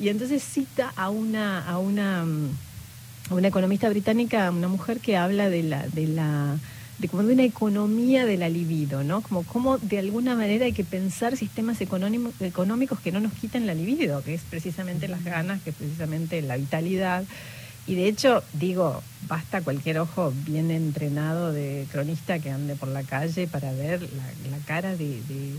y 0.00 0.08
entonces 0.08 0.42
cita 0.42 0.92
a 0.96 1.10
una, 1.10 1.64
a 1.64 1.78
una, 1.78 2.22
a 3.30 3.34
una 3.34 3.48
economista 3.48 3.88
británica, 3.88 4.50
una 4.50 4.68
mujer 4.68 4.98
que 4.98 5.16
habla 5.16 5.48
de 5.48 5.62
la, 5.62 5.86
de 5.88 6.06
la 6.08 6.56
de 6.98 7.08
como 7.08 7.22
de 7.22 7.34
una 7.34 7.44
economía 7.44 8.26
de 8.26 8.36
la 8.36 8.48
libido, 8.48 9.04
¿no? 9.04 9.20
Como 9.22 9.44
cómo 9.44 9.78
de 9.78 9.98
alguna 10.00 10.34
manera 10.34 10.64
hay 10.64 10.72
que 10.72 10.84
pensar 10.84 11.36
sistemas 11.36 11.80
económico- 11.80 12.32
económicos 12.40 12.98
que 13.00 13.12
no 13.12 13.20
nos 13.20 13.32
quiten 13.34 13.66
la 13.66 13.74
libido, 13.74 14.22
que 14.24 14.34
es 14.34 14.42
precisamente 14.42 15.06
las 15.06 15.24
ganas, 15.24 15.62
que 15.62 15.70
es 15.70 15.76
precisamente 15.76 16.42
la 16.42 16.56
vitalidad. 16.56 17.24
Y 17.86 17.94
de 17.94 18.08
hecho, 18.08 18.42
digo, 18.52 19.02
basta 19.28 19.62
cualquier 19.62 19.98
ojo 20.00 20.32
bien 20.44 20.70
entrenado 20.70 21.52
de 21.52 21.86
cronista 21.90 22.38
que 22.38 22.50
ande 22.50 22.74
por 22.74 22.88
la 22.88 23.02
calle 23.02 23.46
para 23.46 23.72
ver 23.72 24.02
la, 24.02 24.50
la 24.50 24.58
cara 24.66 24.90
de, 24.90 25.22
de, 25.22 25.52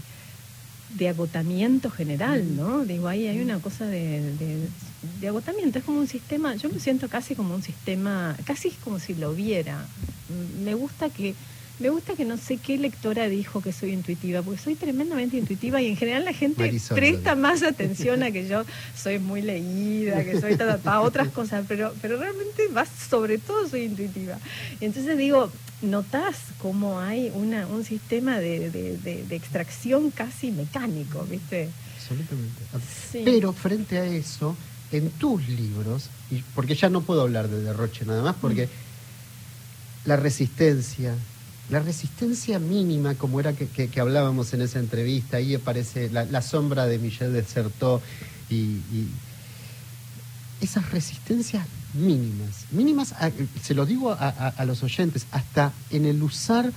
de 0.96 1.10
agotamiento 1.10 1.90
general, 1.92 2.56
¿no? 2.56 2.84
Digo, 2.86 3.08
ahí 3.08 3.28
hay 3.28 3.40
una 3.42 3.60
cosa 3.60 3.86
de, 3.86 4.34
de- 4.38 5.28
agotamiento, 5.28 5.80
es 5.80 5.86
como 5.86 6.00
un 6.00 6.08
sistema, 6.08 6.56
yo 6.56 6.70
lo 6.70 6.80
siento 6.80 7.08
casi 7.10 7.36
como 7.36 7.54
un 7.56 7.62
sistema, 7.62 8.36
casi 8.46 8.70
es 8.70 8.76
como 8.84 9.00
si 9.00 9.14
lo 9.16 9.34
viera. 9.34 9.86
Mm, 10.30 10.64
Me 10.64 10.74
gusta 10.74 11.10
que 11.10 11.36
me 11.80 11.90
gusta 11.90 12.14
que 12.16 12.26
no 12.26 12.38
sé 12.38 12.58
qué 12.58 12.78
lectora 12.78 13.28
dijo 13.30 13.62
que 13.62 13.72
soy 13.72 13.92
intuitiva, 13.94 14.42
porque 14.42 14.62
soy 14.62 14.76
tremendamente 14.76 15.38
intuitiva 15.38 15.82
y 15.82 15.88
en 15.88 15.96
general 15.98 16.26
la 16.26 16.34
gente 16.34 16.62
Marisol, 16.64 16.98
presta 16.98 17.36
más 17.36 17.64
atención 17.64 18.22
a 18.24 18.32
que 18.32 18.48
yo 18.48 18.66
soy 18.96 19.18
muy 19.20 19.42
leída, 19.42 20.24
que 20.24 20.40
soy 20.42 20.56
ta, 20.58 20.68
ta, 20.68 20.78
ta, 20.78 21.02
otras 21.02 21.28
cosas, 21.40 21.66
pero, 21.68 21.94
pero 22.02 22.18
realmente 22.18 22.68
más 22.70 22.90
sobre 23.10 23.38
todo 23.38 23.68
soy 23.70 23.84
intuitiva. 23.84 24.38
Y 24.82 24.86
entonces 24.86 25.18
digo, 25.18 25.52
notás 25.82 26.36
cómo 26.62 27.00
hay 27.00 27.32
una, 27.34 27.66
un 27.68 27.86
sistema 27.86 28.40
de, 28.40 28.70
de- 28.70 28.98
de- 28.98 29.24
de 29.24 29.36
extracción 29.36 30.12
casi 30.12 30.52
mecánico, 30.52 31.26
¿viste? 31.30 31.70
Absolutamente. 31.98 32.62
Sí. 33.12 33.22
Pero 33.24 33.54
frente 33.54 33.98
a 34.00 34.06
eso, 34.06 34.58
en 34.92 35.10
tus 35.12 35.48
libros, 35.48 36.10
y 36.30 36.44
porque 36.56 36.76
ya 36.76 36.90
no 36.90 37.02
puedo 37.02 37.22
hablar 37.22 37.48
de 37.48 37.62
derroche 37.62 38.04
nada 38.06 38.22
más, 38.24 38.36
porque 38.42 38.68
la 40.06 40.16
resistencia, 40.16 41.14
la 41.70 41.80
resistencia 41.80 42.58
mínima, 42.60 43.16
como 43.16 43.40
era 43.40 43.54
que, 43.54 43.68
que- 43.68 43.90
que 43.90 44.00
hablábamos 44.00 44.54
en 44.54 44.62
esa 44.62 44.80
entrevista, 44.80 45.38
ahí 45.38 45.54
aparece 45.56 46.10
la, 46.10 46.26
la 46.26 46.42
sombra 46.42 46.86
de 46.88 46.98
Michel 47.00 47.32
Desertó 47.34 48.02
y, 48.50 48.56
y 48.56 49.08
esas 50.62 50.90
resistencias 50.92 51.66
mínimas, 51.94 52.66
mínimas, 52.72 53.14
a- 53.14 53.32
se 53.62 53.74
lo 53.74 53.86
digo 53.86 54.12
a, 54.12 54.16
a- 54.30 54.48
a 54.58 54.66
los 54.66 54.84
oyentes, 54.84 55.26
hasta 55.32 55.72
en 55.92 56.06
el 56.06 56.22
usar 56.24 56.72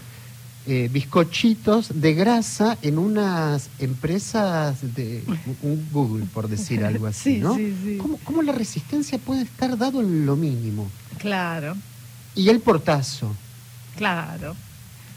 eh, 0.67 0.89
bizcochitos 0.93 1.89
de 2.01 2.15
grasa 2.15 2.79
en 2.83 2.97
unas 2.99 3.69
empresas 3.81 4.95
de 4.95 5.25
un 5.63 5.89
Google, 5.91 6.27
por 6.33 6.49
decir 6.49 6.85
algo 6.85 7.07
así, 7.09 7.35
Sí, 7.37 7.39
¿no? 7.41 7.57
sí, 7.57 7.75
sí. 7.83 7.97
¿Cómo, 7.99 8.19
cómo 8.19 8.43
la 8.43 8.53
resistencia 8.53 9.19
puede 9.19 9.43
estar 9.43 9.77
dado 9.77 10.01
en 10.01 10.25
lo 10.27 10.37
mínimo? 10.37 10.89
Claro, 11.19 11.77
Y 12.37 12.49
el 12.51 12.61
portazo. 12.61 13.35
claro. 13.97 14.55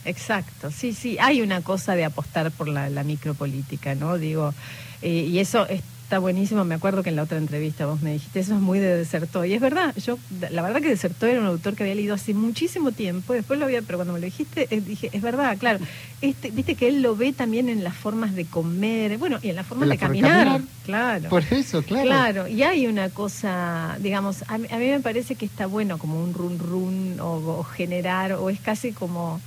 Exacto, 0.05 0.71
sí, 0.71 0.93
sí, 0.93 1.17
hay 1.19 1.41
una 1.41 1.61
cosa 1.61 1.95
de 1.95 2.05
apostar 2.05 2.51
por 2.51 2.67
la, 2.67 2.89
la 2.89 3.03
micropolítica, 3.03 3.95
¿no? 3.95 4.17
Digo, 4.17 4.53
eh, 5.01 5.27
y 5.29 5.39
eso 5.39 5.67
está 6.05 6.19
buenísimo, 6.19 6.63
me 6.65 6.75
acuerdo 6.75 7.01
que 7.01 7.09
en 7.09 7.15
la 7.15 7.23
otra 7.23 7.39
entrevista 7.39 7.87
vos 7.87 8.03
me 8.03 8.13
dijiste, 8.13 8.39
eso 8.39 8.53
es 8.53 8.61
muy 8.61 8.77
de 8.77 8.95
Desertó, 8.95 9.43
y 9.43 9.53
es 9.53 9.59
verdad, 9.59 9.91
yo, 9.97 10.19
la 10.51 10.61
verdad 10.61 10.79
que 10.79 10.89
Desertó 10.89 11.25
era 11.25 11.39
un 11.41 11.47
autor 11.47 11.73
que 11.73 11.81
había 11.81 11.95
leído 11.95 12.13
hace 12.13 12.35
muchísimo 12.35 12.91
tiempo, 12.91 13.33
después 13.33 13.57
lo 13.57 13.65
había, 13.65 13.81
pero 13.81 13.97
cuando 13.97 14.13
me 14.13 14.19
lo 14.19 14.25
dijiste, 14.25 14.67
eh, 14.69 14.81
dije, 14.81 15.09
es 15.13 15.21
verdad, 15.23 15.57
claro, 15.57 15.79
este, 16.21 16.51
viste 16.51 16.75
que 16.75 16.89
él 16.89 17.01
lo 17.01 17.15
ve 17.15 17.33
también 17.33 17.69
en 17.69 17.83
las 17.83 17.95
formas 17.95 18.35
de 18.35 18.45
comer, 18.45 19.17
bueno, 19.17 19.39
y 19.41 19.49
en 19.49 19.55
las 19.55 19.65
formas 19.65 19.89
de 19.89 19.95
la 19.95 19.99
forma 19.99 20.15
de 20.15 20.21
caminar, 20.21 20.45
caminar. 20.45 20.61
claro. 20.85 21.29
Por 21.29 21.43
eso, 21.49 21.81
claro. 21.81 22.05
Claro, 22.05 22.47
y 22.47 22.61
hay 22.61 22.85
una 22.85 23.09
cosa, 23.09 23.97
digamos, 23.99 24.43
a 24.47 24.59
mí, 24.59 24.67
a 24.69 24.77
mí 24.77 24.85
me 24.85 24.99
parece 24.99 25.33
que 25.33 25.45
está 25.45 25.65
bueno 25.65 25.97
como 25.97 26.23
un 26.23 26.35
run 26.35 26.59
run 26.59 27.19
o, 27.19 27.31
o 27.31 27.63
generar, 27.63 28.33
o 28.33 28.51
es 28.51 28.59
casi 28.59 28.91
como, 28.91 29.41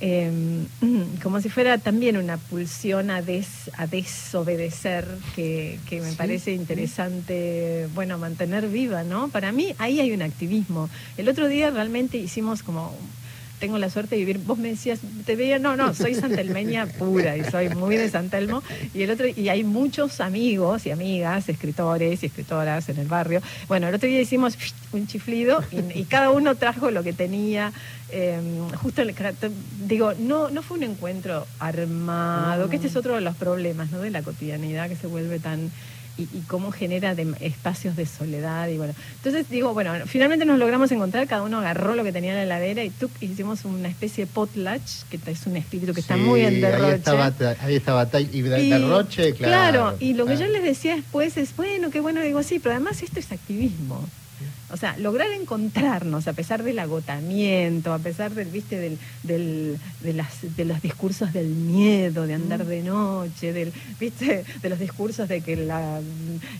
eh, 0.00 0.30
como 1.22 1.40
si 1.40 1.48
fuera 1.48 1.78
también 1.78 2.16
una 2.16 2.36
pulsión 2.38 3.10
a, 3.10 3.22
des, 3.22 3.70
a 3.76 3.86
desobedecer, 3.86 5.06
que, 5.36 5.78
que 5.88 6.00
me 6.00 6.10
Sí, 6.10 6.16
parece 6.16 6.44
sí. 6.46 6.52
interesante, 6.52 7.88
bueno, 7.94 8.18
mantener 8.18 8.68
viva, 8.68 9.02
¿no? 9.04 9.28
Para 9.28 9.52
mí 9.52 9.74
ahí 9.78 10.00
hay 10.00 10.12
un 10.12 10.22
activismo. 10.22 10.88
El 11.16 11.28
otro 11.28 11.48
día 11.48 11.70
realmente 11.70 12.16
hicimos 12.18 12.62
como 12.62 12.94
tengo 13.60 13.78
la 13.78 13.90
suerte 13.90 14.16
de 14.16 14.22
vivir, 14.22 14.38
vos 14.38 14.58
me 14.58 14.70
decías, 14.70 14.98
te 15.26 15.36
veía, 15.36 15.58
no, 15.58 15.76
no, 15.76 15.94
soy 15.94 16.14
santelmeña 16.14 16.86
pura 16.86 17.36
y 17.36 17.44
soy 17.44 17.68
muy 17.68 17.96
de 17.96 18.08
San 18.08 18.30
Telmo, 18.30 18.62
y 18.94 19.02
el 19.02 19.10
otro, 19.10 19.26
y 19.28 19.48
hay 19.48 19.62
muchos 19.62 20.20
amigos 20.20 20.86
y 20.86 20.90
amigas, 20.90 21.48
escritores 21.48 22.22
y 22.22 22.26
escritoras 22.26 22.88
en 22.88 22.98
el 22.98 23.06
barrio. 23.06 23.42
Bueno, 23.68 23.86
el 23.88 23.94
otro 23.94 24.08
día 24.08 24.20
hicimos 24.20 24.58
un 24.92 25.06
chiflido 25.06 25.62
y, 25.70 26.00
y 26.00 26.04
cada 26.04 26.30
uno 26.30 26.56
trajo 26.56 26.90
lo 26.90 27.04
que 27.04 27.12
tenía. 27.12 27.72
eh, 28.12 28.38
justo 28.82 29.02
el, 29.02 29.14
digo, 29.86 30.12
no, 30.18 30.50
no 30.50 30.62
fue 30.62 30.78
un 30.78 30.84
encuentro 30.84 31.46
armado, 31.58 32.68
que 32.68 32.76
este 32.76 32.88
es 32.88 32.96
otro 32.96 33.14
de 33.14 33.20
los 33.20 33.36
problemas, 33.36 33.90
¿no? 33.90 34.00
De 34.00 34.10
la 34.10 34.22
cotidianidad 34.22 34.88
que 34.88 34.96
se 34.96 35.06
vuelve 35.06 35.38
tan 35.38 35.70
y, 36.20 36.36
y 36.36 36.40
cómo 36.46 36.70
genera 36.72 37.14
de- 37.14 37.34
espacios 37.40 37.96
de 37.96 38.06
soledad 38.06 38.68
y 38.68 38.76
bueno. 38.76 38.94
Entonces 39.16 39.48
digo, 39.48 39.72
bueno, 39.74 39.92
finalmente 40.06 40.44
nos 40.44 40.58
logramos 40.58 40.92
encontrar, 40.92 41.26
cada 41.26 41.42
uno 41.42 41.58
agarró 41.58 41.94
lo 41.94 42.04
que 42.04 42.12
tenía 42.12 42.30
en 42.30 42.36
la 42.36 42.42
heladera 42.56 42.84
y 42.84 42.90
tuc, 42.90 43.10
hicimos 43.20 43.64
una 43.64 43.88
especie 43.88 44.26
de 44.26 44.30
potlatch, 44.32 45.04
que 45.10 45.18
es 45.30 45.46
un 45.46 45.56
espíritu 45.56 45.94
que 45.94 46.00
está 46.00 46.16
muy 46.16 46.42
en 46.42 46.60
derroche. 46.60 46.86
Ahí 46.86 46.94
estaba, 46.94 47.32
ahí 47.62 47.76
estaba 47.76 48.08
y 48.20 48.40
de- 48.42 48.62
Y- 48.64 48.70
derroche, 48.70 49.34
claro. 49.34 49.96
y 50.00 50.14
lo 50.14 50.26
que 50.26 50.32
yo 50.32 50.38
claro. 50.40 50.52
les 50.52 50.62
decía 50.64 50.96
después 50.96 51.36
es, 51.36 51.56
bueno, 51.56 51.90
qué 51.90 52.00
bueno, 52.00 52.20
digo, 52.22 52.42
sí, 52.42 52.58
pero 52.58 52.74
además 52.74 53.02
esto 53.02 53.18
es 53.20 53.32
activismo. 53.32 54.06
O 54.72 54.76
sea, 54.76 54.96
lograr 54.98 55.28
encontrarnos 55.32 56.28
a 56.28 56.32
pesar 56.32 56.62
del 56.62 56.78
agotamiento, 56.78 57.92
a 57.92 57.98
pesar 57.98 58.32
del, 58.34 58.48
viste, 58.48 58.78
del, 58.78 58.98
del- 59.22 59.78
de, 60.02 60.12
las, 60.12 60.28
de 60.56 60.64
los 60.64 60.80
discursos 60.80 61.32
del 61.32 61.48
miedo, 61.48 62.26
de 62.26 62.34
andar 62.34 62.64
de 62.64 62.82
noche, 62.82 63.52
del, 63.52 63.72
viste, 63.98 64.44
de 64.62 64.68
los 64.68 64.78
discursos 64.78 65.28
de 65.28 65.40
que 65.40 65.56
la, 65.56 66.00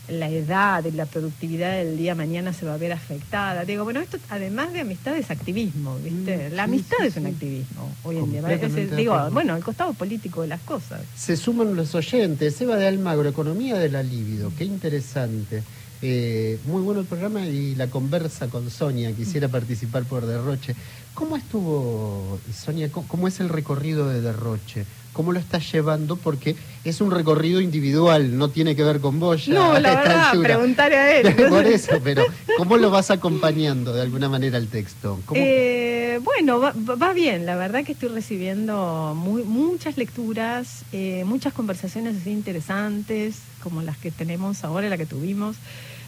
la 0.09 0.29
edad 0.29 0.83
y 0.85 0.91
la 0.91 1.05
productividad 1.05 1.71
del 1.77 1.97
día 1.97 2.13
mañana 2.15 2.51
se 2.53 2.65
va 2.65 2.73
a 2.73 2.77
ver 2.77 2.91
afectada. 2.91 3.63
Digo, 3.65 3.83
bueno, 3.85 4.01
esto 4.01 4.17
además 4.29 4.73
de 4.73 4.81
amistad 4.81 5.15
es 5.17 5.31
activismo, 5.31 5.97
viste. 6.03 6.49
Mm, 6.49 6.53
la 6.55 6.65
sí, 6.65 6.69
amistad 6.69 6.97
sí, 7.01 7.07
es 7.07 7.15
un 7.17 7.23
sí. 7.23 7.29
activismo 7.29 7.91
hoy 8.03 8.17
en 8.17 8.31
día. 8.31 8.51
Es- 8.51 8.95
digo, 8.97 9.29
bueno, 9.31 9.55
el 9.55 9.63
costado 9.63 9.93
político 9.93 10.41
de 10.41 10.47
las 10.49 10.61
cosas. 10.61 11.01
Se 11.15 11.37
suman 11.37 11.75
los 11.75 11.95
oyentes. 11.95 12.59
Eva 12.61 12.75
de 12.75 12.87
Almagro, 12.87 13.27
Economía 13.29 13.77
de 13.77 13.89
la 13.89 14.03
Libido. 14.03 14.51
Qué 14.57 14.65
interesante. 14.65 15.63
Eh, 16.01 16.57
muy 16.65 16.81
bueno 16.81 17.01
el 17.01 17.05
programa 17.05 17.45
y 17.45 17.75
la 17.75 17.87
conversa 17.87 18.47
con 18.47 18.69
Sonia. 18.71 19.11
Quisiera 19.13 19.47
participar 19.47 20.03
por 20.03 20.25
Derroche. 20.25 20.75
¿Cómo 21.13 21.37
estuvo, 21.37 22.39
Sonia? 22.53 22.89
¿Cómo, 22.91 23.27
es 23.27 23.39
el 23.39 23.49
recorrido 23.49 24.07
de 24.09 24.21
Derroche? 24.21 24.85
¿Cómo 25.13 25.33
lo 25.33 25.39
estás 25.39 25.69
llevando? 25.71 26.15
Porque 26.15 26.55
es 26.85 27.01
un 27.01 27.11
recorrido 27.11 27.59
individual, 27.59 28.37
no 28.37 28.49
tiene 28.49 28.75
que 28.77 28.83
ver 28.83 29.01
con 29.01 29.19
vos. 29.19 29.45
ya 29.45 29.53
No, 29.53 29.71
a 29.73 29.79
la 29.79 29.95
verdad, 29.95 30.29
altura. 30.29 30.47
preguntaré 30.55 30.95
a 30.97 31.17
él. 31.19 31.35
por 31.49 31.65
eso, 31.67 31.99
pero 32.01 32.23
¿cómo 32.57 32.77
lo 32.77 32.89
vas 32.89 33.11
acompañando 33.11 33.93
de 33.93 34.01
alguna 34.01 34.29
manera 34.29 34.57
el 34.57 34.69
texto? 34.69 35.19
¿Cómo- 35.25 35.39
Eh, 35.43 36.19
bueno, 36.23 36.59
va, 36.59 36.73
va 36.95 37.11
bien. 37.13 37.45
La 37.45 37.57
verdad 37.57 37.83
que 37.83 37.91
estoy 37.91 38.09
recibiendo 38.09 39.13
muy, 39.15 39.43
muchas 39.43 39.97
lecturas, 39.97 40.83
eh, 40.93 41.23
muchas 41.25 41.51
conversaciones 41.53 42.15
así 42.21 42.31
interesantes, 42.31 43.35
como 43.61 43.81
las 43.81 43.97
que 43.97 44.11
tenemos 44.11 44.63
ahora, 44.63 44.87
la 44.89 44.97
que 44.97 45.05
tuvimos. 45.05 45.57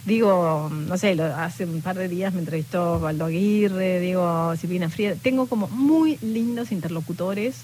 Digo, 0.06 0.70
no 0.70 0.98
sé, 0.98 1.14
lo- 1.14 1.24
hace 1.34 1.64
un 1.64 1.80
par 1.80 1.96
de 1.96 2.08
días 2.08 2.32
me 2.34 2.40
entrevistó 2.40 3.00
Valdo 3.00 3.24
Aguirre, 3.24 4.00
digo, 4.00 4.54
Silvina 4.56 4.90
Fría. 4.90 5.14
Tengo 5.14 5.46
como 5.46 5.66
muy 5.68 6.18
lindos 6.22 6.72
interlocutores. 6.72 7.56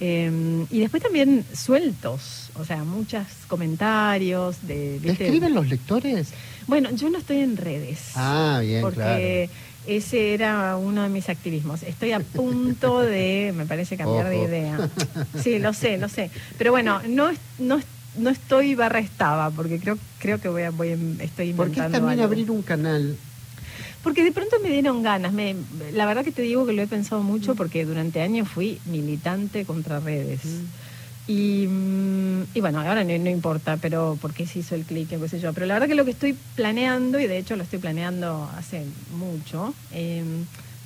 eh, 0.00 0.64
y 0.70 0.78
después 0.78 1.02
también 1.02 1.44
sueltos, 1.52 2.50
o 2.54 2.64
sea, 2.64 2.84
muchos 2.84 3.24
comentarios 3.48 4.56
de... 4.62 4.98
¿Te 5.02 5.08
¿viste? 5.08 5.24
escriben 5.24 5.54
los 5.54 5.68
lectores? 5.68 6.28
Bueno, 6.68 6.90
yo 6.92 7.10
no 7.10 7.18
estoy 7.18 7.38
en 7.38 7.56
redes. 7.56 8.10
Ah, 8.14 8.60
bien, 8.62 8.80
porque 8.82 9.50
ese 9.88 10.34
era 10.34 10.76
uno 10.76 11.02
de 11.02 11.08
mis 11.08 11.28
activismos. 11.28 11.82
Estoy 11.82 12.12
a 12.12 12.20
punto 12.20 13.00
de, 13.00 13.52
me 13.56 13.66
parece, 13.66 13.96
cambiar 13.96 14.28
de 14.28 14.36
idea. 14.44 14.88
Sí, 15.42 15.58
lo 15.58 15.72
sé, 15.72 15.98
lo 15.98 16.08
sé. 16.08 16.30
Pero 16.58 16.70
bueno, 16.70 17.00
no, 17.08 17.30
no, 17.58 17.78
es- 17.78 17.86
no 18.18 18.30
estoy 18.30 18.74
barra 18.74 18.98
estaba, 18.98 19.50
porque 19.50 19.78
creo, 19.78 19.96
creo 20.18 20.40
que 20.40 20.48
voy 20.48 20.62
a, 20.62 20.70
voy 20.70 20.88
a- 20.90 21.22
estoy 21.24 21.52
¿Por 21.52 21.66
qué 21.70 21.80
inventando 21.80 21.98
también 21.98 22.20
algo. 22.20 22.24
abrir 22.24 22.50
un 22.50 22.62
canal? 22.62 23.16
Porque 24.02 24.24
de 24.24 24.32
pronto 24.32 24.56
me 24.62 24.70
dieron 24.70 25.02
ganas. 25.02 25.32
Me, 25.32 25.54
la 25.92 26.06
verdad 26.06 26.24
que 26.24 26.32
te 26.32 26.42
digo 26.42 26.66
que 26.66 26.72
lo 26.72 26.82
he 26.82 26.86
pensado 26.86 27.22
Mm. 27.22 27.26
mucho 27.26 27.54
porque 27.54 27.84
durante 27.84 28.20
años 28.20 28.48
fui 28.48 28.80
militante 28.86 29.64
contra 29.64 30.00
redes. 30.00 30.40
Y, 31.26 31.66
mm, 31.66 32.42
y 32.54 32.60
bueno, 32.60 32.80
ahora 32.80 33.04
no, 33.04 33.18
no 33.18 33.28
importa, 33.28 33.76
pero 33.76 34.16
por 34.20 34.32
qué 34.32 34.46
se 34.46 34.60
hizo 34.60 34.74
el 34.74 34.84
clic, 34.84 35.08
qué 35.10 35.28
sé 35.28 35.40
yo. 35.40 35.52
Pero 35.52 35.66
la 35.66 35.74
verdad 35.74 35.88
que 35.88 35.94
lo 35.94 36.04
que 36.06 36.12
estoy 36.12 36.34
planeando, 36.56 37.20
y 37.20 37.26
de 37.26 37.36
hecho 37.38 37.54
lo 37.56 37.64
estoy 37.64 37.78
planeando 37.80 38.48
hace 38.56 38.84
mucho, 39.14 39.74
eh, 39.92 40.24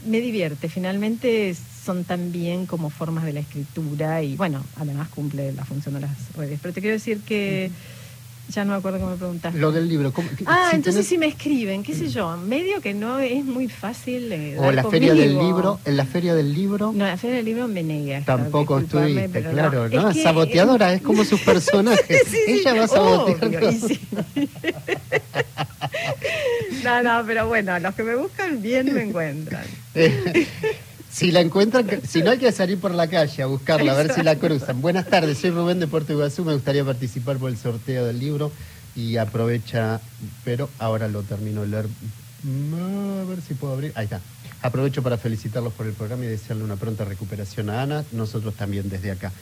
me 0.06 0.20
divierte. 0.20 0.68
Finalmente 0.68 1.54
son 1.84 2.04
también 2.04 2.66
como 2.66 2.90
formas 2.90 3.24
de 3.24 3.32
la 3.32 3.40
escritura 3.40 4.22
y 4.22 4.36
bueno, 4.36 4.62
además 4.76 5.08
cumple 5.08 5.52
la 5.52 5.64
función 5.64 5.94
de 5.94 6.00
las 6.00 6.10
redes. 6.36 6.58
Pero 6.62 6.72
te 6.74 6.80
quiero 6.80 6.94
decir 6.94 7.20
que 7.20 7.70
Ya 8.48 8.64
no 8.64 8.72
me 8.72 8.78
acuerdo 8.78 8.98
cómo 8.98 9.12
me 9.12 9.16
preguntaste. 9.16 9.56
Lo 9.58 9.70
del 9.70 9.88
libro. 9.88 10.12
¿cómo- 10.12 10.28
Ah, 10.46 10.66
si 10.70 10.76
entonces 10.76 11.06
tenés- 11.06 11.08
si 11.08 11.16
me 11.16 11.26
escriben, 11.26 11.82
qué 11.84 11.94
sé 11.94 12.08
yo, 12.10 12.36
medio 12.36 12.80
que 12.82 12.92
no 12.92 13.18
es 13.20 13.44
muy 13.44 13.68
fácil. 13.68 14.30
eh, 14.32 14.56
O 14.58 14.70
la 14.72 14.82
feria 14.84 15.14
del 15.14 15.38
libro, 15.38 15.78
en 15.84 15.96
la 15.96 16.04
feria 16.04 16.34
del 16.34 16.52
libro 16.52 16.92
No, 16.92 17.06
la 17.06 17.16
feria 17.16 17.36
del 17.36 17.44
libro 17.46 17.68
me 17.68 17.82
negué. 17.84 18.16
a 18.16 18.18
estar, 18.18 18.38
tampoco 18.38 18.80
estuviste, 18.80 19.42
claro, 19.42 19.88
¿no? 19.88 20.10
que- 20.12 20.22
Saboteadora, 20.22 20.92
es 20.92 21.00
como 21.02 21.24
sus 21.24 21.40
personajes. 21.52 22.22
Sí, 22.26 22.36
sí, 22.46 22.52
Ella 22.60 22.74
va 22.74 22.84
a 22.84 22.88
sabotear. 22.88 23.44
obvio, 23.46 23.70
y 23.70 23.78
sí. 23.78 24.00
no, 26.84 27.02
no, 27.02 27.26
pero 27.26 27.46
bueno, 27.48 27.78
los 27.78 27.94
que 27.94 28.02
me 28.02 28.16
buscan 28.16 28.60
bien 28.62 28.92
me 28.92 29.02
encuentran. 29.02 29.64
Si 31.12 31.30
la 31.30 31.40
encuentran, 31.40 31.86
si 32.08 32.22
no 32.22 32.30
hay 32.30 32.38
que 32.38 32.50
salir 32.52 32.78
por 32.78 32.90
la 32.94 33.06
calle 33.06 33.42
a 33.42 33.46
buscarla, 33.46 33.92
a 33.92 33.96
ver 33.96 34.14
si 34.14 34.22
la 34.22 34.36
cruzan. 34.36 34.80
Buenas 34.80 35.06
tardes, 35.06 35.36
soy 35.36 35.50
Rubén 35.50 35.78
de 35.78 35.86
Puerto 35.86 36.14
Iguazú, 36.14 36.42
me 36.42 36.54
gustaría 36.54 36.86
participar 36.86 37.36
por 37.36 37.50
el 37.50 37.58
sorteo 37.58 38.06
del 38.06 38.18
libro 38.18 38.50
y 38.96 39.18
aprovecha, 39.18 40.00
pero 40.42 40.70
ahora 40.78 41.08
lo 41.08 41.22
termino 41.22 41.60
de 41.60 41.68
leer. 41.68 41.86
Mm, 42.44 43.20
A 43.20 43.24
ver 43.24 43.42
si 43.46 43.52
puedo 43.52 43.74
abrir. 43.74 43.92
Ahí 43.94 44.04
está. 44.04 44.22
Aprovecho 44.62 45.02
para 45.02 45.18
felicitarlos 45.18 45.74
por 45.74 45.86
el 45.86 45.92
programa 45.92 46.24
y 46.24 46.28
desearle 46.28 46.64
una 46.64 46.76
pronta 46.76 47.04
recuperación 47.04 47.68
a 47.68 47.82
Ana, 47.82 48.04
nosotros 48.12 48.54
también 48.54 48.88
desde 48.88 49.10
acá. 49.10 49.32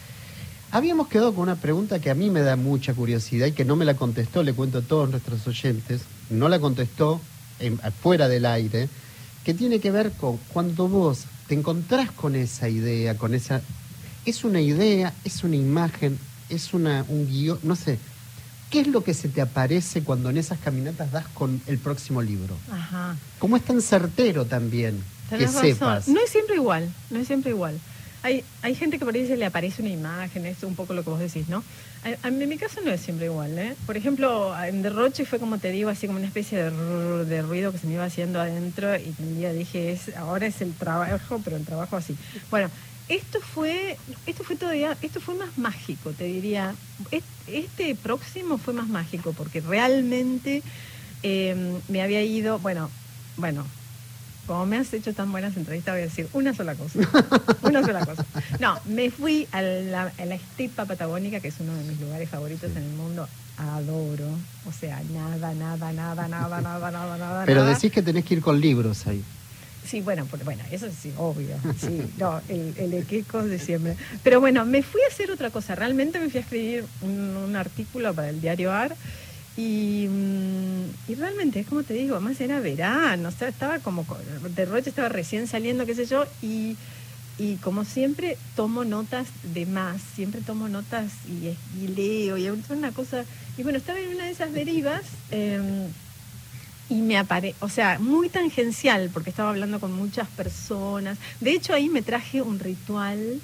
Habíamos 0.72 1.06
quedado 1.06 1.32
con 1.34 1.44
una 1.44 1.54
pregunta 1.56 2.00
que 2.00 2.10
a 2.10 2.14
mí 2.14 2.30
me 2.30 2.40
da 2.40 2.56
mucha 2.56 2.94
curiosidad 2.94 3.46
y 3.46 3.52
que 3.52 3.64
no 3.64 3.76
me 3.76 3.84
la 3.84 3.94
contestó, 3.94 4.42
le 4.42 4.54
cuento 4.54 4.78
a 4.78 4.82
todos 4.82 5.08
nuestros 5.08 5.46
oyentes, 5.46 6.00
no 6.30 6.48
la 6.48 6.58
contestó 6.58 7.20
en- 7.58 7.78
fuera 8.02 8.28
del 8.28 8.46
aire, 8.46 8.88
que 9.44 9.54
tiene 9.54 9.80
que 9.80 9.90
ver 9.90 10.12
con 10.12 10.38
cuando 10.52 10.88
vos 10.88 11.24
te 11.48 11.54
encontrás 11.54 12.10
con 12.12 12.34
esa 12.36 12.68
idea, 12.68 13.16
con 13.16 13.34
esa... 13.34 13.60
Es 14.26 14.44
una 14.44 14.60
idea, 14.60 15.12
es 15.24 15.42
una 15.44 15.56
imagen, 15.56 16.18
es 16.48 16.72
una, 16.74 17.04
un 17.08 17.26
guion, 17.26 17.58
no 17.62 17.74
sé. 17.74 17.98
¿Qué 18.70 18.80
es 18.80 18.86
lo 18.86 19.02
que 19.02 19.14
se 19.14 19.28
te 19.28 19.40
aparece 19.40 20.02
cuando 20.02 20.30
en 20.30 20.36
esas 20.38 20.58
caminatas 20.60 21.10
das 21.10 21.26
con 21.28 21.60
el 21.66 21.78
próximo 21.78 22.22
libro? 22.22 22.54
Ajá. 22.70 23.16
¿Cómo 23.38 23.56
es 23.56 23.64
tan 23.64 23.82
certero 23.82 24.44
también 24.44 25.02
que 25.30 25.38
razón. 25.46 25.62
sepas? 25.62 26.06
No 26.08 26.20
es 26.20 26.30
siempre 26.30 26.54
igual, 26.56 26.88
no 27.10 27.18
es 27.18 27.26
siempre 27.26 27.50
igual. 27.50 27.80
Hay, 28.22 28.44
hay 28.60 28.74
gente 28.74 28.98
que 28.98 29.06
por 29.06 29.14
ahí 29.14 29.26
se 29.26 29.36
le 29.38 29.46
aparece 29.46 29.80
una 29.80 29.90
imagen, 29.90 30.44
es 30.44 30.62
un 30.62 30.76
poco 30.76 30.92
lo 30.92 31.02
que 31.04 31.10
vos 31.10 31.18
decís, 31.20 31.48
¿no? 31.48 31.64
A- 32.02 32.08
a- 32.22 32.28
en 32.28 32.48
mi 32.48 32.58
caso 32.58 32.80
no 32.82 32.90
es 32.90 33.00
siempre 33.00 33.26
igual, 33.26 33.58
¿eh? 33.58 33.76
Por 33.86 33.96
ejemplo, 33.96 34.54
en 34.62 34.82
Derroche 34.82 35.24
fue 35.24 35.38
como 35.40 35.58
te 35.58 35.70
digo, 35.70 35.88
así 35.88 36.06
como 36.06 36.18
una 36.18 36.26
especie 36.26 36.58
de, 36.62 36.70
ru- 36.70 37.24
de 37.24 37.40
ruido 37.42 37.72
que 37.72 37.78
se 37.78 37.86
me 37.86 37.94
iba 37.94 38.04
haciendo 38.04 38.38
adentro 38.40 38.94
y 38.96 39.14
un 39.18 39.34
día 39.34 39.52
dije, 39.54 39.90
es, 39.92 40.14
ahora 40.14 40.46
es 40.46 40.60
el 40.60 40.76
trabajo, 40.76 41.40
pero 41.42 41.56
el 41.56 41.64
trabajo 41.64 41.96
así. 41.96 42.18
Bueno, 42.50 42.70
esto 43.08 43.40
fue, 43.40 44.02
esto 44.26 44.44
fue 44.44 44.56
todavía, 44.56 44.98
esto 45.00 45.20
fue 45.20 45.34
más 45.34 45.56
mágico, 45.56 46.14
te 46.14 46.24
diría. 46.24 46.78
Es- 47.10 47.24
Este 47.46 47.96
próximo 47.96 48.58
fue 48.58 48.74
más 48.74 48.88
mágico 48.88 49.32
porque 49.34 49.60
realmente 49.62 50.62
eh, 51.22 51.82
me 51.88 52.02
había 52.02 52.22
ido, 52.22 52.58
bueno, 52.60 52.96
bueno, 53.36 53.74
como 54.50 54.66
me 54.66 54.78
has 54.78 54.92
hecho 54.92 55.12
tan 55.14 55.30
buenas 55.30 55.56
entrevistas, 55.56 55.94
voy 55.94 56.00
a 56.02 56.06
decir 56.06 56.26
una 56.32 56.52
sola 56.52 56.74
cosa. 56.74 56.98
una 57.62 57.84
sola 57.84 58.04
cosa. 58.04 58.24
No, 58.58 58.80
me 58.86 59.08
fui 59.12 59.46
a 59.52 59.62
la, 59.62 60.10
a 60.18 60.24
la 60.24 60.34
estepa 60.34 60.86
patagónica, 60.86 61.38
que 61.38 61.46
es 61.48 61.54
uno 61.60 61.72
de 61.72 61.84
mis 61.84 62.00
lugares 62.00 62.28
favoritos 62.28 62.68
en 62.72 62.82
el 62.82 62.90
mundo. 62.90 63.28
Adoro. 63.58 64.26
O 64.68 64.72
sea, 64.72 65.00
nada, 65.14 65.54
nada, 65.54 65.92
nada, 65.92 66.26
nada, 66.26 66.60
nada, 66.60 66.90
nada, 66.90 67.16
nada. 67.16 67.44
Pero 67.46 67.60
nada. 67.60 67.74
decís 67.74 67.92
que 67.92 68.02
tenés 68.02 68.24
que 68.24 68.34
ir 68.34 68.40
con 68.42 68.60
libros 68.60 69.06
ahí. 69.06 69.22
Sí, 69.86 70.00
bueno, 70.00 70.26
por- 70.26 70.42
bueno, 70.42 70.64
eso 70.72 70.88
sí, 71.00 71.12
obvio. 71.16 71.54
Sí, 71.80 72.02
no, 72.18 72.40
el, 72.48 72.74
el 72.76 72.92
equeco 72.94 73.44
de 73.44 73.60
siempre. 73.60 73.94
Pero 74.24 74.40
bueno, 74.40 74.64
me 74.66 74.82
fui 74.82 75.00
a 75.08 75.12
hacer 75.12 75.30
otra 75.30 75.50
cosa. 75.50 75.76
Realmente 75.76 76.18
me 76.18 76.28
fui 76.28 76.38
a 76.38 76.42
escribir 76.42 76.84
un, 77.02 77.36
un 77.36 77.54
artículo 77.54 78.12
para 78.14 78.30
el 78.30 78.40
diario 78.40 78.72
AR. 78.72 78.96
Y, 79.56 80.06
mm, 80.08 80.84
y 81.08 81.14
realmente, 81.16 81.60
es 81.60 81.66
como 81.66 81.82
te 81.82 81.94
digo, 81.94 82.16
además 82.16 82.40
era 82.40 82.60
verano, 82.60 83.28
o 83.28 83.32
sea, 83.32 83.48
estaba 83.48 83.80
como, 83.80 84.06
con- 84.06 84.18
Derroche 84.54 84.90
estaba 84.90 85.08
recién 85.08 85.46
saliendo, 85.48 85.86
qué 85.86 85.94
sé 85.94 86.06
yo, 86.06 86.24
y, 86.40 86.76
y 87.38 87.56
como 87.58 87.84
siempre 87.84 88.38
tomo 88.56 88.84
notas 88.84 89.28
de 89.42 89.66
más, 89.66 90.00
siempre 90.14 90.40
tomo 90.42 90.68
notas 90.68 91.12
y, 91.26 91.56
y 91.82 91.88
leo, 91.88 92.36
y 92.38 92.48
una 92.70 92.92
cosa, 92.92 93.24
y 93.56 93.62
bueno, 93.62 93.78
estaba 93.78 93.98
en 94.00 94.14
una 94.14 94.24
de 94.26 94.30
esas 94.32 94.52
derivas, 94.52 95.02
em, 95.30 95.92
y 96.88 97.02
me 97.02 97.16
apare, 97.18 97.54
o 97.60 97.68
sea, 97.68 97.98
muy 98.00 98.28
tangencial, 98.28 99.10
porque 99.12 99.30
estaba 99.30 99.50
hablando 99.50 99.78
con 99.78 99.92
muchas 99.92 100.28
personas. 100.28 101.18
De 101.40 101.52
hecho, 101.52 101.72
ahí 101.72 101.88
me 101.88 102.02
traje 102.02 102.42
un 102.42 102.58
ritual 102.58 103.40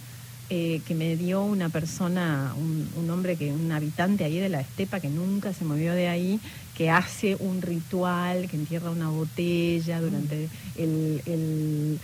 eh, 0.51 0.81
que 0.87 0.95
me 0.95 1.17
dio 1.17 1.43
una 1.43 1.69
persona, 1.69 2.55
un, 2.57 2.89
un 2.97 3.11
hombre 3.11 3.37
que, 3.37 3.53
un 3.53 3.73
habitante 3.73 4.25
ahí 4.25 4.39
de 4.39 4.49
la 4.49 4.61
estepa 4.61 5.01
que 5.01 5.09
nunca 5.09 5.53
se 5.53 5.65
movió 5.65 5.93
de 5.93 6.09
ahí, 6.09 6.39
que 6.77 6.91
hace 6.91 7.37
un 7.41 7.63
ritual, 7.63 8.49
que 8.49 8.57
entierra 8.57 8.91
una 8.91 9.09
botella 9.09 10.01
durante 10.01 10.49
el, 10.77 11.23
el- 11.27 11.99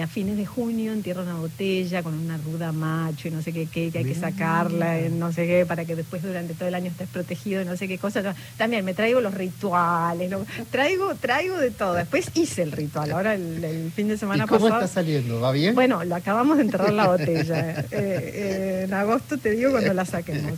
a 0.00 0.06
fines 0.06 0.36
de 0.36 0.46
junio 0.46 0.92
entierra 0.92 1.22
una 1.22 1.34
botella 1.36 2.02
con 2.02 2.14
una 2.14 2.36
ruda 2.38 2.72
macho 2.72 3.28
y 3.28 3.30
no 3.30 3.42
sé 3.42 3.52
qué, 3.52 3.66
qué, 3.66 3.90
que 3.90 3.98
hay 3.98 4.04
que 4.04 4.14
sacarla, 4.14 4.98
en 4.98 5.18
no 5.18 5.32
sé 5.32 5.46
qué, 5.46 5.64
para 5.66 5.84
que 5.84 5.96
después 5.96 6.22
durante 6.22 6.54
todo 6.54 6.68
el 6.68 6.74
año 6.74 6.86
estés 6.90 7.08
protegido, 7.08 7.64
no 7.64 7.76
sé 7.76 7.88
qué 7.88 7.98
cosa. 7.98 8.34
También 8.56 8.84
me 8.84 8.94
traigo 8.94 9.20
los 9.20 9.34
rituales, 9.34 10.30
lo- 10.30 10.44
traigo, 10.70 11.14
traigo 11.14 11.56
de 11.58 11.70
todo. 11.70 11.94
Después 11.94 12.30
hice 12.34 12.62
el 12.62 12.72
ritual, 12.72 13.10
ahora 13.12 13.34
el, 13.34 13.62
el 13.64 13.90
fin 13.92 14.08
de 14.08 14.18
semana 14.18 14.44
¿Y 14.44 14.46
cómo 14.46 14.66
pasado. 14.66 14.84
está 14.84 14.94
saliendo? 15.00 15.40
¿Va 15.40 15.52
bien? 15.52 15.74
Bueno, 15.74 16.04
lo 16.04 16.14
acabamos 16.14 16.56
de 16.56 16.64
enterrar 16.64 16.92
la 16.92 17.08
botella. 17.08 17.70
eh, 17.80 17.84
eh, 17.92 18.82
en 18.86 18.94
agosto 18.94 19.38
te 19.38 19.50
digo 19.50 19.70
cuando 19.70 19.92
la 19.94 20.04
saquemos. 20.04 20.52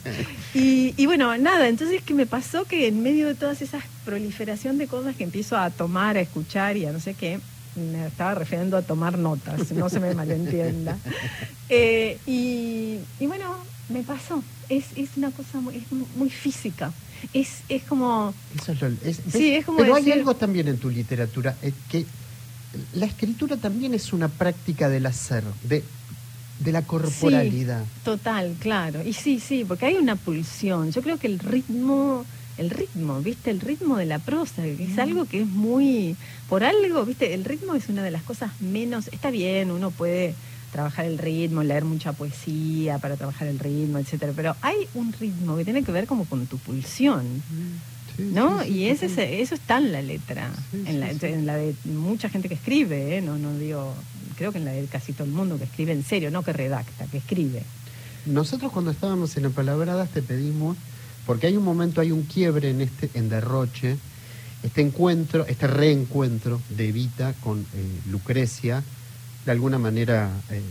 Y, 0.55 0.95
y 0.97 1.07
bueno, 1.07 1.37
nada, 1.39 1.69
entonces 1.69 2.03
que 2.03 2.15
me 2.15 2.27
pasó 2.27 2.65
que 2.65 2.87
en 2.89 3.03
medio 3.03 3.27
de 3.27 3.35
todas 3.35 3.63
esas 3.63 3.83
proliferación 4.05 4.79
de 4.79 4.87
cosas 4.87 5.15
que 5.17 5.25
empiezo 5.25 5.57
a 5.57 5.71
tomar, 5.71 6.17
a 6.17 6.21
escuchar 6.21 6.77
y 6.77 6.87
a 6.87 6.93
no 6.93 7.01
sé 7.01 7.15
qué, 7.15 7.39
me 7.79 8.07
estaba 8.07 8.35
refiriendo 8.35 8.77
a 8.77 8.83
tomar 8.83 9.19
notas, 9.19 9.71
no 9.73 9.89
se 9.89 10.01
me 10.01 10.15
malentienda. 10.23 10.99
Eh, 11.69 12.19
y, 12.27 12.99
y 13.21 13.27
bueno, 13.27 13.57
me 13.89 14.03
pasó. 14.03 14.43
Es, 14.69 14.85
es 14.97 15.11
una 15.17 15.31
cosa 15.31 15.61
muy, 15.61 15.77
es 15.77 15.85
muy 16.17 16.31
física. 16.31 16.93
Es, 17.33 17.61
es 17.69 17.83
como... 17.85 18.35
Eso 18.61 18.73
es 18.73 18.81
lo- 18.81 18.89
es- 19.05 19.21
Sí, 19.33 19.55
es 19.55 19.65
como 19.65 19.79
Pero 19.79 19.95
hay 19.95 20.11
algo 20.13 20.35
también 20.35 20.69
en 20.69 20.79
tu 20.79 20.91
literatura, 20.91 21.57
eh, 21.63 21.73
que 21.91 22.05
la 22.95 23.07
escritura 23.07 23.57
también 23.57 23.95
es 23.95 24.13
una 24.13 24.29
práctica 24.29 24.89
del 24.89 25.07
hacer, 25.07 25.43
de, 25.65 25.83
de 26.61 26.73
la 26.73 26.83
corporalidad. 26.83 27.83
Sí, 27.83 28.01
total, 28.05 28.55
claro. 28.61 29.03
Y 29.03 29.15
sí, 29.15 29.41
sí, 29.41 29.65
porque 29.67 29.87
hay 29.87 29.95
una 29.95 30.17
pulsión. 30.17 30.93
Yo 30.93 31.03
creo 31.03 31.19
que 31.19 31.27
el 31.29 31.39
ritmo, 31.39 32.25
el 32.59 32.71
ritmo, 32.71 33.21
¿viste? 33.21 33.51
El 33.51 33.61
ritmo 33.61 33.97
de 33.97 34.07
la 34.07 34.19
prosa, 34.19 34.63
que 34.63 34.85
es 34.85 34.99
algo 34.99 35.25
que 35.25 35.43
es 35.43 35.47
muy, 35.47 36.17
por 36.49 36.65
algo, 36.65 37.05
¿viste? 37.05 37.35
El 37.35 37.45
ritmo 37.45 37.75
es 37.75 37.89
una 37.89 38.03
de 38.03 38.11
las 38.11 38.23
cosas 38.23 38.51
menos, 38.61 39.09
está 39.09 39.31
bien, 39.31 39.71
uno 39.71 39.91
puede 39.91 40.35
trabajar 40.73 41.07
el 41.07 41.19
ritmo, 41.19 41.63
leer 41.63 41.85
mucha 41.85 42.13
poesía 42.13 42.99
para 42.99 43.17
trabajar 43.17 43.49
el 43.49 43.59
ritmo, 43.59 43.99
etcétera, 43.99 44.33
pero 44.35 44.57
hay 44.61 44.77
un 44.95 45.13
ritmo 45.13 45.57
que 45.57 45.65
tiene 45.65 45.83
que 45.83 45.93
ver 45.93 46.07
como 46.07 46.25
con 46.27 46.47
tu 46.47 46.59
pulsión. 46.59 47.25
Sí, 48.17 48.31
¿No? 48.35 48.63
sí, 48.63 48.69
sí, 48.69 48.75
y 48.75 48.89
ese, 48.89 49.41
eso 49.41 49.55
está 49.55 49.79
en 49.79 49.93
la 49.93 50.03
letra, 50.03 50.51
en, 50.73 51.01
la, 51.01 51.11
en 51.11 51.47
la 51.47 51.57
de 51.57 51.75
mucha 51.85 52.29
gente 52.29 52.49
que 52.49 52.55
escribe, 52.55 53.17
¿eh? 53.17 53.21
no, 53.21 53.39
no 53.39 53.57
digo, 53.57 53.95
creo 54.37 54.51
que 54.51 54.59
en 54.59 54.65
la 54.65 54.73
de 54.73 54.85
casi 54.87 55.13
todo 55.13 55.25
el 55.25 55.33
mundo 55.33 55.57
que 55.57 55.65
escribe 55.65 55.93
en 55.93 56.05
serio, 56.05 56.31
no 56.31 56.43
que 56.43 56.53
redacta, 56.53 57.07
que 57.07 57.19
escribe. 57.19 57.63
Nosotros 58.27 58.73
cuando 58.73 58.91
estábamos 58.91 59.37
en 59.37 59.47
Apalabradas 59.47 60.11
te 60.11 60.21
pedimos, 60.21 60.77
porque 61.29 61.47
hay 61.47 61.59
un 61.59 61.65
momento, 61.65 62.01
hay 62.01 62.11
un 62.11 62.23
quiebre 62.23 62.71
en 62.71 62.81
este, 62.81 63.11
en 63.13 63.29
Derroche, 63.29 63.99
este 64.63 64.81
encuentro, 64.81 65.45
este 65.45 65.67
reencuentro 65.67 66.59
de 66.71 66.89
Evita 66.89 67.35
con 67.45 67.61
eh, 67.61 67.65
Lucrecia, 68.11 68.83
de 69.45 69.53
alguna 69.53 69.79
manera 69.79 70.31
eh, 70.49 70.63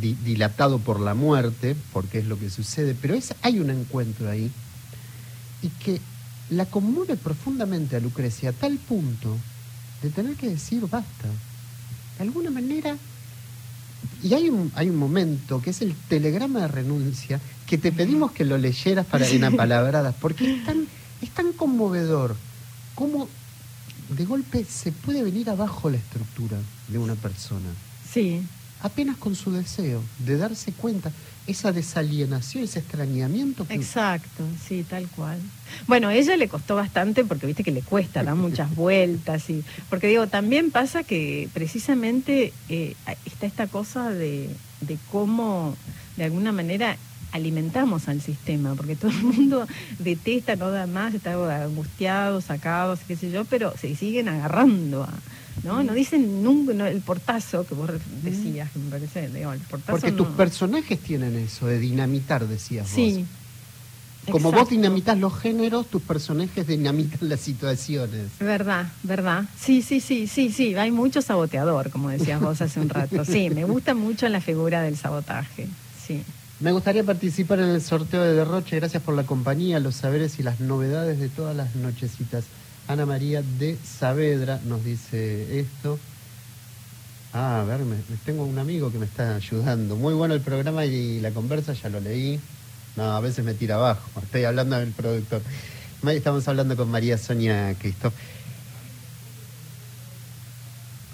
di- 0.00 0.16
dilatado 0.24 0.80
por 0.80 0.98
la 0.98 1.14
muerte, 1.14 1.76
porque 1.92 2.18
es 2.18 2.26
lo 2.26 2.36
que 2.36 2.50
sucede, 2.50 2.96
pero 3.00 3.14
es, 3.14 3.32
hay 3.42 3.60
un 3.60 3.70
encuentro 3.70 4.28
ahí, 4.28 4.50
y 5.62 5.68
que 5.68 6.00
la 6.50 6.66
conmueve 6.66 7.16
profundamente 7.16 7.94
a 7.94 8.00
Lucrecia 8.00 8.50
a 8.50 8.54
tal 8.54 8.78
punto 8.78 9.36
de 10.02 10.10
tener 10.10 10.34
que 10.34 10.48
decir 10.48 10.80
basta. 10.82 11.28
De 12.18 12.24
alguna 12.24 12.50
manera 12.50 12.96
y 14.22 14.34
hay 14.34 14.48
un, 14.48 14.72
hay 14.74 14.90
un 14.90 14.96
momento 14.96 15.62
que 15.62 15.70
es 15.70 15.80
el 15.80 15.94
telegrama 16.08 16.62
de 16.62 16.68
renuncia 16.68 17.40
que 17.66 17.78
te 17.78 17.92
pedimos 17.92 18.32
que 18.32 18.44
lo 18.44 18.58
leyeras 18.58 19.06
para 19.06 19.28
en 19.28 19.44
apalabradas, 19.44 20.14
porque 20.20 20.58
es 20.58 20.64
tan, 20.64 20.86
es 21.20 21.30
tan 21.30 21.52
conmovedor 21.52 22.36
como 22.94 23.28
de 24.08 24.24
golpe 24.24 24.64
se 24.64 24.92
puede 24.92 25.22
venir 25.22 25.50
abajo 25.50 25.90
la 25.90 25.96
estructura 25.96 26.56
de 26.88 26.98
una 26.98 27.14
persona, 27.14 27.68
Sí, 28.10 28.40
apenas 28.82 29.16
con 29.16 29.34
su 29.34 29.50
deseo 29.50 30.02
de 30.20 30.36
darse 30.36 30.72
cuenta, 30.72 31.12
esa 31.46 31.72
desalienación, 31.72 32.64
ese 32.64 32.78
extrañamiento 32.78 33.66
que 33.66 33.74
exacto, 33.74 34.44
sí, 34.66 34.84
tal 34.88 35.08
cual. 35.08 35.38
Bueno, 35.86 36.08
a 36.08 36.14
ella 36.14 36.36
le 36.36 36.48
costó 36.48 36.76
bastante 36.76 37.24
porque 37.24 37.46
viste 37.46 37.62
que 37.62 37.70
le 37.70 37.82
cuesta, 37.82 38.22
da 38.24 38.34
muchas 38.34 38.74
vueltas 38.76 39.50
y 39.50 39.64
porque 39.90 40.06
digo, 40.08 40.26
también 40.28 40.70
pasa 40.70 41.04
que 41.04 41.48
precisamente 41.52 42.52
eh, 42.68 42.94
está 43.26 43.46
esta 43.46 43.66
cosa 43.66 44.10
de, 44.10 44.50
de 44.80 44.98
cómo 45.10 45.76
de 46.16 46.24
alguna 46.24 46.52
manera 46.52 46.96
alimentamos 47.36 48.08
al 48.08 48.20
sistema, 48.20 48.74
porque 48.74 48.96
todo 48.96 49.10
el 49.10 49.22
mundo 49.22 49.66
detesta, 49.98 50.56
no 50.56 50.70
da 50.70 50.86
más, 50.86 51.14
está 51.14 51.34
angustiado, 51.64 52.40
sacado, 52.40 52.98
qué 53.06 53.16
sé 53.16 53.30
yo, 53.30 53.44
pero 53.44 53.72
se 53.80 53.94
siguen 53.94 54.28
agarrando 54.28 55.04
a, 55.04 55.12
¿no? 55.62 55.82
No 55.82 55.94
dicen 55.94 56.42
nunca 56.42 56.72
no, 56.74 56.86
el 56.86 57.00
portazo 57.00 57.66
que 57.66 57.74
vos 57.74 57.90
decías, 58.22 58.70
que 58.70 58.78
me 58.78 58.90
parece, 58.90 59.28
digo, 59.28 59.52
el 59.52 59.60
portazo 59.60 59.92
Porque 59.92 60.12
tus 60.12 60.28
personajes 60.28 60.98
tienen 60.98 61.36
eso, 61.36 61.66
de 61.66 61.78
dinamitar, 61.78 62.46
decías 62.46 62.88
Sí. 62.88 63.18
vos. 63.18 64.32
Como 64.32 64.50
vos 64.50 64.68
dinamitas 64.68 65.16
los 65.16 65.38
géneros, 65.38 65.86
tus 65.86 66.02
personajes 66.02 66.66
dinamitan 66.66 67.28
las 67.28 67.38
situaciones. 67.38 68.26
Verdad, 68.40 68.88
verdad. 69.04 69.44
Sí, 69.56 69.82
sí, 69.82 70.00
sí, 70.00 70.26
sí, 70.26 70.50
sí. 70.50 70.74
Hay 70.74 70.90
mucho 70.90 71.22
saboteador, 71.22 71.90
como 71.90 72.08
decías 72.08 72.40
vos 72.40 72.60
hace 72.60 72.80
un 72.80 72.88
rato. 72.88 73.24
Sí, 73.24 73.50
me 73.50 73.62
gusta 73.64 73.94
mucho 73.94 74.28
la 74.28 74.40
figura 74.40 74.82
del 74.82 74.96
sabotaje. 74.96 75.68
Sí. 76.04 76.22
Me 76.58 76.72
gustaría 76.72 77.04
participar 77.04 77.58
en 77.58 77.68
el 77.68 77.82
sorteo 77.82 78.22
de 78.22 78.32
Derroche. 78.32 78.76
Gracias 78.76 79.02
por 79.02 79.14
la 79.14 79.24
compañía, 79.24 79.78
los 79.78 79.96
saberes 79.96 80.38
y 80.38 80.42
las 80.42 80.58
novedades 80.58 81.20
de 81.20 81.28
todas 81.28 81.54
las 81.54 81.76
nochecitas. 81.76 82.44
Ana 82.88 83.04
María 83.04 83.42
de 83.58 83.76
Saavedra 83.84 84.58
nos 84.64 84.82
dice 84.82 85.60
esto. 85.60 85.98
Ah, 87.34 87.60
a 87.60 87.64
ver, 87.64 87.80
me, 87.80 87.96
tengo 88.24 88.46
un 88.46 88.58
amigo 88.58 88.90
que 88.90 88.98
me 88.98 89.04
está 89.04 89.36
ayudando. 89.36 89.96
Muy 89.96 90.14
bueno 90.14 90.32
el 90.32 90.40
programa 90.40 90.86
y 90.86 91.20
la 91.20 91.30
conversa, 91.30 91.74
ya 91.74 91.90
lo 91.90 92.00
leí. 92.00 92.40
No, 92.96 93.04
a 93.04 93.20
veces 93.20 93.44
me 93.44 93.52
tira 93.52 93.74
abajo. 93.74 94.08
Estoy 94.22 94.44
hablando 94.44 94.78
del 94.78 94.92
productor. 94.92 95.42
Estamos 96.06 96.48
hablando 96.48 96.74
con 96.74 96.90
María 96.90 97.18
Sonia 97.18 97.74
Cristo. 97.78 98.14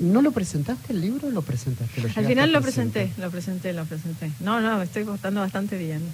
¿No 0.03 0.21
lo 0.21 0.33
presentaste 0.33 0.93
el 0.93 1.01
libro 1.01 1.29
o 1.29 1.31
lo 1.31 1.43
presentaste? 1.43 2.01
¿Lo 2.01 2.09
Al 2.17 2.27
final 2.27 2.53
lo 2.53 2.61
presenté, 2.61 3.13
lo 3.19 3.31
presenté, 3.31 3.73
lo 3.73 3.85
presenté. 3.85 4.33
No, 4.41 4.61
no, 4.61 4.79
me 4.79 4.85
estoy 4.85 5.05
portando 5.05 5.41
bastante 5.41 5.79
bien. 5.79 6.03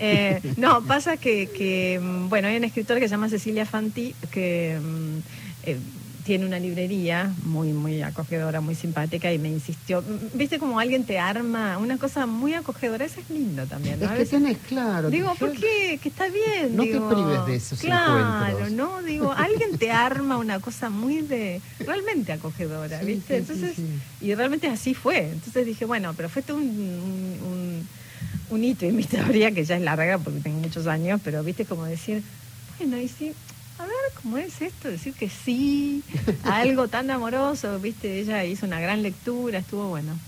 Eh, 0.00 0.40
no, 0.56 0.82
pasa 0.84 1.16
que, 1.16 1.48
que, 1.48 2.00
mm, 2.00 2.28
bueno, 2.28 2.48
hay 2.48 2.56
una 2.56 2.66
escritora 2.66 3.00
que 3.00 3.08
se 3.08 3.12
llama 3.12 3.28
Cecilia 3.28 3.66
Fanti 3.66 4.14
que 4.30 4.78
mm, 4.80 5.18
eh, 5.64 5.78
tiene 6.28 6.44
una 6.44 6.58
librería 6.58 7.32
muy, 7.44 7.72
muy 7.72 8.02
acogedora, 8.02 8.60
muy 8.60 8.74
simpática 8.74 9.32
y 9.32 9.38
me 9.38 9.48
insistió. 9.48 10.04
¿Viste 10.34 10.58
como 10.58 10.78
alguien 10.78 11.04
te 11.04 11.18
arma 11.18 11.78
una 11.78 11.96
cosa 11.96 12.26
muy 12.26 12.52
acogedora? 12.52 13.06
Eso 13.06 13.20
es 13.20 13.30
lindo 13.30 13.64
también. 13.64 13.98
¿no? 13.98 14.04
Es 14.04 14.10
que 14.12 14.18
veces- 14.18 14.30
tenés 14.32 14.58
claro. 14.68 15.08
Digo, 15.08 15.34
¿por 15.36 15.52
qué? 15.52 15.98
Que 16.02 16.10
está 16.10 16.26
bien. 16.28 16.76
No 16.76 16.82
te 16.82 16.92
digo. 16.92 17.08
prives 17.08 17.46
de 17.46 17.56
esos 17.56 17.78
Claro, 17.80 18.42
encuentros. 18.50 18.72
¿no? 18.72 19.02
Digo, 19.02 19.32
alguien 19.32 19.78
te 19.78 19.90
arma 19.90 20.36
una 20.36 20.60
cosa 20.60 20.90
muy 20.90 21.22
de. 21.22 21.62
realmente 21.78 22.30
acogedora, 22.32 23.00
Sí, 23.00 23.06
¿viste? 23.06 23.34
sí, 23.36 23.40
Entonces, 23.40 23.76
sí. 23.76 23.86
y 24.20 24.34
realmente 24.34 24.66
así 24.68 24.92
fue. 24.92 25.30
Entonces 25.32 25.64
dije, 25.64 25.86
bueno, 25.86 26.12
pero 26.14 26.28
fue 26.28 26.42
todo 26.42 26.58
un, 26.58 26.64
un, 26.68 27.38
un- 27.50 27.88
un 28.50 28.64
hito 28.64 28.84
en 28.84 28.96
mi 28.96 29.00
historia, 29.00 29.50
que 29.52 29.64
ya 29.64 29.76
es 29.76 29.82
larga 29.82 30.18
porque 30.18 30.40
tengo 30.40 30.58
muchos 30.58 30.86
años, 30.88 31.22
pero 31.24 31.42
viste 31.42 31.64
como 31.64 31.86
decir, 31.86 32.22
bueno, 32.78 32.98
y 32.98 33.08
sí. 33.08 33.32
A 33.78 33.82
ver, 33.82 33.92
¿cómo 34.22 34.38
es 34.38 34.60
esto? 34.60 34.88
Decir 34.88 35.14
que 35.14 35.28
sí 35.28 36.02
a 36.44 36.58
algo 36.58 36.88
tan 36.88 37.10
amoroso, 37.10 37.78
¿viste? 37.78 38.20
Ella 38.20 38.44
hizo 38.44 38.66
una 38.66 38.80
gran 38.80 39.02
lectura, 39.02 39.58
estuvo 39.58 39.88
bueno. 39.88 40.18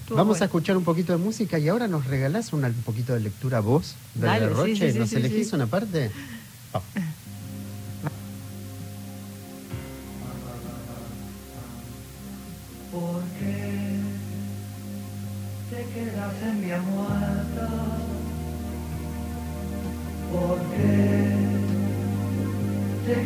Estuvo 0.00 0.18
Vamos 0.18 0.42
a 0.42 0.44
escuchar 0.46 0.76
un 0.76 0.84
poquito 0.84 1.12
de 1.12 1.18
música 1.18 1.58
y 1.58 1.68
ahora 1.68 1.88
nos 1.88 2.06
regalás 2.06 2.52
un 2.52 2.62
poquito 2.84 3.14
de 3.14 3.20
lectura 3.20 3.60
vos 3.60 3.94
de 4.14 4.26
Dale, 4.26 4.54
sí, 4.64 4.76
sí, 4.92 4.98
¿Nos 4.98 5.10
sí, 5.10 5.16
elegís 5.16 5.48
sí. 5.48 5.54
una 5.54 5.66
parte? 5.66 6.10
Vamos. 6.72 6.88
¿Por 12.92 13.22
qué 13.38 14.00
te 15.70 15.84
quedas 15.94 16.42
en 16.42 16.60
mi 16.60 16.66
muerta? 16.90 17.17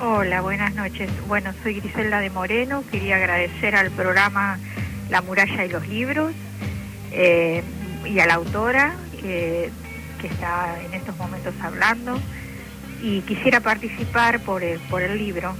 Hola, 0.00 0.40
buenas 0.40 0.74
noches. 0.74 1.10
Bueno, 1.26 1.52
soy 1.62 1.80
Griselda 1.80 2.20
de 2.20 2.30
Moreno. 2.30 2.84
Quería 2.90 3.16
agradecer 3.16 3.74
al 3.74 3.90
programa 3.90 4.58
La 5.10 5.22
muralla 5.22 5.64
y 5.64 5.68
los 5.68 5.86
libros 5.88 6.32
eh, 7.12 7.62
y 8.06 8.20
a 8.20 8.26
la 8.26 8.34
autora 8.34 8.94
que, 9.20 9.70
está 10.22 10.82
en 10.82 10.92
estos 10.94 11.16
momentos 11.18 11.54
hablando. 11.62 12.18
Y 13.00 13.20
quisiera 13.20 13.60
participar 13.60 14.40
por 14.40 14.64
el, 14.64 14.80
por 14.80 15.02
el 15.02 15.16
libro. 15.18 15.54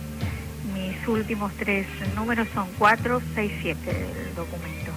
Mis 0.75 1.07
últimos 1.07 1.53
tres 1.55 1.87
números 2.17 2.49
son 2.53 2.67
4, 2.79 3.23
6, 3.35 3.53
7 3.63 3.81
del 3.87 4.35
documento. 4.35 4.91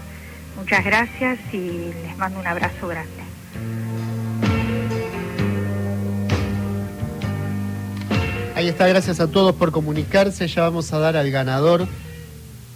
Muchas 0.55 0.83
gracias 0.83 1.37
y 1.53 1.91
les 2.03 2.17
mando 2.17 2.39
un 2.39 2.47
abrazo 2.47 2.87
grande. 2.87 3.23
Ahí 8.55 8.67
está, 8.67 8.87
gracias 8.87 9.19
a 9.19 9.27
todos 9.27 9.55
por 9.55 9.71
comunicarse. 9.71 10.47
Ya 10.47 10.63
vamos 10.63 10.91
a 10.91 10.99
dar 10.99 11.15
al 11.15 11.29
ganador. 11.31 11.87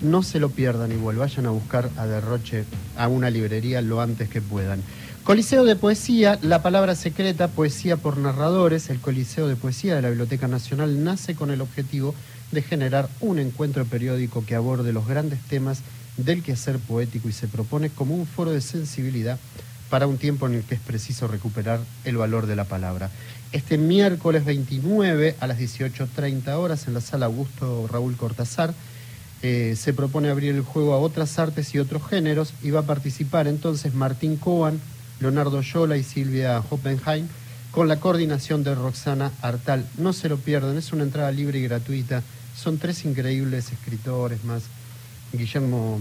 No 0.04 0.22
se 0.22 0.40
lo 0.40 0.50
pierdan 0.50 0.92
igual, 0.92 1.16
vayan 1.16 1.46
a 1.46 1.52
buscar 1.52 1.90
a 1.96 2.06
Derroche 2.06 2.66
a 2.98 3.08
una 3.08 3.30
librería 3.30 3.82
lo 3.82 4.02
antes 4.02 4.28
que 4.28 4.42
puedan. 4.42 4.82
Coliseo 5.24 5.64
de 5.64 5.78
Poesía, 5.78 6.38
La 6.42 6.62
Palabra 6.62 6.96
Secreta, 6.96 7.48
Poesía 7.48 7.96
por 7.96 8.18
Narradores. 8.18 8.90
El 8.90 9.00
Coliseo 9.00 9.48
de 9.48 9.56
Poesía 9.56 9.96
de 9.96 10.02
la 10.02 10.10
Biblioteca 10.10 10.50
Nacional 10.50 11.06
nace 11.06 11.36
con 11.36 11.52
el 11.52 11.62
objetivo 11.62 12.14
de 12.52 12.62
generar 12.62 13.08
un 13.22 13.40
encuentro 13.40 13.86
periódico 13.86 14.46
que 14.46 14.56
aborde 14.56 14.92
los 14.92 15.08
grandes 15.08 15.40
temas 15.44 15.80
del 16.18 16.44
quehacer 16.44 16.80
poético 16.80 17.30
y 17.30 17.32
se 17.32 17.48
propone 17.48 17.90
como 17.90 18.14
un 18.14 18.28
foro 18.28 18.52
de 18.52 18.60
sensibilidad 18.60 19.40
para 19.90 20.08
un 20.08 20.18
tiempo 20.18 20.48
en 20.48 20.56
el 20.56 20.64
que 20.64 20.76
es 20.76 20.82
preciso 20.82 21.30
recuperar 21.30 21.80
el 22.04 22.18
valor 22.18 22.46
de 22.46 22.58
la 22.58 22.66
palabra. 22.66 23.10
Este 23.54 23.78
miércoles 23.78 24.44
29 24.44 25.38
a 25.40 25.48
las 25.48 25.58
18.30 25.58 26.50
horas 26.58 26.88
en 26.88 26.94
la 26.94 27.02
sala 27.02 27.28
Augusto 27.28 27.88
Raúl 27.90 28.18
Cortázar 28.18 28.74
eh, 29.44 29.76
se 29.76 29.94
propone 29.94 30.30
abrir 30.30 30.56
el 30.56 30.62
juego 30.62 30.94
a 30.94 31.00
otras 31.00 31.38
artes 31.38 31.76
y 31.76 31.80
otros 31.80 32.08
géneros 32.08 32.54
y 32.64 32.72
va 32.72 32.80
a 32.80 32.86
participar 32.86 33.48
entonces 33.48 33.94
Martín 33.94 34.38
Coan, 34.38 34.80
Leonardo 35.20 35.60
Yola 35.60 35.98
y 35.98 36.04
Silvia 36.04 36.64
Hoppenheim 36.70 37.28
con 37.72 37.90
la 37.90 38.00
coordinación 38.00 38.64
de 38.64 38.74
Roxana 38.74 39.34
Artal. 39.42 39.86
No 39.98 40.14
se 40.14 40.30
lo 40.30 40.38
pierdan, 40.38 40.78
es 40.78 40.94
una 40.94 41.04
entrada 41.04 41.30
libre 41.32 41.60
y 41.60 41.64
gratuita. 41.64 42.24
Son 42.56 42.78
tres 42.78 43.04
increíbles 43.04 43.70
escritores 43.72 44.46
más. 44.46 44.64
Guillermo 45.34 46.00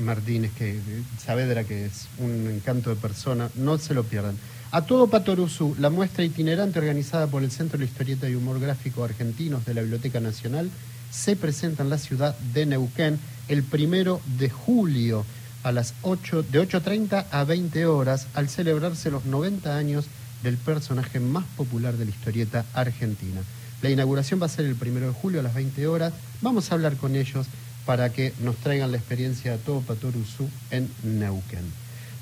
Martínez, 0.00 0.50
que 0.58 0.80
Saavedra, 1.24 1.62
que 1.62 1.84
es 1.84 2.08
un 2.18 2.50
encanto 2.50 2.90
de 2.90 2.96
persona, 2.96 3.50
no 3.54 3.78
se 3.78 3.94
lo 3.94 4.02
pierdan. 4.02 4.36
A 4.72 4.82
todo 4.82 5.06
Patoruzú, 5.06 5.76
la 5.78 5.90
muestra 5.90 6.24
itinerante 6.24 6.80
organizada 6.80 7.28
por 7.28 7.44
el 7.44 7.52
Centro 7.52 7.78
de 7.78 7.84
Historieta 7.84 8.28
y 8.28 8.34
Humor 8.34 8.58
Gráfico 8.58 9.04
Argentinos 9.04 9.64
de 9.64 9.74
la 9.74 9.82
Biblioteca 9.82 10.18
Nacional, 10.18 10.70
se 11.10 11.36
presenta 11.36 11.82
en 11.82 11.90
la 11.90 11.98
ciudad 11.98 12.36
de 12.54 12.66
Neuquén 12.66 13.18
el 13.48 13.62
primero 13.62 14.20
de 14.38 14.48
julio 14.48 15.24
a 15.62 15.72
las 15.72 15.94
8, 16.02 16.44
de 16.44 16.66
8.30 16.66 17.26
a 17.30 17.44
20 17.44 17.86
horas 17.86 18.26
al 18.34 18.48
celebrarse 18.48 19.10
los 19.10 19.24
90 19.24 19.76
años 19.76 20.06
del 20.42 20.56
personaje 20.56 21.20
más 21.20 21.44
popular 21.56 21.96
de 21.96 22.06
la 22.06 22.10
historieta 22.10 22.64
argentina. 22.72 23.42
La 23.82 23.90
inauguración 23.90 24.40
va 24.40 24.46
a 24.46 24.50
ser 24.50 24.66
el 24.66 24.76
primero 24.76 25.06
de 25.06 25.12
julio 25.12 25.40
a 25.40 25.42
las 25.42 25.54
20 25.54 25.86
horas. 25.86 26.12
Vamos 26.40 26.70
a 26.70 26.74
hablar 26.74 26.96
con 26.96 27.16
ellos 27.16 27.46
para 27.86 28.12
que 28.12 28.32
nos 28.40 28.56
traigan 28.56 28.92
la 28.92 28.98
experiencia 28.98 29.52
de 29.52 29.58
todo 29.58 29.80
Patoruzú 29.80 30.48
en 30.70 30.88
Neuquén. 31.02 31.64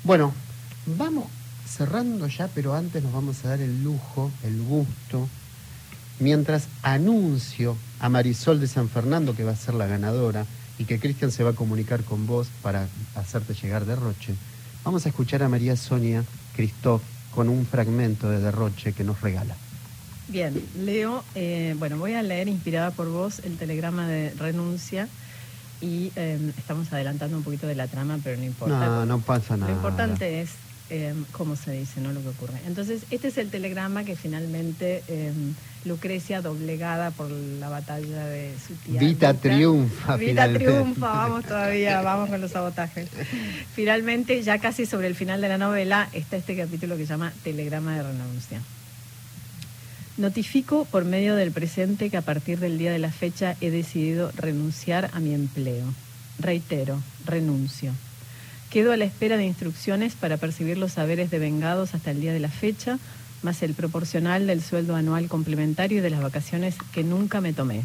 Bueno, 0.03 0.33
vamos 0.85 1.25
cerrando 1.67 2.27
ya, 2.27 2.47
pero 2.47 2.75
antes 2.75 3.03
nos 3.03 3.13
vamos 3.13 3.43
a 3.45 3.49
dar 3.49 3.61
el 3.61 3.83
lujo, 3.83 4.31
el 4.43 4.61
gusto, 4.61 5.27
mientras 6.19 6.67
anuncio 6.83 7.75
a 7.99 8.09
Marisol 8.09 8.59
de 8.59 8.67
San 8.67 8.89
Fernando, 8.89 9.35
que 9.35 9.43
va 9.43 9.51
a 9.51 9.55
ser 9.55 9.73
la 9.73 9.87
ganadora, 9.87 10.45
y 10.77 10.85
que 10.85 10.99
Cristian 10.99 11.31
se 11.31 11.43
va 11.43 11.51
a 11.51 11.53
comunicar 11.53 12.03
con 12.03 12.25
vos 12.25 12.47
para 12.61 12.87
hacerte 13.15 13.53
llegar 13.53 13.85
Derroche, 13.85 14.33
vamos 14.83 15.05
a 15.05 15.09
escuchar 15.09 15.43
a 15.43 15.49
María 15.49 15.75
Sonia 15.75 16.23
Cristóf 16.55 17.01
con 17.35 17.49
un 17.49 17.65
fragmento 17.65 18.29
de 18.29 18.39
Derroche 18.39 18.93
que 18.93 19.03
nos 19.03 19.21
regala. 19.21 19.55
Bien, 20.29 20.63
leo, 20.77 21.23
eh, 21.35 21.75
bueno, 21.79 21.97
voy 21.97 22.13
a 22.13 22.21
leer 22.21 22.47
inspirada 22.47 22.91
por 22.91 23.09
vos 23.09 23.39
el 23.39 23.57
telegrama 23.57 24.07
de 24.07 24.29
renuncia 24.37 25.09
y 25.81 26.11
eh, 26.15 26.51
estamos 26.57 26.93
adelantando 26.93 27.35
un 27.35 27.43
poquito 27.43 27.67
de 27.67 27.75
la 27.75 27.87
trama, 27.87 28.19
pero 28.23 28.37
no 28.37 28.45
importa. 28.45 28.85
No, 28.85 29.05
no 29.05 29.19
pasa 29.19 29.57
nada. 29.57 29.71
Lo 29.71 29.77
importante 29.77 30.41
es 30.41 30.51
eh, 30.89 31.13
cómo 31.31 31.55
se 31.55 31.71
dice, 31.71 32.01
no 32.01 32.11
lo 32.11 32.21
que 32.21 32.29
ocurre. 32.29 32.59
Entonces, 32.65 33.03
este 33.11 33.29
es 33.29 33.37
el 33.37 33.49
telegrama 33.49 34.03
que 34.03 34.15
finalmente 34.15 35.03
eh, 35.07 35.31
Lucrecia, 35.85 36.41
doblegada 36.41 37.11
por 37.11 37.29
la 37.29 37.69
batalla 37.69 38.25
de 38.25 38.53
su 38.67 38.73
tía. 38.75 38.99
Vita 38.99 39.33
triunfa, 39.33 40.17
Vita 40.17 40.43
finalmente. 40.43 40.65
triunfa, 40.65 41.07
vamos 41.07 41.45
todavía, 41.45 42.01
vamos 42.01 42.29
con 42.29 42.41
los 42.41 42.51
sabotajes. 42.51 43.07
Finalmente, 43.75 44.41
ya 44.43 44.59
casi 44.59 44.85
sobre 44.85 45.07
el 45.07 45.15
final 45.15 45.41
de 45.41 45.49
la 45.49 45.57
novela, 45.57 46.09
está 46.13 46.37
este 46.37 46.57
capítulo 46.57 46.97
que 46.97 47.03
se 47.03 47.09
llama 47.13 47.31
Telegrama 47.43 47.95
de 47.95 48.03
renuncia. 48.03 48.61
Notifico 50.17 50.83
por 50.83 51.05
medio 51.05 51.35
del 51.35 51.51
presente 51.51 52.09
que 52.09 52.17
a 52.17 52.21
partir 52.21 52.59
del 52.59 52.77
día 52.77 52.91
de 52.91 52.99
la 52.99 53.11
fecha 53.11 53.55
he 53.61 53.69
decidido 53.69 54.31
renunciar 54.35 55.09
a 55.13 55.21
mi 55.21 55.33
empleo. 55.33 55.85
Reitero, 56.39 57.01
renuncio. 57.25 57.93
Quedo 58.69 58.91
a 58.91 58.97
la 58.97 59.05
espera 59.05 59.35
de 59.37 59.45
instrucciones 59.45 60.13
para 60.13 60.37
percibir 60.37 60.77
los 60.77 60.93
saberes 60.93 61.31
devengados 61.31 61.95
hasta 61.95 62.11
el 62.11 62.21
día 62.21 62.33
de 62.33 62.39
la 62.39 62.49
fecha, 62.49 62.99
más 63.41 63.63
el 63.63 63.73
proporcional 63.73 64.45
del 64.45 64.61
sueldo 64.61 64.95
anual 64.95 65.27
complementario 65.27 65.97
y 65.97 66.01
de 66.01 66.11
las 66.11 66.21
vacaciones 66.21 66.75
que 66.93 67.03
nunca 67.03 67.41
me 67.41 67.51
tomé. 67.51 67.81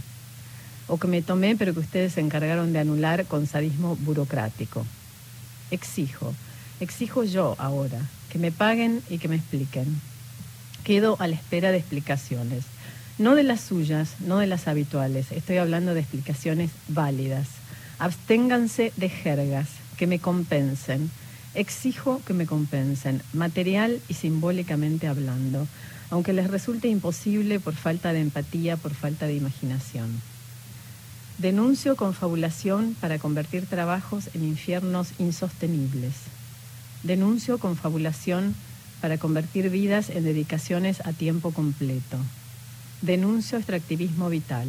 O 0.87 0.99
que 0.99 1.09
me 1.09 1.23
tomé 1.23 1.57
pero 1.57 1.73
que 1.73 1.81
ustedes 1.81 2.13
se 2.13 2.21
encargaron 2.21 2.75
de 2.75 2.81
anular 2.81 3.25
con 3.25 3.47
sadismo 3.47 3.97
burocrático. 3.97 4.85
Exijo, 5.71 6.35
exijo 6.81 7.25
yo 7.25 7.57
ahora, 7.59 8.01
que 8.29 8.39
me 8.39 8.53
paguen 8.53 9.01
y 9.09 9.17
que 9.17 9.29
me 9.29 9.37
expliquen. 9.37 9.87
Quedo 10.85 11.17
a 11.19 11.29
la 11.29 11.37
espera 11.37 11.73
de 11.73 11.79
explicaciones. 11.79 12.65
No 13.17 13.35
de 13.37 13.45
las 13.45 13.63
suyas, 13.63 14.17
no 14.21 14.39
de 14.39 14.49
las 14.49 14.69
habituales. 14.69 15.33
Estoy 15.33 15.57
hablando 15.57 15.95
de 15.95 16.01
explicaciones 16.01 16.73
válidas. 16.89 17.47
Absténganse 17.99 18.93
de 18.97 19.09
jergas, 19.09 19.69
que 19.97 20.07
me 20.07 20.19
compensen. 20.19 21.11
Exijo 21.55 22.21
que 22.27 22.35
me 22.35 22.47
compensen, 22.47 23.23
material 23.33 24.01
y 24.09 24.15
simbólicamente 24.15 25.07
hablando, 25.07 25.69
aunque 26.11 26.33
les 26.33 26.51
resulte 26.51 26.89
imposible 26.89 27.61
por 27.61 27.75
falta 27.75 28.13
de 28.13 28.21
empatía, 28.21 28.77
por 28.77 28.93
falta 28.95 29.27
de 29.27 29.37
imaginación. 29.37 30.21
Denuncio 31.39 31.97
confabulación 31.97 32.97
para 33.01 33.19
convertir 33.19 33.67
trabajos 33.67 34.31
en 34.35 34.45
infiernos 34.45 35.09
insostenibles. 35.19 36.15
Denuncio 37.03 37.59
confabulación 37.59 38.55
para 39.01 39.19
convertir 39.19 39.69
vidas 39.69 40.11
en 40.11 40.25
dedicaciones 40.25 41.01
a 41.05 41.13
tiempo 41.13 41.51
completo. 41.53 42.19
Denuncio 43.03 43.59
extractivismo 43.59 44.31
vital. 44.31 44.69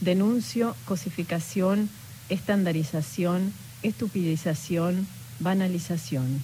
Denuncio 0.00 0.74
cosificación, 0.86 1.88
estandarización, 2.28 3.52
estupidización, 3.84 5.06
banalización. 5.40 6.40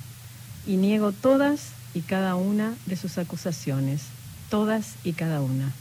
Y 0.66 0.76
niego 0.76 1.12
todas 1.12 1.70
y 1.94 2.00
cada 2.02 2.36
una 2.36 2.74
de 2.86 2.96
sus 2.96 3.18
acusaciones, 3.18 4.02
todas 4.50 4.94
y 5.04 5.12
cada 5.14 5.40
una. 5.40 5.72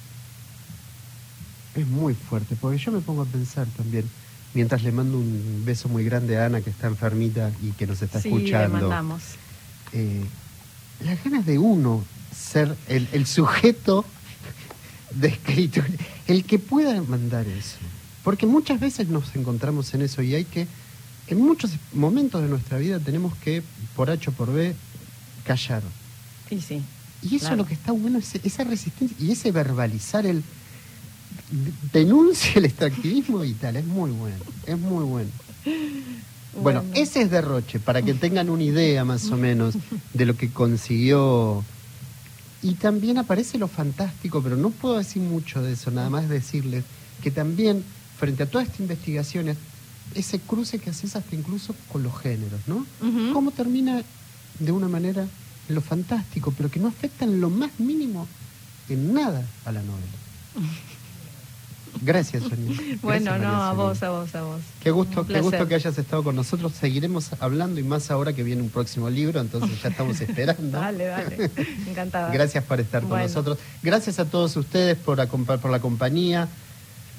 Es 1.76 1.86
muy 1.88 2.16
fuerte, 2.16 2.56
porque 2.60 2.78
yo 2.80 2.92
me 2.92 3.00
pongo 3.02 3.22
a 3.22 3.26
pensar 3.26 3.68
también, 3.78 4.06
mientras 4.54 4.82
le 4.84 4.92
mando 4.92 5.18
un 5.20 5.62
beso 5.66 5.88
muy 5.88 6.04
grande 6.04 6.38
a 6.38 6.46
Ana, 6.48 6.62
que 6.62 6.70
está 6.72 6.88
enfermita 6.88 7.52
y 7.62 7.72
que 7.72 7.86
nos 7.86 8.02
está 8.02 8.20
sí, 8.20 8.30
le 8.30 8.36
escuchando. 8.38 8.80
mandamos. 8.80 9.22
eh, 9.94 10.24
las 11.02 11.24
ganas 11.24 11.46
de 11.46 11.60
uno 11.60 12.04
ser 12.36 12.76
el, 12.88 13.08
el 13.12 13.26
sujeto 13.28 14.04
de 15.12 15.28
escritura, 15.30 15.88
el 16.28 16.44
que 16.44 16.58
pueda 16.60 17.02
mandar 17.04 17.48
eso. 17.48 17.78
Porque 18.24 18.46
muchas 18.46 18.80
veces 18.80 19.08
nos 19.10 19.36
encontramos 19.36 19.94
en 19.94 20.02
eso 20.02 20.22
y 20.22 20.36
hay 20.36 20.46
que, 20.46 20.68
en 21.30 21.40
muchos 21.42 21.72
momentos 21.94 22.42
de 22.42 22.50
nuestra 22.50 22.78
vida 22.78 23.00
tenemos 23.00 23.36
que, 23.38 23.64
por 23.96 24.10
H 24.10 24.30
o 24.30 24.34
por 24.34 24.52
B, 24.54 24.76
callar. 25.46 25.82
Y 26.50 26.60
sí. 26.62 26.82
Y 27.22 27.36
eso 27.36 27.40
Claro. 27.40 27.54
es 27.56 27.58
lo 27.60 27.66
que 27.68 27.74
está 27.74 27.92
bueno, 27.92 28.20
ese- 28.20 28.42
esa 28.44 28.64
resistencia 28.64 29.16
y 29.20 29.32
ese 29.32 29.52
verbalizar 29.52 30.26
el 30.26 30.38
de- 31.52 32.00
denuncia 32.00 32.52
el 32.56 32.66
extractivismo 32.66 33.40
vital, 33.40 33.76
es 33.76 33.86
muy 33.86 34.12
bueno, 34.12 34.38
es 34.66 34.78
muy 34.80 35.04
bueno. 35.04 35.30
Bueno, 36.62 36.82
Bueno. 36.82 36.84
ese 36.96 37.22
es 37.22 37.30
derroche, 37.32 37.80
para 37.80 38.02
que 38.02 38.14
tengan 38.14 38.50
una 38.50 38.64
idea 38.64 39.06
más 39.06 39.30
o 39.32 39.38
menos 39.38 39.76
de 40.14 40.26
lo 40.26 40.36
que 40.36 40.50
consiguió. 40.50 41.64
Y 42.62 42.74
también 42.74 43.18
aparece 43.18 43.58
lo 43.58 43.68
fantástico, 43.68 44.42
pero 44.42 44.56
no 44.58 44.70
puedo 44.72 44.98
decir 44.98 45.22
mucho 45.22 45.62
de 45.62 45.74
eso, 45.74 45.92
nada 45.92 46.10
más 46.10 46.28
decirles 46.28 46.84
que 47.22 47.32
también, 47.32 47.84
frente 48.18 48.44
a 48.44 48.46
todas 48.48 48.68
estas 48.68 48.82
investigaciones, 48.82 49.58
ese 50.16 50.40
cruce 50.40 50.80
que 50.80 50.90
haces 50.90 51.16
hasta 51.16 51.36
incluso 51.36 51.76
con 51.92 52.04
los 52.04 52.18
géneros, 52.20 52.62
¿no? 52.68 52.86
Cómo 53.34 53.52
termina 53.52 54.02
de 54.60 54.72
una 54.72 54.88
manera 54.88 55.28
lo 55.68 55.82
fantástico, 55.82 56.54
pero 56.58 56.70
que 56.70 56.80
no 56.80 56.88
afecta 56.88 57.26
en 57.26 57.42
lo 57.42 57.50
más 57.50 57.80
mínimo 57.80 58.28
en 58.90 59.14
nada 59.14 59.46
a 59.66 59.72
la 59.72 59.82
novela. 59.82 60.08
Gracias, 62.02 62.44
Sonia. 62.44 62.78
Bueno, 63.02 63.38
no, 63.38 63.64
a 63.64 63.74
vos, 63.74 64.02
a 64.04 64.10
vos, 64.12 64.34
a 64.36 64.44
vos. 64.44 64.62
Qué 64.82 64.92
gusto, 64.92 65.26
qué 65.26 65.42
gusto 65.42 65.68
que 65.68 65.76
hayas 65.76 65.98
estado 65.98 66.24
con 66.24 66.36
nosotros. 66.36 66.74
Seguiremos 66.74 67.32
hablando 67.40 67.80
y 67.80 67.84
más 67.84 68.12
ahora 68.12 68.34
que 68.34 68.44
viene 68.44 68.62
un 68.62 68.70
próximo 68.70 69.10
libro, 69.10 69.42
entonces 69.42 69.82
ya 69.82 69.90
estamos 69.90 70.22
esperando. 70.22 70.80
Dale, 70.80 71.06
dale. 71.06 71.52
Encantada. 71.88 72.32
Gracias 72.32 72.64
por 72.64 72.80
estar 72.80 73.04
con 73.04 73.20
nosotros. 73.20 73.58
Gracias 73.82 74.20
a 74.20 74.26
todos 74.26 74.56
ustedes 74.56 74.98
por, 74.98 75.26
por 75.28 75.72
la 75.72 75.80
compañía. 75.80 76.48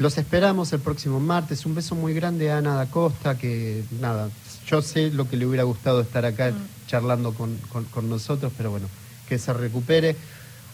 Los 0.01 0.19
esperamos 0.19 0.73
el 0.73 0.81
próximo 0.81 1.21
martes. 1.21 1.65
Un 1.67 1.75
beso 1.77 1.95
muy 1.95 2.13
grande 2.15 2.51
a 2.51 2.57
Ana 2.59 2.75
da 2.75 2.87
Costa, 2.87 3.37
que 3.39 3.85
nada, 4.01 4.31
yo 4.67 4.83
sé 4.83 5.11
lo 5.11 5.29
que 5.29 5.37
le 5.37 5.47
hubiera 5.47 5.63
gustado 5.65 6.01
estar 6.01 6.25
acá 6.25 6.51
Mm. 6.51 6.89
charlando 6.89 7.33
con, 7.35 7.57
con- 7.71 7.85
con 7.85 8.09
nosotros, 8.11 8.51
pero 8.57 8.71
bueno, 8.71 8.89
que 9.29 9.39
se 9.39 9.53
recupere. 9.53 10.17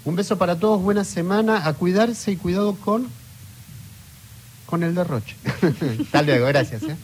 Un 0.05 0.15
beso 0.17 0.39
para 0.39 0.57
todos, 0.59 0.81
buena 0.81 1.03
semana, 1.05 1.67
a 1.67 1.73
cuidarse 1.75 2.31
y 2.31 2.37
cuidado 2.37 2.77
con, 2.77 3.09
con 4.65 4.83
el 4.85 4.95
derroche. 4.95 5.35
Hasta 6.03 6.23
luego, 6.23 6.47
gracias. 6.47 6.85
¿eh? 6.85 6.97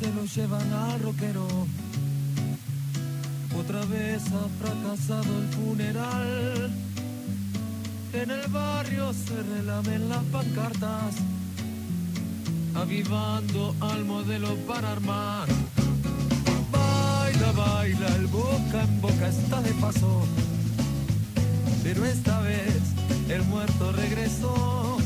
Se 0.00 0.10
lo 0.14 0.24
llevan 0.24 0.72
al 0.72 1.00
roquero. 1.00 1.46
Otra 3.58 3.84
vez 3.84 4.22
ha 4.32 4.46
fracasado 4.58 5.30
el 5.40 5.48
funeral. 5.48 6.70
En 8.14 8.30
el 8.30 8.46
barrio 8.48 9.12
se 9.12 9.42
relamen 9.42 10.08
las 10.08 10.24
pancartas, 10.32 11.16
avivando 12.74 13.74
al 13.80 14.04
modelo 14.06 14.56
para 14.66 14.92
armar. 14.92 15.48
Baila, 16.72 17.52
baila, 17.52 18.06
el 18.16 18.26
boca 18.28 18.82
en 18.82 19.00
boca 19.02 19.28
está 19.28 19.60
de 19.60 19.74
paso. 19.74 20.22
Pero 21.82 22.06
esta 22.06 22.40
vez 22.40 22.80
el 23.28 23.42
muerto 23.42 23.92
regresó 23.92 24.96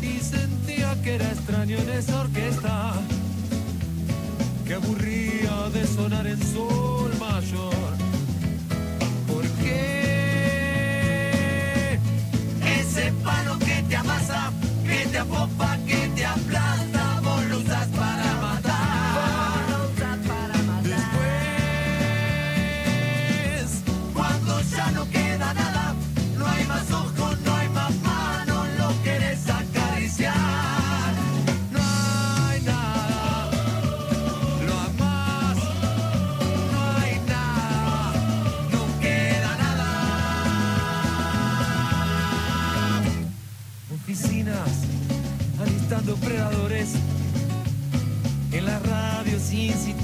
y 0.00 0.20
sentía 0.20 1.02
que 1.02 1.16
era 1.16 1.28
extraño 1.32 1.78
en 1.78 1.90
esa 1.90 2.20
orquesta 2.20 2.94
que 4.70 4.74
aburría 4.76 5.68
de 5.72 5.84
sonar 5.84 6.28
en 6.28 6.40
sol 6.40 7.12
mayor. 7.18 7.99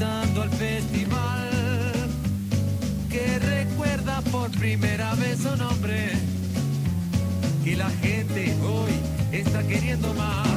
al 0.03 0.51
festival 0.51 1.51
que 3.09 3.39
recuerda 3.39 4.21
por 4.31 4.51
primera 4.51 5.15
vez 5.15 5.39
su 5.39 5.57
nombre. 5.57 6.13
Que 7.65 7.77
la 7.77 7.89
gente 7.91 8.55
hoy 8.63 8.93
está 9.33 9.67
queriendo 9.67 10.13
más. 10.15 10.56